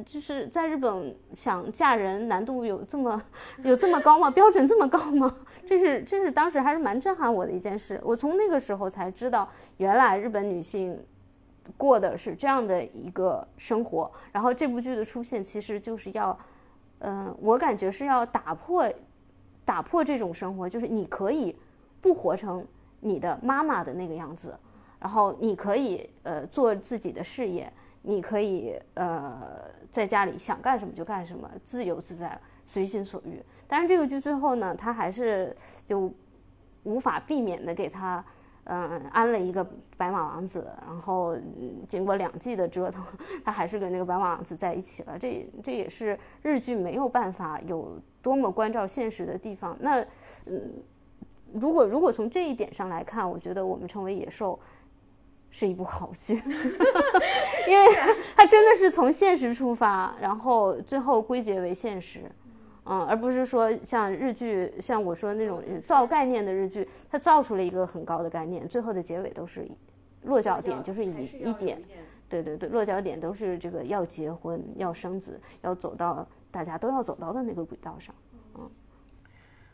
[0.06, 3.22] 就是在日本想嫁人难度有这么
[3.64, 4.32] 有这么高吗？
[4.32, 5.36] 标准这么高吗？
[5.66, 8.00] 这是这是当时还是蛮震撼我的一件事。
[8.04, 11.00] 我从那个时候才知道，原来日本女性
[11.78, 14.12] 过的是这样的一个生活。
[14.32, 16.38] 然后这部剧的出现，其实就是要，
[17.00, 18.92] 嗯，我感觉是要打破
[19.64, 21.56] 打破这种生活，就是你可以
[22.02, 22.66] 不活成
[23.00, 24.58] 你的妈妈的那个样子，
[25.00, 27.72] 然后你可以呃做自己的事业。
[28.06, 29.42] 你可以呃
[29.94, 32.36] 在家里想干什么就干什么，自由自在，
[32.66, 33.40] 随心所欲。
[33.68, 36.12] 但是这个剧最后呢，他还是就
[36.82, 38.26] 无法避免的给他
[38.64, 39.64] 嗯安了一个
[39.96, 41.38] 白马王子，然后
[41.88, 43.06] 经过两季的折腾，
[43.46, 45.20] 他还是跟那个白马王子在一起了。
[45.20, 49.78] 这这也是日剧没有办法有多么关照现实的地方。
[49.80, 50.02] 那
[50.48, 50.74] 嗯，
[51.54, 54.60] 如果如果从这一点上来看，我觉得我们成为野兽。
[55.56, 56.34] 是一部好剧，
[57.70, 57.88] 因为
[58.36, 62.22] 它真的是从现实出发，然后最后归结为现实，
[62.86, 69.68] 嗯，而不是说像日剧，像我说那种造概念的日剧，它造出了一个很高的概念，最后的结尾都是
[70.24, 71.10] 落脚点就是一
[71.46, 71.80] 一点，
[72.28, 78.23] 对对对，落脚点都是这个要结婚、要生子、要走到大家都要走到的那个轨道上，嗯，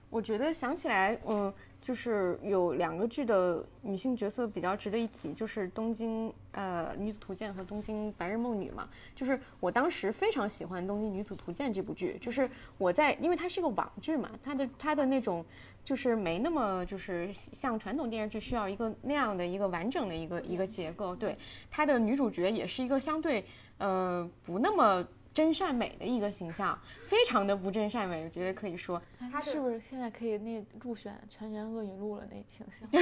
[0.10, 1.54] 我觉得想起来，嗯。
[1.82, 8.90] 就是有两个剧的女性角色比较值得一提，就是《东京呃女子图鉴》和《东京白日梦女》嘛。
[9.16, 12.48] 就是我当时非常喜欢《东京女子图鉴》这部剧，就是
[12.78, 15.44] 我在因为它是一个网剧嘛，它的它的那种
[15.86, 21.16] 就是没那么就是像传统电视剧需要一个那样的一个完整的一个一个结构。
[21.16, 21.38] 对，
[21.72, 23.46] 它的女主角也是一个相对
[23.78, 25.08] 呃不那么。
[25.40, 26.78] 真善美的一个形象，
[27.08, 32.28] 非常的不真善美，我觉得可以说，他是不是现在可以那入选全员恶语录了？
[32.30, 32.86] 那形象，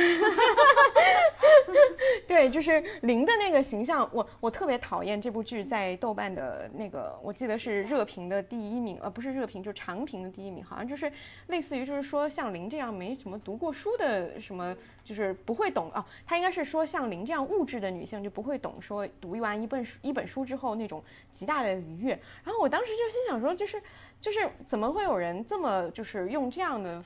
[2.28, 11.11] 对，就是林的那个形象，我我特别讨厌这部剧在豆瓣的那个，我记得是热评的第一名，呃，不是热评，就是长评的第一名，好像就是
[11.47, 14.76] 类似于就是说像林这样没什么读过书的什么。
[15.07, 21.01] 就是不会懂哦，他应该是说像林这样物质的女性就不会懂说读完一本书一本书之后那种
[21.32, 22.09] 极大的愉悦。
[22.43, 23.82] 然后我当时就心想说，就是
[24.20, 27.01] 就是怎么会有人这么就是用这样的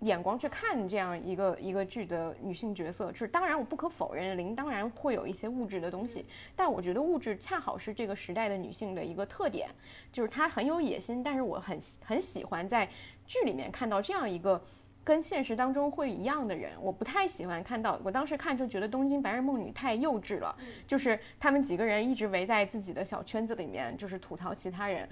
[0.00, 3.10] 眼光去看这样一个一个剧的女性角色？
[3.12, 9.68] 就是当然我不可否认林当然会有一些物质的东西，但我觉得物质恰好是这个时代的女性的一个特点，
[10.12, 12.88] 就是她很有野心，但是我很很喜欢在
[13.26, 14.60] 剧里面看到这样一个。
[15.04, 17.96] 跟现实当中会一样的人，我不太喜欢看到。
[18.02, 20.52] 我当时看就觉得《东京白日梦女》太幼稚了，
[20.84, 25.08] 就是他们几个人一直围在自己的小圈子里面，就是吐槽其他人，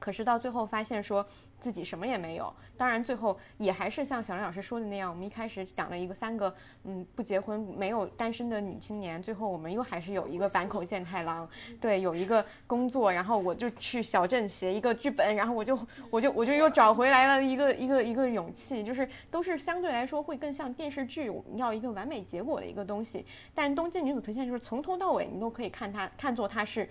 [0.00, 1.24] 可是到最后发现说。
[1.60, 6.54] 自己什么也没有，当然最后也还是像小林老师说的那样，我们一开始讲了一个三个，
[6.84, 11.48] 嗯，不结婚没有单身的女青年，最后我们又还是有一个坂口健太郎，
[11.80, 15.78] 对，有一个工作，然后我就去小镇写一个剧本，然后我就
[16.10, 26.88] 我就我就又找回来了一个一个一个勇气，就是都是相对来说会更像电视剧要一个完美结果的一个东西，但东京女子图鉴就是从头到尾你都可以看它看作它是。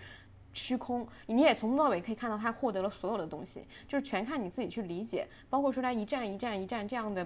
[0.57, 5.27] 虚空，你也从头到尾可以看到他获得了所有的东西，就是全看你自己去理解。
[5.49, 7.25] 包括说他一站一站一站这样的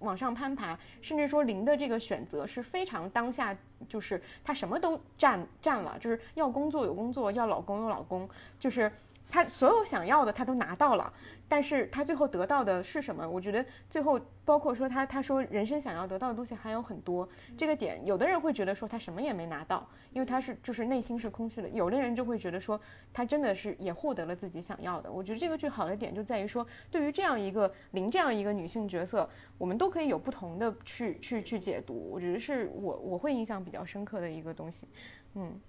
[0.00, 3.56] 往上攀爬，甚至说零的这个选择是非常当下，
[3.88, 8.90] 就是他什么都占占了，就是要工作有工作，要老公有老公，就是
[9.30, 11.12] 他所有想要的他都拿到了。
[11.46, 13.28] 但是他最后得到的是什么？
[13.28, 17.28] 我觉得最后包括说他他说人生想要得到的东西还有很多。
[17.56, 21.68] 这个点，有的人会觉得说他什么也没拿到，因为他是就是内心是空虚的。
[21.68, 22.80] 有的人就会觉得说
[23.12, 25.12] 他真的是也获得了自己想要的。
[25.12, 29.28] 我觉得这个剧好的点就在于说，对于这样一个林这样一个女性角色，
[29.58, 32.10] 我们都可以有不同的去去去解读。
[32.10, 34.88] 我觉得是我我会印象比较深刻的一个东西。
[35.34, 35.60] 嗯，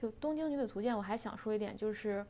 [0.00, 2.24] 就《东京女子图鉴》，我还想说一点就是。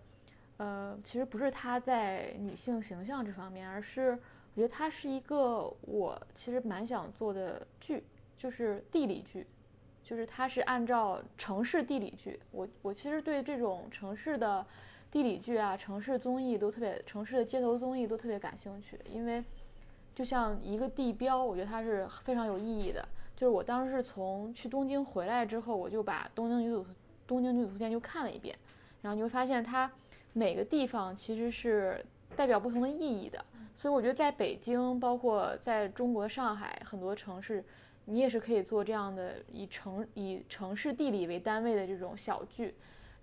[0.59, 8.05] 呃，其实不是她在女性形象这方面，而是我觉得它是一个我其实蛮想做的剧，
[8.39, 9.47] 就是地理剧，
[10.05, 12.39] 就是它是按照城市地理剧。
[12.53, 14.65] 我我其实对这种城市的
[15.11, 19.43] 地理剧啊，城市综艺都特别，城市的街头综艺都特别感兴趣，因为
[20.15, 23.03] 就像一个地标，我觉得它是非常有意义的。
[23.35, 26.85] 就是我当时是从去东京回来之后，我就把东京女子
[27.27, 28.57] 东京女子图鉴就看了一遍，
[29.01, 29.91] 然后你会发现它。
[30.33, 32.05] 每个地方其实是
[32.35, 33.45] 代表不同的意义的，
[33.76, 37.62] 所以我觉得在北京，包括在中国上海很多城市，
[38.07, 42.74] 你也是可以做这样的以城以城市地理为单位的这种小剧，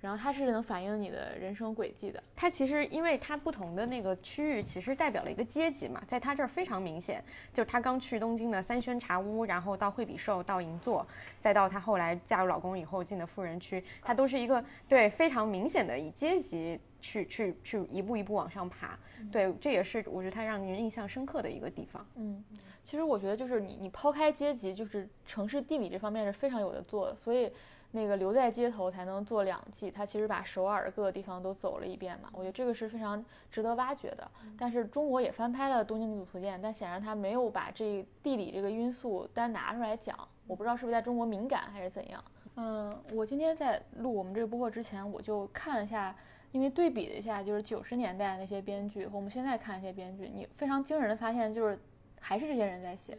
[0.02, 2.24] 然后它是能反映你的人生轨迹的。
[2.36, 7.24] 它其实因为它不同的那个区域，其实代表了一个阶级嘛，在它这儿非常明显。
[7.54, 11.06] 就她刚去东京的三轩茶屋，然后到惠比寿，到银座，
[11.39, 18.97] 再到她后来嫁入老公以后进的富人区，它都是一个对非常明显的以阶级去去去一步一步往上爬。
[19.32, 22.08] 对，这也是我觉得它让人印象深刻的一个地方。
[22.16, 22.41] 嗯，
[22.86, 27.52] 其实我觉得就是你你抛开阶级，就是城市地理这方面是非常有的做的，所以。
[27.92, 34.30] 那个留在街头才能做两季，他其实把首尔各个地方都走了一遍嘛，我觉得这个是非常值得挖掘的。
[34.58, 40.16] 但是中国也翻拍了《东京地图图鉴》，但显然他没有把这地理这个因素单拿出来讲，
[40.46, 42.24] 我不知道是不是在中国敏感还是怎样。
[42.58, 46.16] 嗯，我今天在录我们这个播客之前，我就看了一下，
[46.52, 51.80] 因为对比了一下，就是九十年代那些编剧和我们现在看一些编剧，你非常惊人的发现就是
[52.20, 53.18] 还是这些人在写，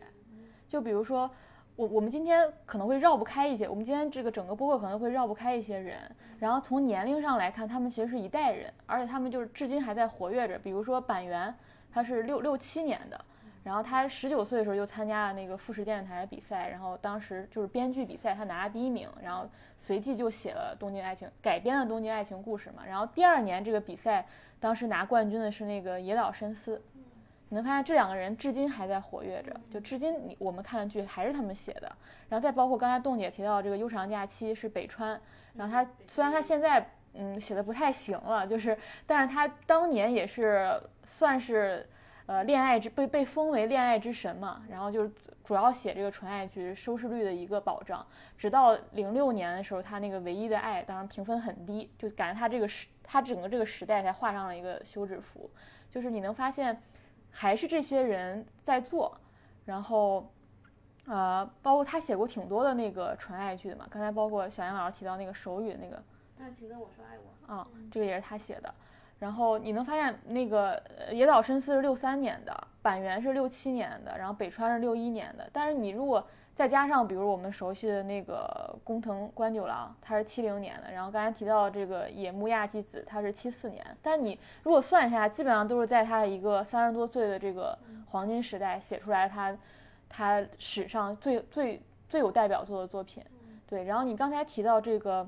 [0.69, 1.29] 就比如说。
[1.77, 5.99] 我我们今天可能会绕不开一些，我们今天这个整个播客可能会绕不开一些人，
[6.39, 10.59] 然后从年龄上来看，他们其实是一代人，而且他们就是至今还在活跃着。
[10.59, 11.55] 比如说板垣，
[11.91, 13.19] 他是六六七年的，
[13.65, 19.49] 然后他十九岁的时候就参加了那个富士电视台的比赛，然后当时就是编剧比赛，他拿了第一名，然后
[19.79, 22.83] 随即就写了《东京爱情》，改编了《东京爱情故事》嘛。
[22.87, 24.27] 然后第二年这个比赛，
[24.59, 26.83] 当时拿冠军的是那个野岛伸司。
[27.51, 31.93] 你能发现这两个人至今还在活跃着，就至今你我们看的剧还是他们写的。
[32.29, 35.21] 然后再包括刚才冻姐提到这个《悠长假期》是北川，
[35.55, 41.85] 然后他虽然他现在嗯写的不太行了，就是但是他当年也是算是
[42.27, 44.63] 呃恋爱之被被封为恋爱之神嘛。
[44.71, 45.11] 然后就是
[45.43, 48.07] 主要写这个纯爱剧，收视率的一个保障。
[48.39, 55.51] 直到零六年的时候，他那个唯一的爱当然评分很低，就感觉他这个时他整个这个时代才画上了一个休止符。
[55.91, 56.81] 就是你能发现。
[57.31, 59.17] 还是这些人在做，
[59.65, 60.31] 然后，
[61.07, 63.87] 呃，包括他写过挺多的那个纯爱剧的嘛。
[63.91, 66.03] 刚才包括小杨老师提到那个手语的那个，
[66.39, 68.75] 那请跟我说爱我啊，这个也是他写的。
[69.19, 75.49] 然后你能发现那个野岛伸司是六三年的，板垣是六七年的，然后北川是六一年的。
[75.53, 76.27] 但是你如果
[76.61, 83.83] 再加上，比如我们熟悉的那个工藤官九郎，他是七零年的，然后刚才提到这个野木亚纪子，他是七四年。
[84.03, 89.57] 但你如果算一下，基本上都是在他的一个三十多岁的这个黄金时代写出来他，
[90.07, 93.25] 他史上最最最有代表作的作品。
[93.67, 95.27] 对，然后你刚才提到这个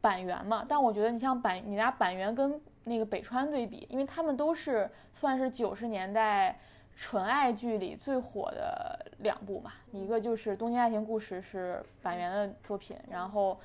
[0.00, 6.58] 板垣嘛，但我觉得你像板，你拿板垣跟那个北川对比，因为他们都是算是九十年代。
[7.02, 13.58] 纯爱剧里最火的两部嘛，一个就是《东京爱情故事》是板垣的作品，然后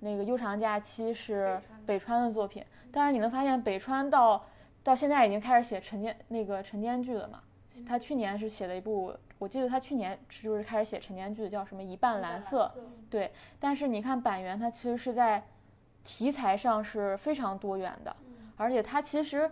[0.00, 2.62] 那个《悠长假期》是北川的作品。
[2.92, 4.44] 但是你能发现，北川到
[4.84, 7.40] 到现在已经开始写晨间那个晨间剧了嘛？
[7.88, 12.70] 他去年是写了一部，我记得他去年就是开始写晨间剧的，叫什么《一半蓝色》。
[13.08, 15.42] 对，但是你看板垣，他其实是在
[16.04, 18.14] 题材上是非常多元的，
[18.58, 19.50] 而且他其实。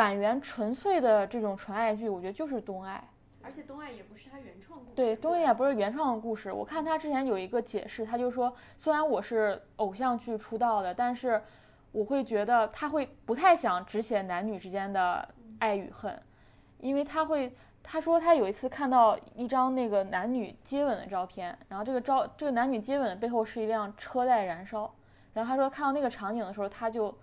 [0.00, 3.06] 板垣纯粹的这种纯爱剧，我觉得就是东爱，
[3.42, 4.92] 而且东爱也不是他原创故事。
[4.94, 6.50] 对，东爱也不是原创的故事。
[6.50, 11.42] 我看他之前有一个解释，他就说，虽然我是偶像剧出道的，但是
[11.92, 15.28] 我会觉得他会不太想只写男女之间的
[15.58, 16.18] 爱与恨，
[16.78, 24.94] 因为他会，他说他有一次看到一张那个男女接吻的照片，然后这个照这个男女接吻的背后是一辆车在燃烧，
[25.34, 27.14] 然后他说看到那个场景的时候，他就。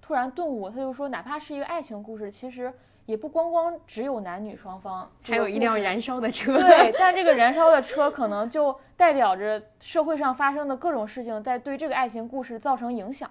[0.00, 2.72] 突然顿悟，他就说，哪怕是一个爱情故事，其实
[3.04, 6.58] 也不光光只有男女双方，还有一辆燃烧的车。
[6.58, 13.30] 对，但这个燃烧的车可能就代表着社会上发生的各种事情在对这个爱情故事造成影响。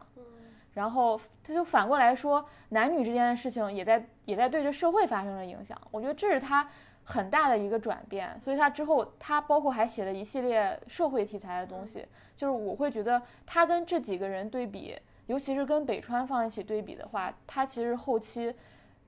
[0.73, 5.75] 然后他就反过来说，男女之间的事情也在也在对这社会发生了影响。
[5.89, 6.69] 我觉得这是他
[7.03, 8.39] 很大的一个转变。
[8.39, 12.05] 所以他之后他包括还写了一系列社会题材的东西，
[12.35, 14.95] 就是我会觉得他跟这几个人对比。
[15.27, 18.53] 尤其是跟北川放一起对比的话，他其实后期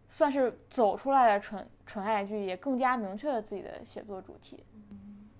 [0.10, 4.64] 算是走出来的纯纯爱剧，也更加明确了自己的写作主题。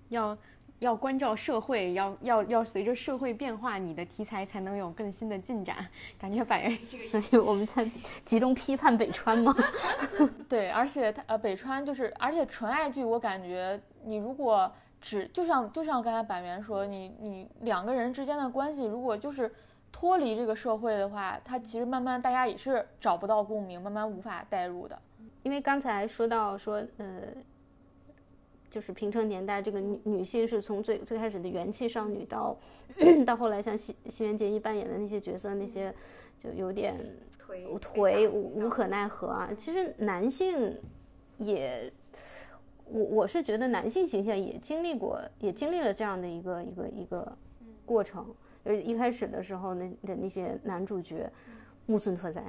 [0.08, 0.36] 要
[0.78, 5.86] 要关照社会，要要要随着社会变化，你的题材才能有更新的进展。
[6.18, 7.84] 感觉百人， 所以我们才
[8.24, 9.54] 集中批判北川吗？
[10.48, 19.52] 对，而且他呃，北川就是，而且纯爱剧，我感觉你如果只就像就像刚才板垣说，你你两个人之间的关系，如果就是。
[19.92, 24.98] 脱离这个社会的话，他其实慢慢大家也是找不到共鸣，慢慢无法代入的。
[25.42, 27.22] 因为刚才说到说，呃，
[28.70, 32.56] 就是平成年代这个女女性是从最最开始的元气少女到
[33.26, 35.94] 到后来像西西元结衣扮演的那些角色，那些
[36.38, 36.94] 就有点
[37.38, 39.50] 颓颓无无可奈何啊。
[39.56, 40.78] 其实男性
[41.38, 41.92] 也，
[42.84, 47.36] 我我是觉得男性形象也经历过，也经历了这样的一个一个一个。
[47.84, 48.24] 过程。
[48.64, 51.30] 就是一开始的时候，那的那些男主角，
[51.86, 52.44] 木村拓哉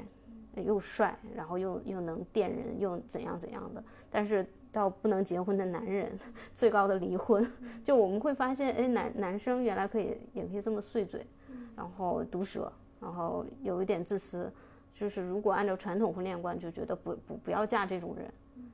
[0.56, 3.84] 又帅，然后又又能电人，又怎样怎样的。
[4.10, 6.12] 但是到不能结婚的男人，
[6.54, 7.46] 最高的离婚，
[7.84, 11.26] 就我们会发现，哎，男男生原来可以也可以这么碎嘴，
[11.76, 14.52] 然后毒舌，然后有一点自私。
[14.94, 18.30] 就是如果按照传统婚恋观，就觉得不不不要嫁这种人。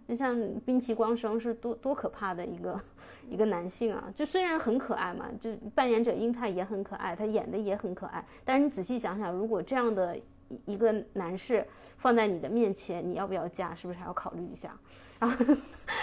[0.07, 0.35] 你像
[0.65, 2.79] 滨崎光生是多多可怕的一个
[3.28, 4.11] 一个男性啊！
[4.15, 8.25] 就虽然很可爱嘛，就扮演者英泰也很可爱，他演的也很可爱。
[8.43, 10.17] 但是你仔细想想，如果这样的
[10.65, 11.65] 一个男士
[11.97, 13.75] 放在你的面前，你要不要嫁？
[13.75, 14.78] 是不是还要考虑一下？
[15.19, 15.55] 然后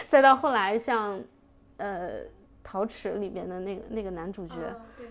[0.08, 1.20] 再到后来，像
[1.78, 2.20] 呃。
[2.66, 4.54] 陶瓷里面的那个那个男主角，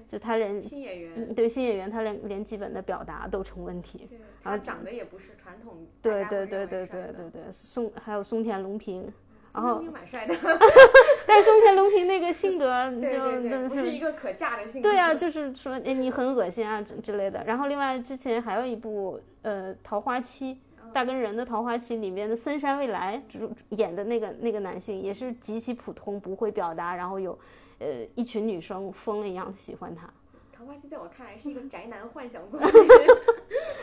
[0.08, 4.08] 就他连新演员，对新演员，他连连基本的表达都成问题。
[4.10, 5.86] 对，他长得也不是传统。
[6.02, 9.08] 对对对对对对对，松还有松田龙平，
[9.54, 10.36] 然后蛮帅的。
[11.28, 14.90] 但是松田龙平那个性格 就不是一个可嫁的性格。
[14.90, 17.44] 对啊，就是说哎你很恶心啊之之类的。
[17.46, 20.56] 然后另外之前还有一部呃《桃花期》。
[20.94, 27.36] 大根人的《桃花期》里面的森山未来主演的那个那个男性也是极其普通，不会表达，然后有，
[27.80, 30.08] 呃，一群女生疯了一样喜欢他。
[30.56, 32.60] 桃花期在我看来是一个宅男幻想作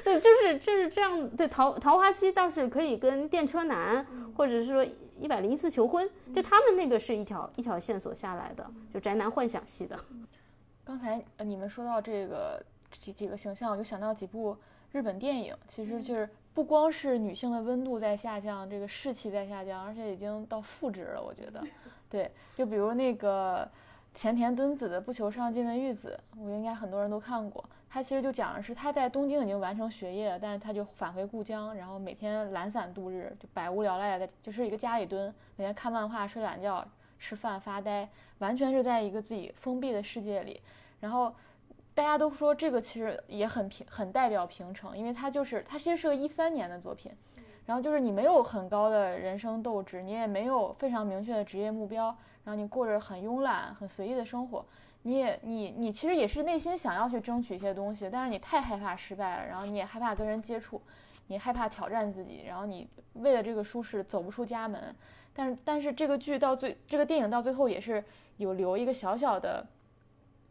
[0.05, 1.29] 对， 就是就是这样。
[1.31, 4.07] 对，桃桃花期倒是可以跟电车男，
[4.37, 4.87] 或者是说
[5.21, 9.99] 一百零一次求婚，就他们那个是一条一条线索下来的，就宅男幻想系的。
[10.83, 12.61] 刚才你们说到这个
[12.99, 14.57] 几几个形象，我就想到几部
[14.93, 16.29] 日本电影，其实就是。
[16.53, 21.23] 不光是女性的温度在下降，这个士气在下降，而且已经到负值了。
[21.23, 21.65] 我觉得，
[22.11, 23.67] 对，就比如那个
[24.15, 27.65] 前田敦子的《不求上进的玉子》，我应该很多人都看过。
[27.89, 36.87] 他其实就讲的是他在东京已经完成学业了，但是他就返回故乡，然后每天懒散度日，就百无聊赖的，就是一个家里蹲，每天看漫画、睡懒觉、
[37.19, 38.09] 吃饭、发呆，
[38.39, 40.61] 完全是在一个自己封闭的世界里，
[41.01, 41.35] 然后。
[41.93, 47.13] 大家都说这个其实也很平，很代表平成，因为他就是他其实是个一三年的作品，
[47.67, 54.65] 然后就是你没有很高的人生斗志，你也没有非常明确的职业目标，然后你过着很慵懒、很随意的生活，
[55.03, 60.81] 你也你你其实也是内心想要去争取一些东西，但是你太害怕失败了，然后你也害怕跟人接触，
[61.27, 64.95] 你害怕挑战自己，然后你为了这个舒适走不出家门，
[65.35, 68.05] 但但是这个剧到最这个电影到最后也是
[68.37, 69.67] 有留一个小小的。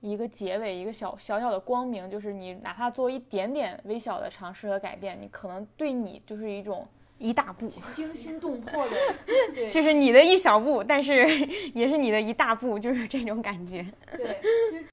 [0.02, 6.88] 一个结尾，一个小小小的光明，就是你哪怕做一点点微小的尝试和改变，你可能对你就是一种
[7.20, 8.96] 一大步，惊心动魄的，
[9.54, 11.28] 对，就是你的一小步，但是
[11.76, 13.86] 也是你的一大步，就是这种感觉。
[14.18, 14.40] 对，
[14.72, 14.86] 其实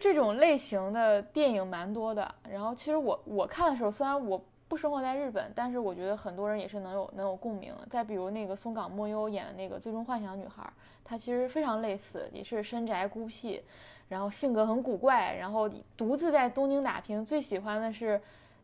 [0.00, 2.34] 这种类型的电影蛮多的。
[2.48, 7.74] 然后其实我我看的时候，虽然我不生活在日本，但是我觉得很多人也是能有能有共鸣。
[7.90, 10.62] 再比如那个松冈莫优演的那个《最终幻想女孩》，
[11.04, 13.60] 她其实非常类似，也是深宅孤僻。
[14.08, 18.20] 然后性格很古怪，然后独自在东京打拼，最喜欢的是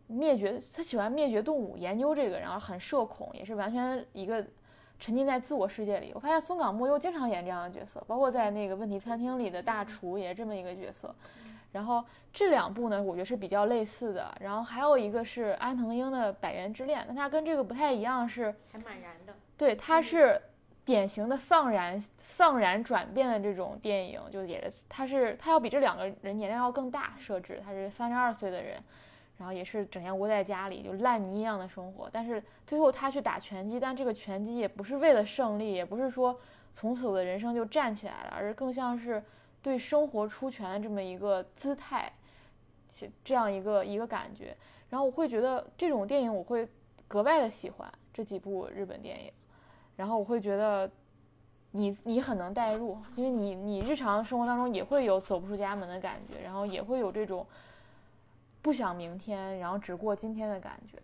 [0.09, 4.45] 灭绝，他喜欢灭绝动物，研究这个，然后很社恐，也是完全一个
[4.99, 6.11] 沉浸在自我世界里。
[6.15, 11.15] 我发现松冈茉优经常演这样的角色，包括在那个问题餐厅里的大厨也是这么一个角色。
[11.71, 14.35] 然后这两部呢，我觉得是比较类似的。
[14.41, 19.35] 然后还有一个是安藤英的《百元之恋》，那它跟这个不太一样，是还蛮燃的。
[19.57, 20.41] 对，它是。
[20.85, 28.83] 典型的丧然丧然转变的这种电影，就也是他是他要比这两个人年龄要更大，设置他是三十二岁的人，
[29.39, 36.39] 然后也是整天窝在家里就烂泥一样的生活，但是最后他去打拳击，但这个拳击也不是为了胜利，也不是说
[36.75, 39.23] 从此我的人生就站起来了，而更像是
[39.63, 42.13] 对生活出拳的这么一个姿态，
[43.25, 44.57] 这样一个一个感觉，
[44.91, 46.69] 然后我会觉得这种电影我会
[47.07, 49.33] 格外的喜欢这几部日本电影。
[49.97, 50.89] 然后我会觉得，
[51.73, 57.45] 你你很能代入，因为你你日常生活当中也会有走不出家门的感觉，然后也会有这种
[58.63, 60.99] 不想明天，然后只过今天的感觉。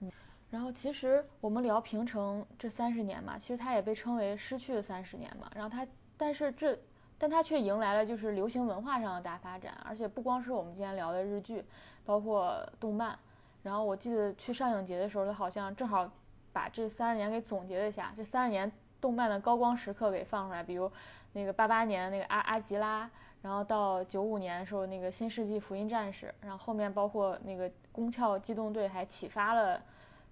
[0.00, 0.10] 嗯，
[0.50, 5.50] 然后其实我们聊平成这三十年嘛，其实它也被称为失去的三十年嘛。
[5.54, 6.78] 然后它，但是这，
[7.18, 11.64] 但它却迎来了就是流行文化上的大发展，而且不光是我们今天聊的日剧，
[12.04, 13.18] 包括动漫。
[13.62, 16.10] 然后我记得去上影节的时候，它好像正好。
[16.54, 18.70] 把这三十年给总结了一下，这三十年
[19.00, 20.92] 动漫的高光时刻给放出来，比如
[21.32, 23.10] 那个八八年那个阿阿吉拉，
[23.42, 29.82] 然后到九五年的时候那个新世纪福音战士，然后后面包括那个宫壳机动队，还启发了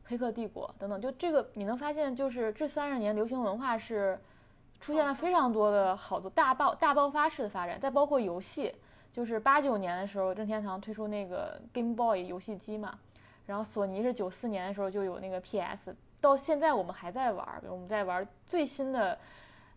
[0.04, 1.00] 黑客帝国等等。
[1.00, 4.16] 就这个你能发现，就是这三十年流行文化是
[4.80, 8.72] 出现了非常多的好多大爆大爆发式的发展，再包括游戏，
[9.12, 12.96] 就是八九年的时候任天堂推出那个 Game Boy 游戏机嘛，
[13.44, 15.94] 然后索尼是九四年的时候就有那个 PS。
[16.20, 19.18] 到现在我们还在玩，比如我们在玩最新的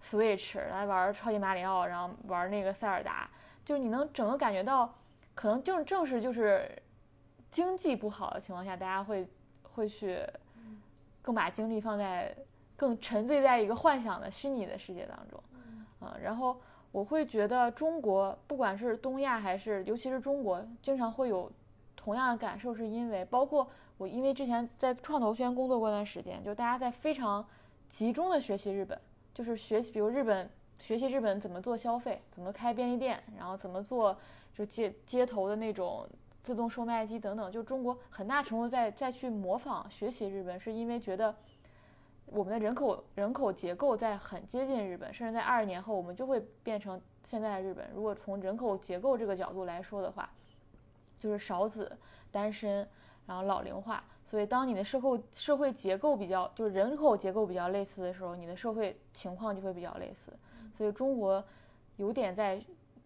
[0.03, 3.29] Switch 来玩超级马里奥，然后玩那个塞尔达，
[3.63, 4.93] 就是你能整个感觉到
[5.33, 6.69] 可能正正是就是
[7.49, 9.27] 经济不好的情况下，大家会
[9.61, 10.19] 会去
[11.21, 12.35] 更把精力放在
[12.75, 15.41] 更沉醉在一个幻想的虚拟的世界当中，
[15.99, 16.59] 啊，然后
[16.91, 21.49] 我会觉得中国不管是东亚还是尤其是中国，经常会有
[21.95, 23.65] 同样的感受，是因为包括
[23.97, 27.45] 我因为之前在创投圈工作过一段时间，就大家在非常
[27.87, 28.99] 集中的学习日本，
[29.33, 30.49] 就是学习比如日本
[30.79, 34.17] 学习日本怎么做消费，怎么开便利店，然后怎么做
[34.53, 36.07] 就街街头的那种。
[36.43, 41.33] 自动售卖机等等，就中国很大程度在在去模仿学习日本，是因为觉得
[42.25, 47.89] 我们的人口人口结构在很接近日本，甚至在二十年后我们就会变成现在的日本。
[47.95, 50.29] 如果从人口结构这个角度来说的话，
[51.17, 51.97] 就是少子、
[52.29, 52.85] 单身，
[53.25, 54.03] 然后老龄化。
[54.33, 60.33] 所以当你的社会社会结构比较就是人口结构比较类似的时候，你的社会情况就会比较类似。
[60.75, 61.43] 所以中国
[61.97, 62.59] 有点在。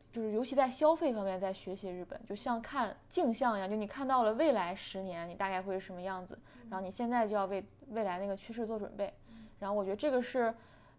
[0.09, 6.39] 就是尤其在消费方面，在学习日本，就像看镜像一样，就你看到了未来十年你大概会是什么样子，
[6.69, 9.13] 然后你现在就要为未来那个趋势做准备。
[9.59, 10.51] 然后我觉得这个是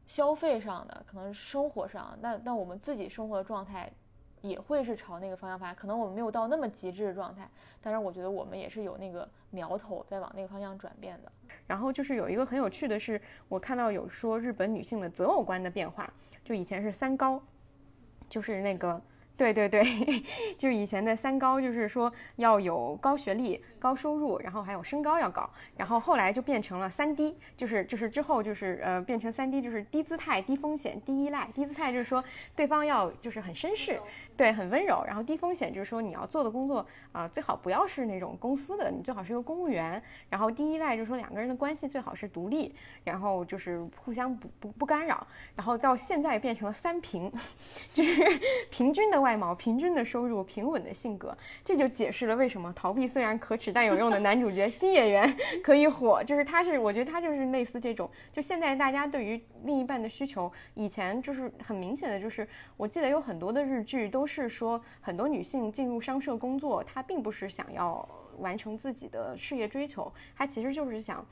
[0.07, 3.91] 消费上的，可能是生活上，那那我们自己生活的状态
[4.41, 5.75] 也会是朝那个方向发展。
[5.75, 7.49] 可能我们没有到那么极致的状态，
[7.81, 11.33] 但是我觉得我们也是有那个苗头在往那个方向转变的。
[11.67, 16.13] 然后就是有一个很有趣的是，我看到有说日本女性的择偶观的变化，
[16.45, 17.43] 就以前是三高。
[18.31, 19.01] 就是那个，
[19.39, 19.83] 对对对，
[20.59, 25.49] 就是以前的三高，就是说要有高学历、高收入，然后还有身高要高，
[25.79, 31.49] 然后后来就变成了三低，就是就是之后就是呃变成三低，就是低姿态、低风险、低依赖。
[31.55, 32.23] 低姿态就是说
[32.55, 33.99] 对方要就是很绅士。
[34.39, 40.01] 对，很温柔，然后低风险，就是说你要做的工作啊，最好不要是那种公司的，你最好是一个公务员。
[40.31, 45.27] 然后低依赖，就是说两个人的关系最好是独立，然后就是互相不不不干扰。
[45.57, 47.33] 然后到现在变成了三平，
[47.93, 48.23] 就是
[48.71, 51.37] 平均的外貌、平均的收入、平稳的性格。
[51.65, 58.09] 这就解释了为什么逃避虽然可耻但有用的男主角新演员 可以火，就是他是，我觉得他就是类似这种。
[58.31, 64.28] 就现在大家对于另一半的需求，以前就是很明显的，就是我记得有很多的日剧都。
[64.29, 68.07] 是说，很多女性进入商社工作，她并不是想要
[68.39, 71.27] 完成自己的事业追求，她其实就是想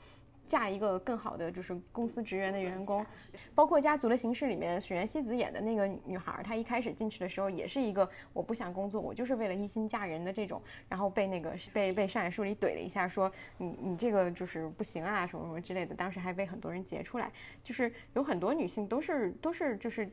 [0.47, 3.05] 嫁一个更好的，就是公司职员的员工。
[3.53, 15.93] 包括《家族的形式》里面，水原希子演的那个女孩，她一开始进去的时候也是一个我不想工作，我就是为了一心嫁人的这种，然后被那个被被上海书里怼了一下，说你你这个就是不行啊，什么什么之类的。
[15.93, 17.31] 当时还被很多人截出来，
[17.63, 20.09] 就是有很多女性都是都是就是。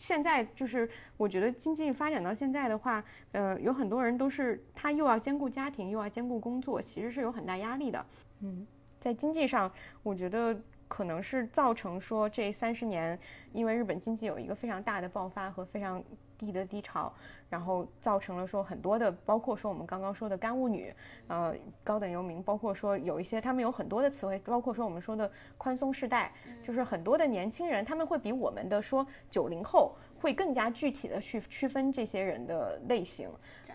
[0.00, 8.06] 现在就是，我觉得经济发展到现在的话，呃，有很多人都是他又要兼顾家庭，又要兼顾工作，其实是有很大压力的。
[8.40, 8.66] 嗯，
[8.98, 9.70] 在经济上，
[10.02, 10.58] 我觉得
[10.88, 13.18] 可能是造成说这三十年，
[13.52, 16.02] 因为日本经济有一个非常大的爆发和非常。
[16.40, 17.12] 低的低潮，
[17.50, 20.90] 然后造成了说很多的，包括说我们刚刚说的干物女，
[21.28, 21.54] 呃，
[21.84, 26.32] 高等游民，包括说有一些他们有很多的词汇，包括说我们说的宽松世代，
[26.66, 33.28] 就是很多的年轻人，他们会比我们的说九零后会更加具体的去区分这些人的类型，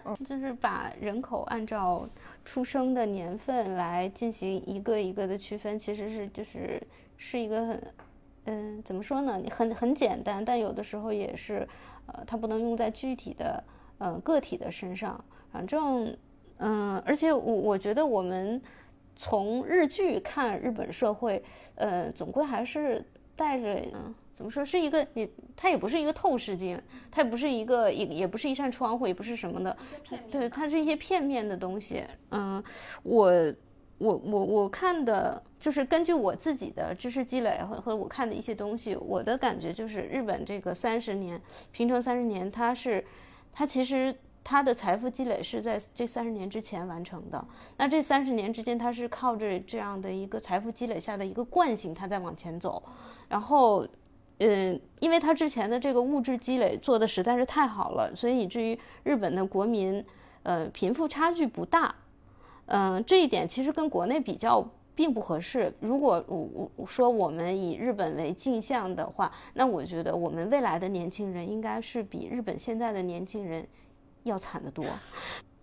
[0.06, 2.10] 嗯，就是把人口按照
[2.44, 6.82] 出生的年份来进行一个一个的区分，其实是就是
[7.18, 7.94] 是一个很，
[8.46, 9.40] 嗯，怎么说呢？
[9.52, 11.68] 很很简单，但有的时候也是。
[12.08, 13.64] 呃，它不能用在具体的，
[13.98, 15.24] 呃，个体的身上。
[15.52, 16.16] 反正，
[16.58, 18.62] 嗯，而且我我觉得我们
[19.16, 21.44] 从日剧看日本社会，
[21.76, 23.04] 呃，总归还是
[23.36, 29.78] 带着，嗯，怎么说，是一个，你它也不是一个透视镜，它也不是一个，也也不是一扇窗户，也不是什么的，
[30.30, 32.04] 对，它是一些片面的东西。
[32.32, 32.64] 嗯，
[33.04, 33.32] 我。
[33.98, 41.42] 我我我看的就是根据我自己的知识积累和和我看的一些东西，我的感觉就是日本这个三十年
[41.72, 43.04] 平成三十年，它是
[43.54, 44.14] 它其实
[44.44, 47.44] 它的财富积累是在这三十年之前完成的。
[47.78, 52.84] 那这三十年之间，它是靠着这样的一个财富积累下的一个惯性，它在往前走。
[53.30, 53.88] 然后，
[54.40, 60.06] 嗯，因为它之前的这个物质积累做的实在是太好了，所以以至于日本的国民，
[60.44, 61.96] 呃，贫富差距不大。
[62.68, 65.72] 嗯，这一点其实跟国内比较并不合适。
[65.82, 73.68] 如果我我说我们以日本为镜像的话，那我觉得我们未来的年轻人应该是比日本现在的年轻人
[74.24, 74.84] 要惨得多。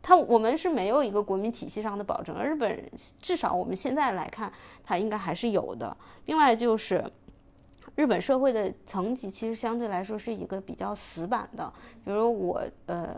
[0.00, 2.88] 他我们是没有一个国民体系上的保证，而日本
[3.20, 4.52] 至少我们现在来看，
[4.84, 5.96] 它应该还是有的。
[6.26, 7.04] 另外就是
[7.96, 11.72] 日本社会的层级其实相对来说是一个比较死板的。
[12.04, 13.16] 比如我呃，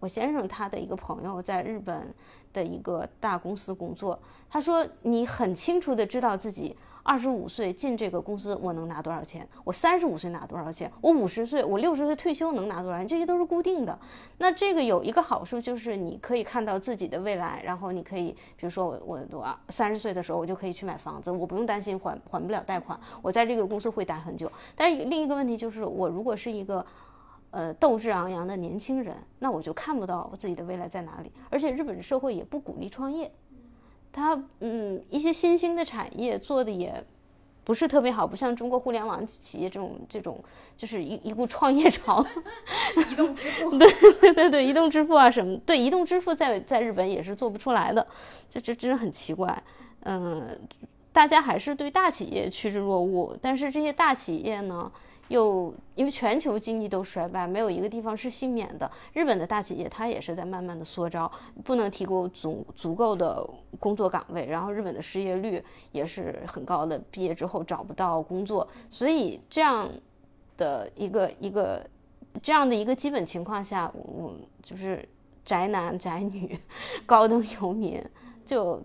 [0.00, 2.12] 我先生他的一个朋友在日本。
[2.52, 4.18] 的一个大公司工作，
[4.48, 13.98] 他说你很清楚的知道自己二十五岁进这个公司我能拿多少钱，我三十五岁拿多少钱，我五十岁我六十岁退休能拿多少钱，这些都是固定的。
[14.38, 24.50] 那这个有一个好处就是你可以看到自己的未来，然后你可以，比如说我我我三十岁的时候我就可以去买房子，我不用担心还还不了贷款，我在这个公司会待很久。
[24.76, 26.84] 但是另一个问题就是我如果是一个。
[27.50, 31.32] 呃，斗志昂扬的年轻人，那我就看不到我自己的未来在哪里。
[31.48, 33.30] 而且日本社会也不鼓励创业，
[34.12, 37.02] 他嗯，一些新兴的产业做的也
[37.64, 40.38] 不是特别好，不像中国互联网企业这种这种，
[40.76, 42.24] 就是一一股创业潮。
[43.10, 48.06] 移动支付， 对对对对，移动支付啊什么，对移动支付在在日本也是做不出来的，
[48.50, 49.62] 这这真的很奇怪。
[50.00, 50.58] 嗯，
[51.12, 54.90] 大家还是对大企业趋之若鹜，但是这些大企业呢？
[55.28, 58.90] 又因为全球经济都衰败，没有一个地方是幸免的。
[59.12, 61.30] 日本的大企业它也是在慢慢的缩招，
[61.62, 63.46] 不能提供足足够的
[63.78, 69.88] 工作岗位，然后日本的失业率也是很高的，毕业之后找不到工作，所以这样
[70.56, 71.86] 的一个一个
[72.42, 74.32] 这样的一个基本情况下，我
[74.62, 75.06] 就是
[75.44, 76.58] 宅男宅女、
[77.04, 78.02] 高等游民
[78.46, 78.82] 就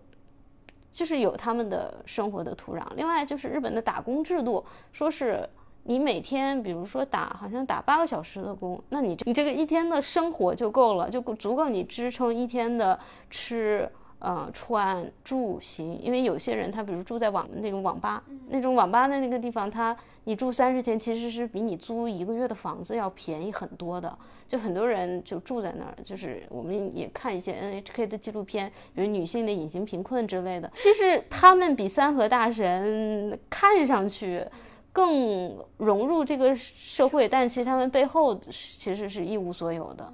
[0.92, 2.86] 就是有他们的生活的土壤。
[2.96, 5.50] 另外就是日本的打工制度，说是。
[5.86, 12.98] 你每天，比如说打，好像打八个小时的工，那你你这个一天的生活就够了，就足够你支撑一天的
[13.30, 13.90] 吃、
[14.20, 16.00] 呃穿、住、行。
[16.02, 19.94] 因为有些人他比如住在网那种网吧，那种网吧的那个地方，他
[20.24, 24.18] 你住三十天，其实是比你租一个月的房子要便宜很多的。
[24.48, 30.72] 就很多人就住在那儿，就是我们也看一些 NHK 的纪录片，比如女性的隐形贫困之类的。
[30.74, 34.46] 其实他们比三和大神看上去。
[34.94, 40.14] 更融入这个社会，但其实他们背后其实是一无所有的。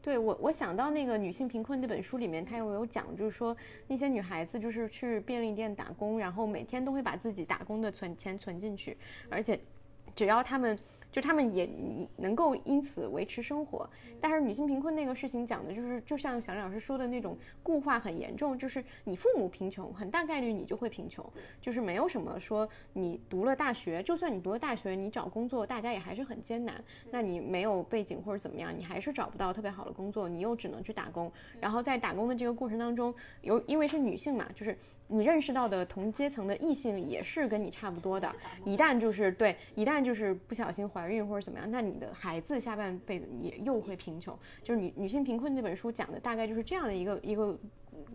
[0.00, 3.56] 对我，我想到那个女性贫困那本书里面，她又有讲，就是说
[3.88, 8.96] 那些女孩子就是去便利店打工，然后每天都会把自己打工的存钱存进去，
[9.28, 9.58] 而且
[10.14, 10.78] 只要他们。
[11.12, 11.68] 就他们也
[12.16, 13.88] 能够因此维持生活，
[14.20, 21.24] 但是女性贫困那个事情讲的就是，就像小李老师说的那种固化很严重，就是你父母贫穷，很大概率你就会贫穷，
[21.60, 31.30] 就是没有什么说你读了大学，就算你读了大学，你找工作大家也还是很艰难，那你没有背景或者怎么样，你还是找不到特别好的工作，你又只能去打工，
[31.60, 34.76] 然后在打工的这个过程当中，有因为是女性嘛，就是。
[35.12, 38.34] 你认识到的同阶层的异性也是跟你差不多的，
[38.64, 44.36] 一旦就是对，一旦就是不小心怀孕或者怎么样，那你的孩子下半辈子也又会贫穷。
[44.62, 47.58] 就是女女性贫困那本书讲的大概就是这样的一个一个。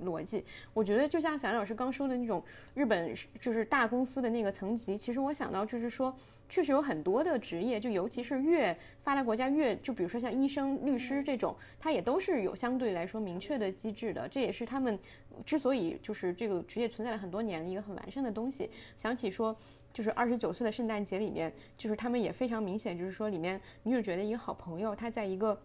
[0.03, 0.43] 逻辑，
[0.73, 2.43] 我觉得就像小梁老师刚说的那种
[2.73, 6.15] 日本就是大公司的那个层级，其实我想到就是说，
[6.49, 14.27] 确实有很多的职业，就尤其是越发达国家越，就比如说像医生、律师这种，它也都是有相对来说明确的机制的。
[14.27, 14.97] 这也是他们
[15.45, 18.69] 之所以就是这个职业存在了很多年的一个很完善的东西。
[19.01, 19.55] 想起说，
[19.93, 25.59] 就是二十九岁的圣诞节里面，就是他们也非常明显，就是说里面女主角的一个好朋友，她在一个。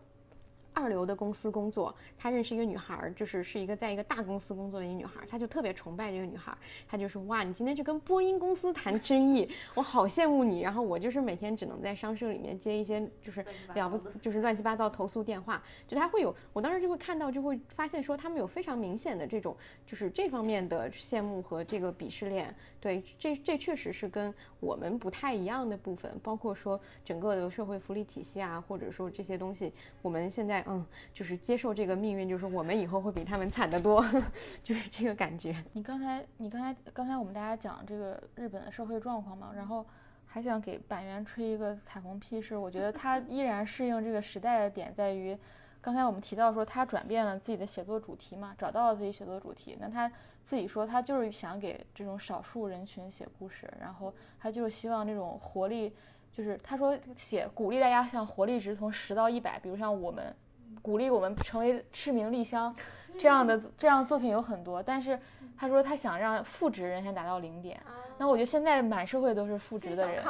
[0.75, 6.57] 二流的公司工作，他认识一个女孩，就是是一个在一个大公司工作的一个女孩，他就特别崇拜这个女孩，
[6.89, 10.61] 他就说哇，你今天去跟波音公司谈生意，我好羡慕你。
[10.61, 13.45] 然后我就是每天只能在商社里面接一些就是
[13.75, 22.55] 了不就是乱七八糟投诉电话，就他会有，我当时就会看到，就会发现说他们有非常明显的这种就是这方面的羡慕和这个鄙视链。
[22.81, 34.05] 对，这这确实是跟我们不太一样的部分，包括说整个的社会福利体系啊，或者说这些东西，我们现在嗯，就是接受这个命运，就是我们以后会比他们惨得多，
[34.63, 35.55] 就是这个感觉。
[35.73, 39.85] 你刚才，你刚才，刚才我们大家讲这个日本的社会状况嘛，然后
[40.27, 45.37] 还想给板垣吹一个彩虹屁，是我觉得他依然适应这个时代的点在于，
[45.81, 50.11] 刚才我们提到说他转变了自己的写作主题嘛，找到了自己写作主题，那他。
[50.45, 55.95] 自己说，他就是想给这种少数人群写故事，然后他就是希望这种活力，
[56.33, 60.35] 就是他说写鼓励大家像活力值从十到一百，比如像我们
[60.83, 62.75] 鼓励我们成为赤名丽香
[63.19, 65.19] 这样的这样作品有很多，但是
[65.57, 67.81] 他说他想让负值人先达到零点，
[68.19, 70.25] 那我觉得现在满社会都是负值的人，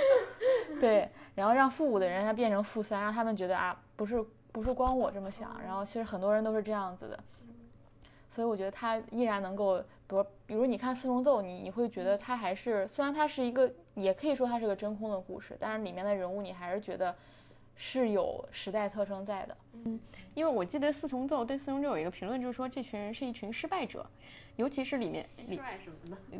[0.80, 7.18] 对，然后让负五的人他变成负三，让他们觉得啊不是不是光我这么想，然后其实很多人都是这样子的。
[8.30, 17.16] 所以我觉得他依然能够，比如比如你看四重奏，你你会觉得他还是虽然他是一个，也可以说他是个真空的故事，但是里面的人物你还是觉得
[17.78, 19.56] 是有时代特征在的。
[19.84, 19.98] 嗯，
[20.34, 24.04] 因为我记得四重奏对四重奏有一个评论，就是说这群人是一群失败者，
[24.56, 25.60] 尤其是里面里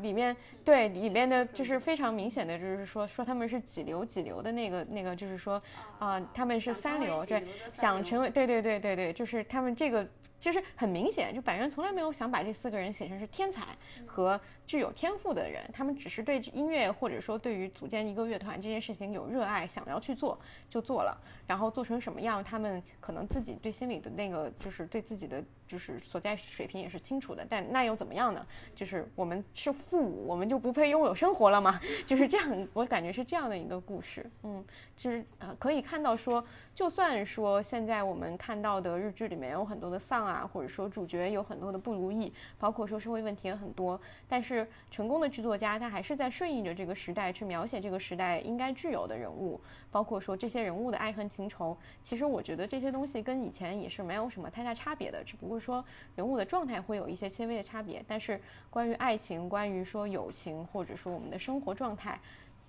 [0.03, 5.63] 里面对里面的就是非常明显的就是说说他们是几流几流的那个那个就是说
[5.99, 10.07] 啊他们是三流，对，想成为对对对对对，就是他们这个。
[10.41, 20.39] 就是很明显，就板垣从来没有想把这四个人写成是天才和具有天赋的人，他们只是对音乐或者说对于组建一个乐团这件事情有热爱，想要去做
[20.71, 21.19] 就做了，
[21.49, 28.47] 然后做成什么样，他们可能自己对心里的那个就是对自己的就是所在水平也是清楚的，但那又怎么样呢？
[28.77, 31.81] 就是我们是父母，我们就不配拥有生活了吗？
[32.07, 34.63] 就是这样，我感觉是这样的一个故事，嗯，
[34.95, 40.19] 就是呃可以看到说，就算说现在我们看到的日剧里面有很多的丧。
[40.19, 44.58] 啊，或者说主角有很多的不如意，包括说社会问题也很多，但是
[44.91, 49.61] 成功的剧作家他还是在顺应着这个时代去描写这个时代应该具有的人物，
[49.91, 51.77] 包括说这些人物的爱恨情仇。
[52.03, 55.85] 其实我觉得这些东西跟以前也是没有什么太大差别的，只不过说
[56.17, 58.05] 人物的状态会有一些轻微的差别。
[58.07, 58.41] 但是
[58.71, 62.19] 关于爱情，关于说友情，或者说我们的生活状态。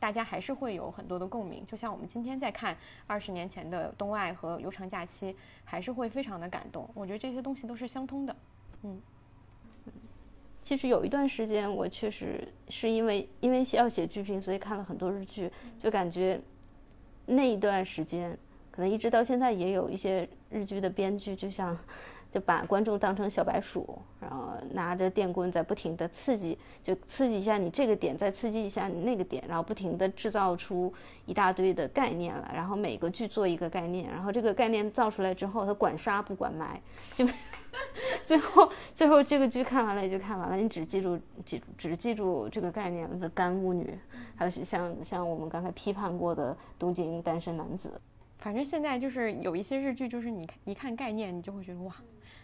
[0.02, 2.74] 大家还是会有很多的共鸣，就像我们今天在看
[3.06, 5.34] 二十年前的《东爱》和《悠长假期》，
[5.66, 6.90] 还是会非常的感动。
[6.94, 8.34] 我觉得这些东西都是相通的。
[8.84, 9.02] 嗯，
[10.70, 16.40] 其实有一段时间，我确实是因为因为要写剧评，所以看了很多日剧，就感觉
[17.26, 18.38] 那一段时间，
[18.70, 21.76] 可能一直到现在也有一些日剧的编剧，就像。
[22.32, 30.94] 就把观众当成小白鼠，然后拿着电棍在不停的刺激，就刺激一下你这个点，再刺激一下你那个点，然后不停的制造出
[31.26, 36.80] 一大堆的概念来，然后每个剧做一个概念，然后这个概念造出来之后，他管杀不管埋，
[37.16, 37.28] 就
[38.26, 43.98] 最后最后这个剧看完了也就看完了，你只记住记只记住这个概念，是干物女，
[44.36, 48.00] 还有像像我们刚才批判过的东京单身男子，
[48.38, 51.94] 反正现在就是有一些日剧，就是你一看概念，你就会觉得哇。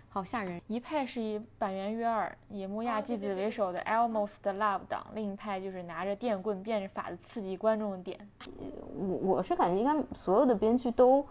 [0.08, 0.62] 好吓人！
[0.68, 8.18] 一派是以板垣约二、野木亚纪子为首的 Almost Love 党，另一派就是拿着电棍变着法的刺激观众的点。
[8.96, 11.28] 我我是感觉应该所有的编剧都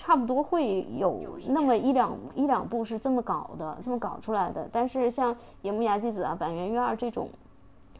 [0.00, 4.66] 差不多会有那么一两一两部是这么搞的，这么搞出来的。
[4.72, 7.28] 但是像野木亚纪子啊、板垣瑞二这种，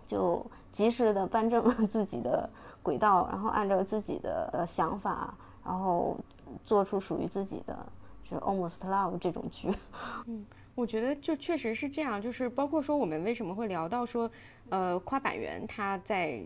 [0.07, 2.49] 就及时的扳正了自己的
[2.83, 6.17] 轨道，然后按照自己的想法，然后
[6.65, 7.77] 做出属于自己的。
[8.25, 9.69] 就是 almost love 这种剧，
[10.27, 10.47] 嗯，
[10.77, 14.31] 我觉得就确实是这样，就是包括说我们为什么会聊到说，
[14.69, 16.41] 呃，夸板垣他在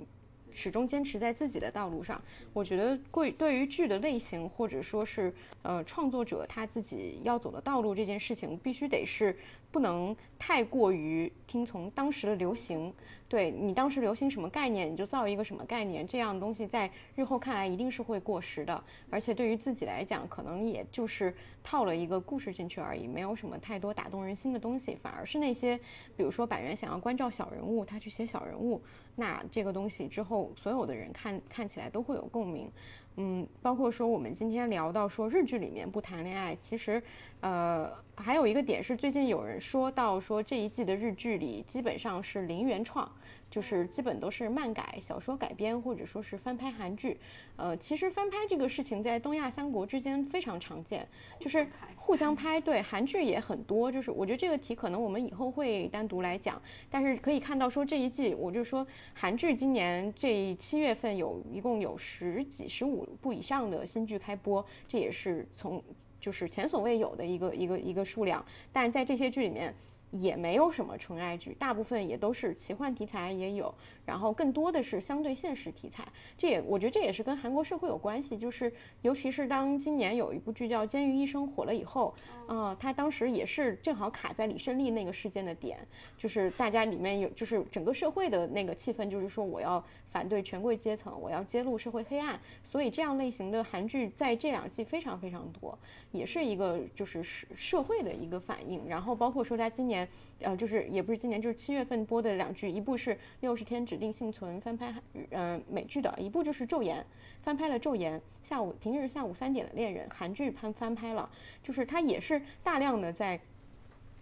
[0.54, 2.22] 始终坚持在自己的道路上，
[2.52, 9.36] 我觉得贵对于剧的类型或者说是呃创作者他自己要走的道路这件事情，必须得是
[9.74, 12.94] 不能太过于听从当时的流行。
[13.26, 18.84] 对你当时流行什么概念，你就造一个什么概念，这样东西在日后看来一定是会过时的。
[19.10, 21.34] 而且对于自己来讲，可能也就是
[21.64, 24.94] 套了一个故事进去而已，没有什么太多打动人心的东西。
[25.02, 25.76] 反而是那些，
[26.16, 28.80] 比如说板垣想要关照小人物，他去写小人物，
[29.16, 32.70] 那这个东西之后所有的人看看起来都会有共鸣。
[33.16, 37.02] 嗯，包括说我们今天聊到说日剧里面不谈恋爱，其实，
[37.40, 43.10] 呃，还有一个点是最近有人说到说这一季的日剧里基本上是零原创。
[43.50, 47.16] 就是基本都是漫改、小说改编，或者说是翻拍韩剧。
[47.54, 51.06] 呃，其实翻拍这个事情在东亚三国之间非常常见，
[51.38, 51.64] 就是
[51.94, 52.60] 互相拍。
[52.60, 53.92] 对，韩剧也很多。
[53.92, 56.60] 就是我觉得这个题可能我们以后会单独来讲。
[56.90, 65.80] 但是可以看到说这一季，我就说韩剧今年这七月份有一共有十几、十五部以上的新剧开播，这也是从
[66.24, 68.42] 就是前所未有的一个一个一个数量。
[68.72, 69.74] 但是在这些剧里面。
[70.20, 73.74] 也没有什么纯爱剧，大部分也都是奇幻题材也有，
[74.04, 76.06] 然后更多的是相对现实题材。
[76.36, 78.72] 这也我觉得这也是跟韩国社会有关系，就是
[79.02, 82.14] 尤其是当今年有一部剧叫《监狱医生》火了以后，
[82.46, 85.78] 啊，他当时也是正好卡在李胜利那个事件的点，
[86.18, 89.82] 就是大家里面有就是整个社会的那个气氛，就是说我要。
[90.14, 95.76] 反对权贵阶层，我要揭露社会黑暗，所以这样类型的韩剧在这两季非常非常多，
[96.12, 98.80] 也是一个就是社社会的一个反应。
[98.88, 100.08] 然后包括说他今年，
[100.40, 104.94] 呃，就是也不是今年，就是七月份播的两剧，一部是《六十天指定幸存》翻拍，
[105.30, 107.00] 呃，美剧的一部就是《昼颜》，
[107.42, 111.30] 翻拍了《昼颜》，下午平日下午三点的恋人，韩剧翻翻拍了，
[111.62, 113.40] 就是它也是大量的在。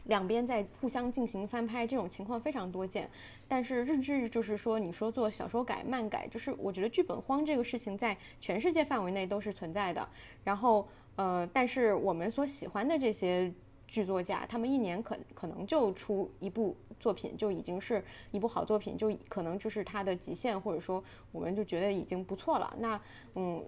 [0.07, 3.09] 两边在互相进行翻拍，这种情况非常多见。
[3.47, 10.09] 但是日剧就是说，你说做小说改、漫改，就是我觉得剧本荒这个事情在全世界范围内都是存在的。
[10.43, 13.53] 然后，呃，但是我们所喜欢的这些
[13.93, 22.75] 剧作家，他们一年可可能就出一部作品，就已经是一部好作品，就可能就是他的极限，或者说我们就觉得已经不错了。
[22.81, 23.01] 那，
[23.35, 23.63] 嗯，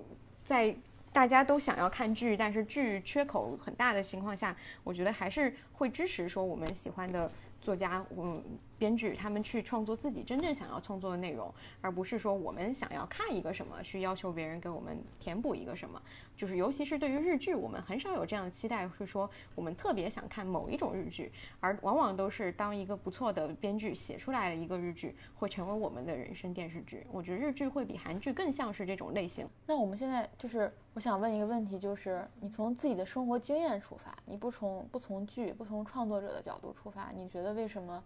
[0.45, 0.75] 在。
[1.15, 7.31] 大家都想要看剧，但是剧缺口很大的情况下，我觉得还是会支持说我们喜欢的
[7.61, 8.43] 作家，嗯，
[8.79, 16.01] 编剧他们去创作自己真正想要创作的内容，而不是说我们想要看一个什么，去要求别人给我们填补一个什么。
[16.37, 21.31] 就是尤其是对于日剧，我们很少有这样的期待，是说我们特别想看某一种日剧，
[21.61, 27.07] 而往往都是当一个不错的编剧写出来的一个日剧，会成为我们的人生电视剧。
[27.13, 29.49] 我觉得日剧会比韩剧更像是这种类型。
[29.67, 38.03] 那我们现在就是我想问一个问题，就是你从自己的生活经验出发，你不从不从剧，不从创作者的角度出发，你觉得为什么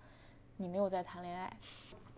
[0.58, 1.50] 你没有在谈恋爱？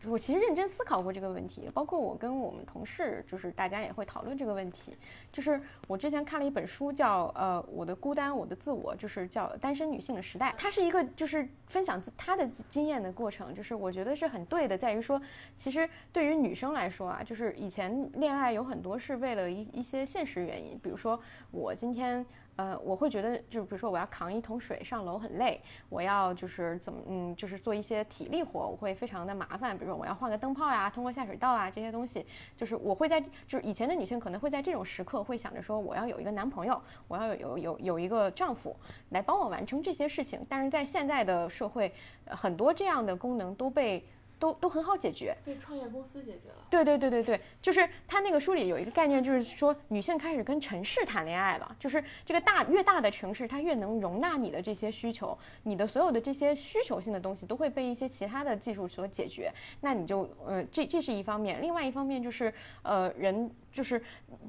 [0.06, 4.96] 我其实认真思考过这个问题，包括我跟我们同事，就是大家也会讨论这个问题。
[5.30, 10.52] 就是我之前看了一本书，叫《呃我的孤单，我的自我》，就是叫《单身女性的时代》。
[10.56, 13.54] 它是一个就是分享自她的经验的过程。
[13.54, 15.20] 就是我觉得是很对的，在于说，
[15.54, 22.24] 其实对于女生来说啊，就是以前恋爱有很多是为了一一些现实原因，比如说我今天。
[22.60, 25.58] 呃，我会觉得，就是比如说我要扛一桶水上楼很累，
[25.88, 29.74] 我要就是怎么，嗯，就是做一些体力活，我会非常的麻烦。
[29.78, 32.26] 比如说我要换个灯泡呀，通过下水道啊这些东西，
[32.58, 33.18] 就是我会在，
[33.48, 36.78] 就是以前的女性可能会在这种时刻会想着说，我要有一个男朋友，
[37.08, 38.76] 我要有有有有一个丈夫
[39.08, 40.44] 来帮我完成这些事情。
[40.46, 41.90] 但是在现在的社会，
[42.26, 44.04] 很多这样的功能都被。
[44.40, 46.66] 都都很好解决，被创业公司解决了。
[46.68, 59.52] 对对对对对，就是他那个书里有一个概念，就是说女性开始跟城市谈恋爱了，就是这个大越大的城市，它越能容纳你的这些需求，你的所有的这些需求性的东西都会被一些其他的技术所解决，
[59.82, 62.52] 那你就呃这这是一方面，另外一方面就是
[62.82, 63.50] 呃人。
[63.72, 64.02] 就是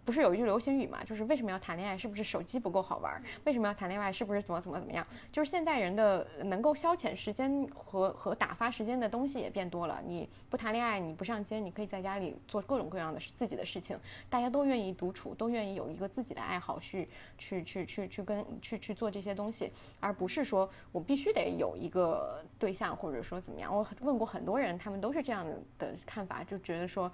[0.03, 1.03] 不是有一句流行语嘛？
[1.03, 1.95] 就是为什么要谈恋爱？
[1.95, 3.21] 是不是手机不够好玩？
[3.43, 4.11] 为什么要谈恋爱？
[4.11, 5.05] 是不是怎么怎么怎么样？
[5.31, 10.01] 就是现代人的能够消遣时间和和打发时间的东西也变多了。
[10.05, 13.97] 你不谈恋爱，你不上街，你可以在家里做各种各样的自己的事情。
[14.29, 23.75] 大家都愿意独处，都愿意有一个自己的爱好去去去去去跟去去做这些东西，而不是说我必须得有一个对象，或者说怎么样。
[23.75, 25.45] 我问过很多人，他们都是这样
[25.77, 27.11] 的看法，就觉得说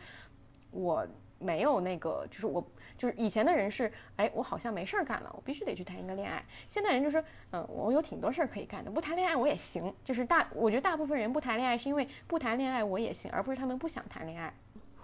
[0.72, 1.08] 我。
[1.40, 2.64] 没有那个，就是我，
[2.98, 6.44] 就是以前的人是，哎，我好像没事儿干了，我必须得去谈一个恋爱。
[6.70, 9.94] 现在人就是，嗯，我有挺多事儿可以干的，不谈恋爱我也行。
[10.04, 14.54] 就是大，我觉得大部分人不谈恋爱是因为不谈恋爱我也行，而不是他们不想谈恋爱。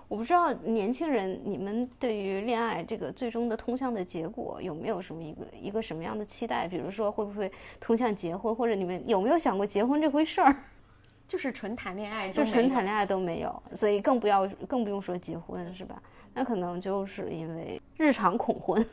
[0.10, 6.68] 我不知道年轻人你们对于恋爱这个最终的通向的结果有没有什么一个一个什么样的期待？
[6.68, 10.56] 比如说会不会通向结婚，或者你们有没有想过结婚这回事儿？
[11.34, 16.00] 就是纯谈恋爱，就纯谈恋爱都没有，所以更不要更不用说结婚，是吧？
[16.32, 18.86] 那可能就是因为日常恐婚。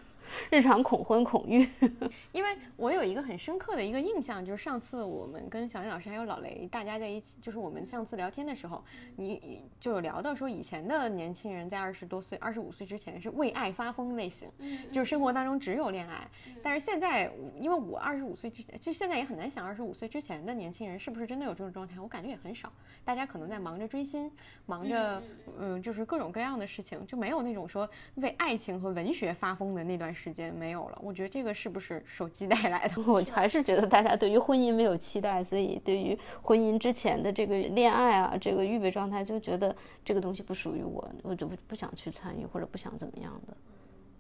[0.51, 1.69] 日常恐婚恐育，
[2.33, 8.83] 因为我有一个很深刻的一个印象，就是上次我们跟小林老师还有老雷大家在一起，就是我们上次聊天的时候，
[9.17, 14.49] 你就有聊到说以前的年轻人在二十多岁、二十五岁之前是为爱发疯类型，
[14.93, 16.27] 就是生活当中只有恋爱。
[16.63, 22.71] 但是现在，因为我二十五岁之前，其实现在也很难想二十五岁之前的年轻人是不是真的有这种状态，我感觉也很少。
[23.05, 24.31] 大家可能在忙着追星，
[24.67, 25.23] 忙着
[25.59, 30.20] 嗯，就是各种各样的事情，就没有那种说为爱情和文学发疯的那段时。
[30.23, 33.01] 时间没有了，我觉得这个是不是手机带来的？
[33.11, 39.75] 我还是觉得大家对于婚姻没有期待，所以对于婚姻之前的这个恋爱啊，这个预备状态，就觉得
[40.05, 43.57] 这个东西不属于我，我就不不想去参与或者不想怎么样的。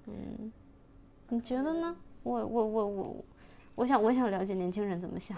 [0.07, 0.51] 嗯，
[1.29, 1.95] 你觉得呢？
[2.23, 3.17] 我我我我，
[3.75, 5.37] 我想我想了解年轻人怎么想。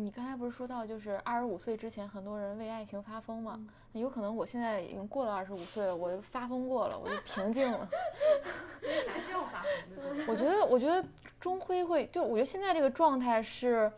[0.00, 3.58] 你刚才不是说到，就是二十五岁之前，很多人为爱情发疯吗？
[3.94, 7.88] 有可能我现在已经过了二十五岁了，我就发疯过了，我就平静了。
[8.78, 10.24] 其实还是要发疯。
[10.28, 11.04] 我觉得，我觉得
[11.40, 13.90] 终归会，就我觉得现在这个状态是，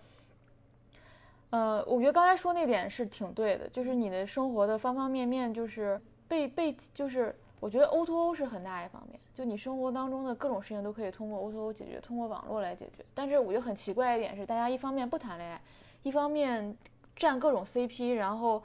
[1.50, 13.04] 呃，我觉得刚才说那点是挺对的，就是你的生活的方方面面，就是被被，就是我觉得 O to O 是很大一方面，就你生活当中的各种事情都可以通过 O to O 解决，通过网络来解决。
[13.14, 15.60] 但是我觉得很奇怪一点是，大家一方面不谈恋爱。
[16.02, 16.76] 一方面
[17.16, 18.62] 占各种 CP，然后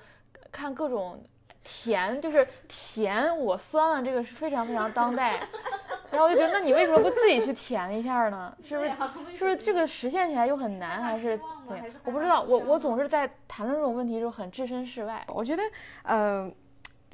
[0.51, 1.21] 看各种
[1.63, 5.39] 甜，就是甜我酸了，这个是非常非常当代。
[6.11, 8.55] 然后我就觉得，那你为什么不自己去甜一下呢？
[8.61, 8.89] 是不是？
[9.37, 11.37] 是不是这个实现起来又很难，还是
[11.67, 11.85] 怎样？
[12.05, 12.41] 我不知道。
[12.41, 15.25] 我我总是在谈论这种问题的时候很置身事外。
[15.27, 15.63] 我觉得，
[16.03, 16.51] 呃。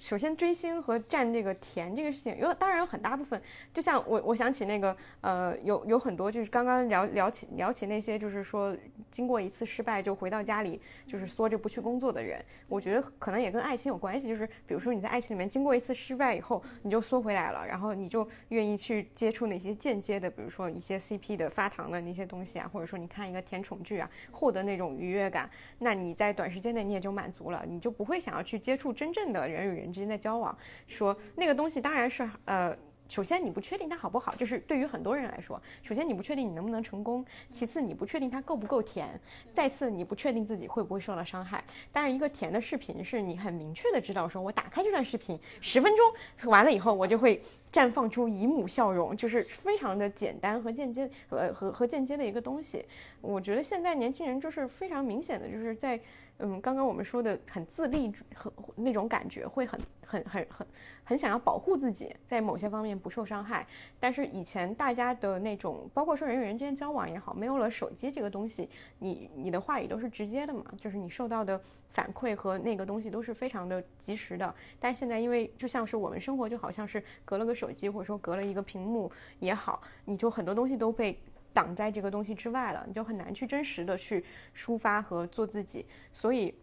[0.01, 3.39] 首先，追星和占这个甜这个事情，有当然有很大部分，
[3.71, 8.75] 就像我我想起那个，呃，有有很多就是刚刚聊聊起聊起那些，就是说
[9.11, 25.47] 经过一次失败就回到家里就是缩着不去工作的人，我觉得可能也跟爱情有关系，就是比如说你在爱情里面经过一次失败以后，你就缩回来了，然后你就愿意去接触那些间接的，比如说一些 CP 的发糖的那些东西啊，或者说你看一个甜宠剧啊，获得那种愉悦感，
[25.77, 29.90] 那你在短时间内你也就满足了，你就不会想要去接触真正的人与人。
[29.91, 30.57] 之间的交往，
[30.87, 32.75] 说那个东西当然是呃，
[33.07, 39.19] 首先你不确定它好不好，就是对于很多人来说，首先你不确定你能不能成功，其次你不确定它够不够甜，
[39.51, 41.61] 再次你不确定自己会不会受到伤害。
[41.91, 52.85] 但是一个甜的视频是你很明确的知道，说我打开这段视频十分钟完了以后，我就会绽放出姨母笑容，就是非常的简单和间接呃和和间接的一个东西。
[53.19, 55.99] 我觉得现在年轻人就是非常明显的就是在。
[56.41, 60.67] 嗯，刚刚我们说的很自立和那种感觉，会很很很很
[61.03, 63.65] 很想要保护自己，在某些方面不受伤害。
[63.99, 68.69] 但是以前大家的那种，包括说人与人之间交往也好，没有了手机这个东西，
[68.99, 74.53] 你你的话语都是直接的嘛，就是你受到的反馈和那个东西都是非常的及时的。
[74.79, 81.17] 但是现在，因为就像是我们生活就好像是隔了个手机，或者说隔了一个屏幕也好，你就很多东西都被。
[81.53, 84.23] 挡在这个东西之外了，你就很难去真实的去
[84.55, 85.85] 抒发和做自己。
[86.13, 86.53] 所以，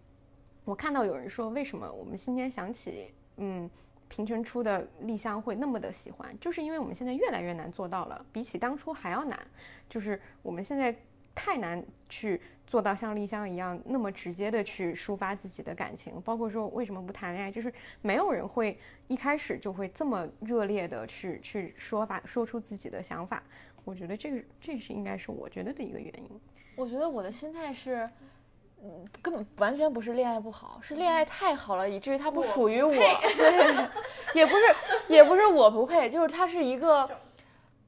[0.64, 3.68] 我看到有人说，为什么我们今天想起，嗯，
[4.08, 9.38] 平成初的丽香会那么的喜欢，就是因为我们现在越来越难做到了，比起当初还要难。
[9.88, 10.94] 就是我们现在
[11.34, 23.42] 太难去做到像丽香一样那么直接的去抒发自己的感情，包括说为什么不谈恋爱，就是没有人会一开始就会这么热烈的去去说法说出自己的想法。
[23.88, 26.38] 我觉得这个这是应该是我觉得的一个原因。
[26.76, 28.06] 我觉得我的心态是，
[28.82, 32.92] 嗯，根本完全不是恋爱不好，是恋爱太好了，以至于它不属于我。
[32.92, 33.88] 对，
[34.36, 34.62] 也不是
[35.08, 37.08] 也不是我不配，就是它是一个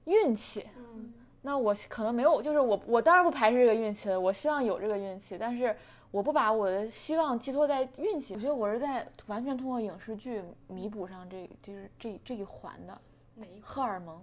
[0.07, 0.67] 运气。
[0.79, 1.13] 嗯，
[1.43, 5.77] 那我可能没有，就是我我当然不排斥这个运气了，我希望有这个运气，但是
[6.11, 8.33] 我不把我的希望寄托在运气。
[8.33, 12.99] 我觉得我是在完全通过影视剧弥补上这就是这这一环的。
[13.35, 14.19] 哪一荷尔蒙？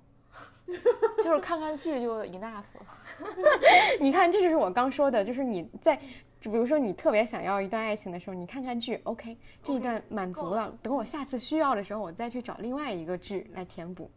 [1.24, 2.86] 就是看看剧就 enough 了。
[4.00, 5.96] 你看，这就是我刚说的，就是你在，
[6.40, 10.74] 比如说你特别想要一段爱情的时候，你看看剧，OK，这一段满足了。
[10.84, 14.12] 等我下次需要的时候，我再去找另外一个剧来填补。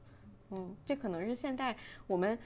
[0.50, 1.74] 嗯，这可能是现在
[2.06, 2.36] 我们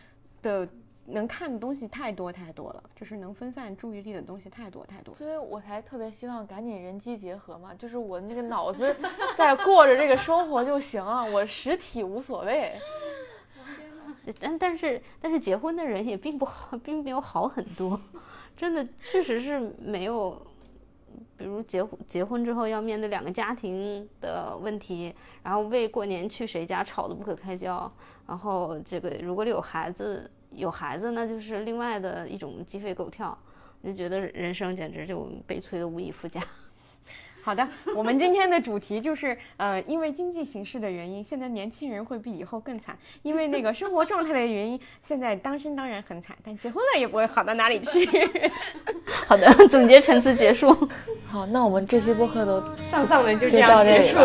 [0.43, 0.69] 的
[1.07, 5.15] 能看的东西太多太多了，就是能分散注意力的东西太多太多。
[5.15, 8.95] 所以我才特别希望赶紧人机结合嘛，就是我那个脑子
[9.37, 12.79] 在过着这个生活就行了，我实体无所谓。
[14.41, 18.01] 但但是但是结婚的人也并不好，并没有好很多，
[18.57, 20.31] 真的确实是没有，
[21.37, 27.93] 比如结婚结婚之后要面对两个家庭的问题，然后为过年去谁家吵得不可开交，
[28.27, 33.37] 然后这个如果有孩子有孩子那就是另外的一种鸡飞狗跳，
[33.83, 36.41] 就觉得人生简直就悲催的无以复加。
[37.45, 48.09] 好的，我们今天的主题就是，呃，因为经济形势的原因，现在年轻人会比以后更惨；因为那个生活状态的原因，现在单身当然很惨，但结婚了也不会好到哪里去。
[49.29, 50.75] 好的，总结陈词结束。
[51.27, 54.17] 好，那我们这期播客都上上文就这样结束。